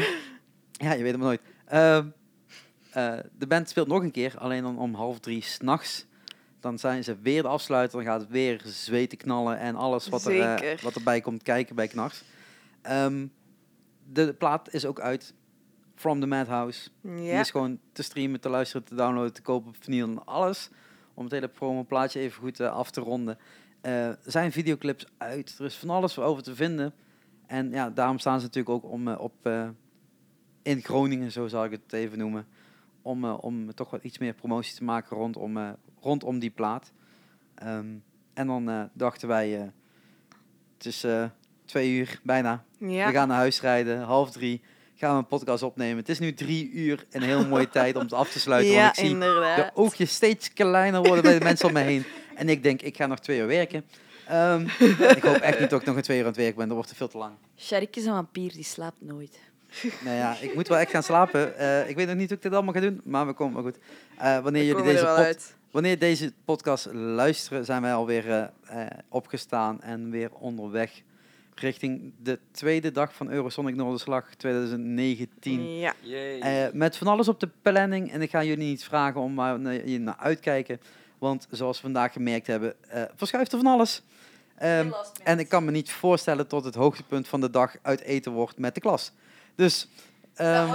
ja, 0.73 0.93
je 0.93 1.03
weet 1.03 1.13
het 1.13 1.17
maar 1.17 1.27
nooit. 1.27 1.41
Ehm, 1.67 2.07
eh, 2.91 3.19
de 3.39 3.47
band 3.47 3.69
speelt 3.69 3.89
nog 3.89 4.03
een 4.03 4.11
keer, 4.11 4.35
alleen 4.39 4.63
dan 4.63 4.79
om 4.79 4.95
half 4.95 5.19
drie 5.21 5.43
s'nachts. 5.43 6.07
Dan 6.61 6.79
zijn 6.79 7.05
ze 7.05 7.17
weer 7.23 7.43
de 7.43 7.49
afsluiter, 7.49 7.97
dan 7.99 8.07
gaat 8.07 8.21
het 8.21 8.31
weer 8.31 8.61
zweten 8.65 9.19
knallen 9.19 9.59
en 9.59 9.77
alles 9.77 10.09
wat, 10.09 10.27
er, 10.27 10.41
eh, 10.63 10.79
wat 10.79 10.95
erbij 10.95 11.21
komt 11.21 11.43
kijken 11.43 11.75
bij 11.75 11.89
Knars. 11.89 12.23
Ehm, 12.89 13.27
de 14.13 14.35
plaat 14.35 14.73
is 14.75 14.85
ook 14.85 15.01
uit. 15.01 15.35
From 15.95 16.21
the 16.21 16.27
Madhouse. 16.27 16.89
Die 17.03 17.23
Ja. 17.23 17.41
is 17.41 17.51
gewoon 17.51 17.79
te 17.93 18.03
streamen, 18.03 18.41
te 18.41 18.49
luisteren, 18.49 18.87
te 18.87 18.95
downloaden, 18.95 19.33
te 19.33 19.43
kopen 19.43 19.69
op 19.69 19.77
vinyl 19.81 20.07
en 20.09 20.25
alles. 20.27 20.71
Om 21.15 21.25
het 21.25 21.33
hele 21.33 21.49
promo 21.49 21.85
plaatje 21.85 22.21
even 22.21 22.41
goed 22.43 22.61
eh, 22.61 22.71
af 22.73 22.91
te 22.91 23.01
ronden. 23.01 23.39
Er 23.81 24.19
zijn 24.25 24.53
videoclips 24.53 25.07
uit. 25.19 25.57
Er 25.59 25.65
is 25.65 25.75
van 25.77 25.91
alles 25.91 26.19
over 26.19 26.43
te 26.43 26.55
vinden. 26.55 26.95
En 27.47 27.71
ja, 27.71 27.91
daarom 27.91 28.19
staan 28.19 28.41
ze 28.41 28.47
natuurlijk 28.47 28.75
ook 28.85 28.91
om, 28.93 29.09
eh, 29.09 29.21
op, 29.21 29.49
in 30.63 30.83
Groningen, 30.83 31.33
zo 31.33 31.49
zal 31.49 31.65
ik 31.65 31.71
het 31.71 31.93
even 31.93 32.19
noemen. 32.19 32.47
Om, 33.03 33.25
om 33.25 33.75
toch 33.75 33.91
wat 33.91 34.03
iets 34.05 34.19
meer 34.19 34.35
promotie 34.35 34.75
te 34.77 34.85
maken 34.85 35.17
rondom, 35.17 35.77
rondom 36.01 36.39
die 36.39 36.51
plaat. 36.51 36.93
Ehm, 37.55 37.95
en 38.35 38.47
dan 38.47 38.91
dachten 38.93 39.29
wij, 39.29 39.73
het 40.77 40.87
is 40.87 41.05
twee 41.69 41.91
uur 41.91 42.21
bijna. 42.23 42.65
Ja. 42.79 43.07
We 43.07 43.13
gaan 43.13 43.29
naar 43.29 43.37
huis 43.37 43.61
rijden, 43.61 44.01
half 44.03 44.31
drie. 44.31 44.61
Gaan 44.97 45.13
we 45.13 45.19
een 45.19 45.27
podcast 45.27 45.63
opnemen. 45.63 45.97
Het 45.97 46.09
is 46.09 46.19
nu 46.19 46.35
drie 46.35 46.71
uur, 46.71 47.07
een 47.11 47.23
heel 47.23 47.47
mooie 47.47 47.69
tijd 47.79 47.95
om 47.97 48.03
het 48.03 48.13
af 48.13 48.31
te 48.31 48.41
sluiten. 48.41 48.73
ja, 48.73 48.83
want 48.83 48.99
ik 48.99 49.05
zie 49.05 49.19
de 49.19 49.71
oogjes 49.75 50.13
steeds 50.15 50.53
kleiner 50.53 51.03
worden 51.03 51.23
bij 51.23 51.39
de 51.39 51.45
mensen 51.45 51.67
om 51.67 51.73
me 51.73 51.81
heen. 51.81 52.05
En 52.35 52.49
ik 52.49 52.63
denk, 52.63 52.83
ik 52.83 52.97
ga 52.97 53.07
nog 53.07 53.19
twee 53.19 53.39
uur 53.39 53.47
werken. 53.47 53.85
Ehm, 54.27 54.67
ik 55.17 55.23
hoop 55.23 55.37
echt 55.37 55.61
niet 55.61 55.71
dat 55.71 55.81
ik 55.81 55.87
nog 55.87 55.97
een 55.97 56.03
twee 56.03 56.17
uur 56.19 56.23
aan 56.25 56.29
het 56.31 56.39
werk 56.41 56.57
ben. 56.57 56.65
Dat 56.67 56.75
wordt 56.75 56.89
te 56.91 56.97
veel 56.97 57.09
te 57.09 57.19
lang. 57.19 57.33
Sharik 57.59 57.97
is 57.97 58.05
een 58.05 58.13
vampier, 58.13 58.53
die 58.53 58.65
slaapt 58.65 59.01
nooit. 59.01 59.39
Nou 60.05 60.17
ja, 60.17 60.37
ik 60.41 60.55
moet 60.55 60.69
wel 60.69 60.79
echt 60.79 60.91
gaan 60.91 61.03
slapen. 61.03 61.59
Eh, 61.59 61.89
ik 61.89 61.97
weet 61.97 62.07
nog 62.07 62.17
niet 62.17 62.29
hoe 62.29 62.37
ik 62.37 62.43
dit 62.43 62.53
allemaal 62.53 62.75
ga 62.75 62.81
doen, 62.81 63.01
maar 63.05 63.27
we 63.27 63.33
komen 63.33 63.55
wel 63.55 63.73
goed. 63.73 63.79
Eh, 64.19 64.39
wanneer, 64.39 64.63
We 64.63 64.67
jullie 64.67 64.83
deze 64.85 65.07
er 65.07 65.27
pod- 65.35 65.55
wanneer 65.71 65.99
deze 65.99 66.33
podcast 66.45 66.89
luisteren, 66.93 67.65
zijn 67.65 67.83
wij 67.83 67.95
alweer 67.95 68.51
eh, 68.67 68.87
opgestaan 69.09 69.83
en 69.83 70.11
weer 70.11 70.31
onderweg 70.33 70.91
richting 71.61 72.13
de 72.23 72.39
tweede 72.51 72.93
dag 72.93 73.15
van 73.15 73.31
Eurosonic 73.31 73.75
Noorderslag 73.75 74.35
2019. 74.35 75.79
Ja. 75.79 75.95
Eh, 76.41 76.73
met 76.73 76.97
van 76.97 77.07
alles 77.07 77.29
op 77.29 77.41
de 77.41 77.49
planning. 77.63 78.13
En 78.13 78.23
ik 78.23 78.31
ga 78.31 78.45
jullie 78.45 78.69
niet 78.69 78.85
vragen 78.85 79.21
om 79.21 79.35
maar 79.35 79.61
naar, 79.61 79.89
je 79.89 79.99
naar 79.99 80.17
uitkijken. 80.19 80.81
Want 81.19 81.47
zoals 81.51 81.77
we 81.77 81.83
vandaag 81.83 82.13
gemerkt 82.13 82.47
hebben, 82.47 82.75
eh, 82.89 83.03
verschuift 83.17 83.53
er 83.53 83.59
van 83.59 83.73
alles. 83.73 84.03
Ehm, 84.59 84.91
en 85.23 85.39
ik 85.39 85.49
kan 85.49 85.65
me 85.65 85.71
niet 85.71 85.91
voorstellen 85.91 86.47
tot 86.47 86.65
het 86.65 86.75
hoogtepunt 86.75 87.29
van 87.29 87.41
de 87.41 87.51
dag 87.51 87.77
uit 87.83 88.01
eten 88.01 88.33
wordt 88.33 88.59
met 88.59 88.75
de 88.75 88.81
klas. 88.81 89.13
Dus 89.55 89.89
ehm, 90.35 90.73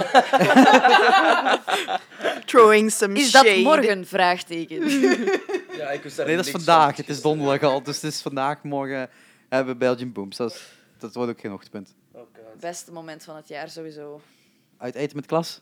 Throwing 2.46 2.92
some 2.92 3.18
Is 3.18 3.30
dat 3.30 3.44
shade. 3.46 3.62
morgen? 3.62 4.06
Vraagteken. 4.06 4.88
Ja, 5.76 5.90
ik 5.90 6.16
nee, 6.16 6.36
dat 6.36 6.44
is 6.46 6.50
vandaag. 6.50 6.94
van. 6.94 7.04
Het 7.04 7.08
is 7.08 7.22
donderdag 7.22 7.70
al. 7.70 7.82
Dus 7.82 8.00
het 8.00 8.12
is 8.12 8.20
vandaag, 8.22 8.62
morgen 8.62 9.08
hebben 9.54 9.72
we 9.72 9.78
Belgian 9.78 10.12
Booms. 10.12 10.36
Dat, 10.36 10.50
is- 10.52 10.72
dat 10.98 11.14
wordt 11.14 11.30
ook 11.30 11.40
geen 11.40 11.50
hoogtepunt. 11.50 11.94
Oh. 12.12 12.22
Beste 12.60 12.92
moment 12.92 13.24
van 13.24 13.36
het 13.36 13.48
jaar, 13.48 13.68
sowieso. 13.70 14.20
Uit 14.78 14.94
eten 14.94 15.16
met 15.16 15.26
klas? 15.26 15.60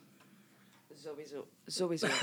Sowieso. 1.02 1.46
Sowieso. 1.66 2.06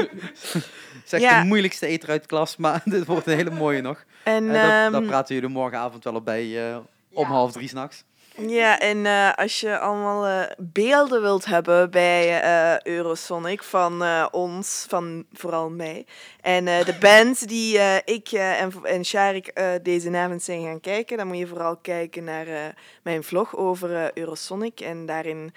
Zeg 1.04 1.20
Ja. 1.20 1.40
de 1.40 1.46
moeilijkste 1.46 1.86
eter 1.86 2.08
uit 2.08 2.20
de 2.22 2.28
klas, 2.28 2.56
maar 2.56 2.82
dit 2.94 3.04
wordt 3.06 3.26
een 3.26 3.36
hele 3.36 3.50
mooie 3.50 3.80
nog. 3.80 4.04
En, 4.24 4.46
Eh, 4.46 4.52
daar, 4.52 4.92
ehm, 4.92 5.06
praten 5.06 5.34
jullie 5.34 5.50
morgenavond 5.50 6.04
wel 6.04 6.14
op 6.14 6.24
bij 6.24 6.70
eh, 6.70 6.76
om 7.12 7.22
Ja. 7.24 7.30
half 7.30 7.52
drie 7.52 7.68
s'nachts. 7.68 8.04
Ja, 8.38 8.80
en 8.80 9.06
eh, 9.06 9.32
als 9.34 9.60
je 9.60 9.78
allemaal 9.78 10.26
eh, 10.26 10.50
beelden 10.58 11.22
wilt 11.22 11.44
hebben 11.44 11.90
bij 11.90 12.40
eh, 12.40 12.80
Eurosonic 12.80 13.62
van 13.62 14.04
ons, 14.30 14.84
van 14.88 15.24
vooral 15.32 15.70
mij, 15.70 16.06
en 16.40 16.64
de 16.64 16.96
band 17.00 17.48
die 17.48 17.78
ik 18.04 18.28
en, 18.32 18.72
en 18.82 19.04
Sharik 19.04 19.60
deze 19.82 20.16
avond 20.16 20.42
zijn 20.42 20.62
gaan 20.62 20.80
kijken, 20.80 21.16
dan 21.16 21.26
moet 21.26 21.38
je 21.38 21.46
vooral 21.46 21.76
kijken 21.76 22.24
naar 22.24 22.74
mijn 23.02 23.24
vlog 23.24 23.56
over 23.56 24.18
Eurosonic. 24.18 24.80
En 24.80 25.06
daarin 25.06 25.54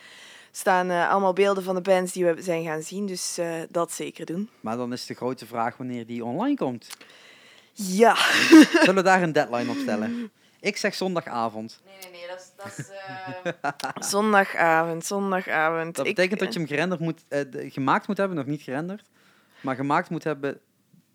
staan 0.51 0.89
allemaal 0.89 1.33
beelden 1.33 1.63
van 1.63 1.75
de 1.75 1.81
bands 1.81 2.11
die 2.11 2.25
we 2.25 2.41
zijn 2.41 2.63
gaan 2.63 2.81
zien, 2.81 3.05
dus 3.05 3.39
dat 3.69 3.91
zeker 3.91 4.25
doen. 4.25 4.49
Maar 4.59 4.77
dan 4.77 4.93
is 4.93 5.05
de 5.05 5.13
grote 5.13 5.45
vraag 5.45 5.77
wanneer 5.77 6.05
die 6.05 6.25
online 6.25 6.55
komt. 6.55 6.89
Ja, 7.71 8.15
Zullen 8.71 8.95
we 8.95 9.01
daar 9.01 9.21
een 9.21 9.31
deadline 9.31 9.71
op 9.71 9.77
stellen? 9.77 10.31
Ik 10.59 10.77
zeg 10.77 10.95
zondagavond. 10.95 11.81
Nee, 11.85 11.95
nee, 12.01 12.11
nee. 12.11 12.27
Dat 12.27 12.39
is... 12.39 12.51
Dat 12.55 12.77
is 12.77 12.89
eh, 13.61 14.09
zondagavond, 14.09 15.05
zondagavond. 15.05 15.95
Dat 15.95 16.05
Ik- 16.05 16.15
betekent 16.15 16.39
dat 16.39 16.53
je 16.53 16.59
hem 16.59 16.67
gerenderd 16.67 17.01
moet, 17.01 17.21
eh, 17.27 17.41
gemaakt 17.71 18.07
moet 18.07 18.17
hebben, 18.17 18.37
nog 18.37 18.45
niet 18.45 18.61
gerenderd. 18.61 19.07
Maar 19.61 19.75
gemaakt 19.75 20.09
moet 20.09 20.23
hebben 20.23 20.59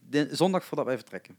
de, 0.08 0.28
zondag 0.30 0.64
voordat 0.64 0.86
wij 0.86 0.96
vertrekken. 0.96 1.36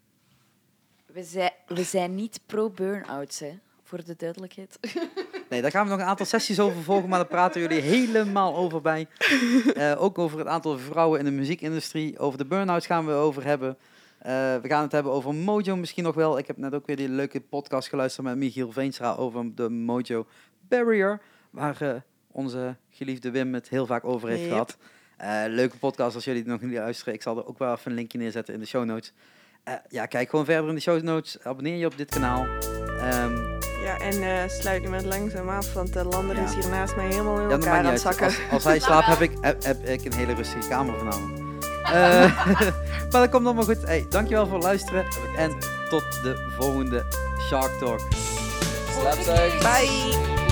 we, 1.06 1.24
zijn, 1.24 1.52
we 1.68 1.84
zijn 1.84 2.16
niet 2.16 2.40
pro-burn-outs, 2.46 3.40
hè. 3.40 3.60
Voor 3.84 4.04
de 4.04 4.16
duidelijkheid. 4.18 4.78
Nee, 5.50 5.62
daar 5.62 5.72
gaan 5.72 5.84
we 5.86 5.92
nog 5.92 6.00
een 6.00 6.06
aantal 6.06 6.26
sessies 6.26 6.60
over 6.60 6.84
volgen, 6.84 7.10
maar 7.10 7.20
daar 7.20 7.28
praten 7.28 7.62
jullie 7.62 7.82
helemaal 7.82 8.56
over 8.56 8.82
bij. 8.82 9.08
Eh, 9.76 10.02
ook 10.02 10.18
over 10.18 10.40
het 10.40 10.48
aantal 10.48 10.78
vrouwen 10.78 11.20
in 11.20 11.26
de 11.26 11.32
muziekindustrie. 11.32 12.20
Over 12.20 12.38
de 12.38 12.46
burn-outs 12.46 12.86
gaan 12.86 13.06
we 13.06 13.12
over 13.14 13.44
hebben. 13.44 13.78
Eh, 14.26 14.32
we 14.62 14.68
gaan 14.68 14.82
het 14.82 14.92
hebben 14.92 15.12
over 15.12 15.34
Mojo 15.34 15.76
misschien 15.76 16.04
nog 16.04 16.16
wel. 16.16 16.38
Ik 16.38 16.48
heb 16.48 16.58
net 16.58 16.74
ook 16.74 16.86
weer 16.88 16.96
die 16.96 17.10
leuke 17.10 17.42
podcast 17.42 17.88
geluisterd 17.90 18.26
met 18.28 18.38
Michiel 18.38 18.72
Veenstra 18.72 19.14
over 19.16 19.56
de 19.56 19.70
Mojo 19.70 20.26
Barrier. 20.68 21.22
Waar 21.50 21.82
eh, 21.82 21.94
onze 22.32 22.76
geliefde 22.90 23.32
Wim 23.32 23.54
het 23.54 23.70
heel 23.70 23.86
vaak 23.86 24.06
over 24.06 24.30
heeft 24.30 24.42
Yep. 24.42 24.50
gehad. 24.50 24.78
Eh, 25.18 25.42
leuke 25.48 25.78
podcast 25.78 26.16
als 26.16 26.24
jullie 26.26 26.42
het 26.42 26.50
nog 26.50 26.62
niet 26.62 26.78
luisteren. 26.78 27.14
Ik 27.14 27.22
zal 27.22 27.38
er 27.38 27.46
ook 27.48 27.58
wel 27.58 27.74
even 27.74 27.92
een 27.92 27.98
linkje 27.98 28.18
neerzetten 28.18 28.54
in 28.54 28.60
de 28.60 28.66
show 28.66 28.86
notes. 28.86 29.14
Ja, 29.90 30.06
kijk 30.06 30.30
gewoon 30.30 30.46
verder 30.46 30.70
in 30.70 30.76
de 30.76 30.82
show 30.82 31.02
notes. 31.02 31.44
Abonneer 31.44 31.76
je 31.78 31.86
op 31.86 31.98
dit 31.98 32.10
kanaal. 32.10 32.46
Ehm, 33.00 33.54
Ja, 33.84 33.98
en 33.98 34.50
sluit 34.50 34.82
nu 34.84 34.90
met 34.90 35.06
langzaam 35.06 35.50
af, 35.50 35.74
want 35.74 35.94
de 35.94 36.04
lander 36.04 36.36
Ja. 36.36 36.44
is 36.44 36.54
hier 36.56 36.70
naast 36.70 36.96
mij 36.96 37.06
helemaal 37.08 37.40
in 37.40 37.50
elkaar 37.50 37.78
aan 37.78 37.86
het 37.86 38.02
zakken. 38.02 38.26
Als, 38.26 38.40
als 38.52 38.64
hij 38.64 38.80
slaapt, 38.80 39.06
heb 39.18 39.20
ik, 39.20 39.32
heb, 39.42 39.64
heb 39.64 39.84
ik 39.84 40.06
een 40.06 40.14
hele 40.14 40.34
rustige 40.34 40.68
kamer 40.70 40.98
vanavond. 40.98 41.45
Eh, 41.86 42.48
maar 43.12 43.22
dat 43.22 43.30
komt 43.30 43.46
allemaal 43.46 43.64
goed. 43.64 43.82
Hey, 43.82 44.06
dankjewel 44.10 44.46
voor 44.46 44.56
het 44.56 44.64
luisteren. 44.64 45.06
En 45.38 45.52
tot 45.90 46.04
de 46.24 46.54
volgende 46.58 47.06
Shark 47.48 47.72
Talk. 47.80 48.02
Slapzij. 49.00 49.50
Bye! 49.60 50.45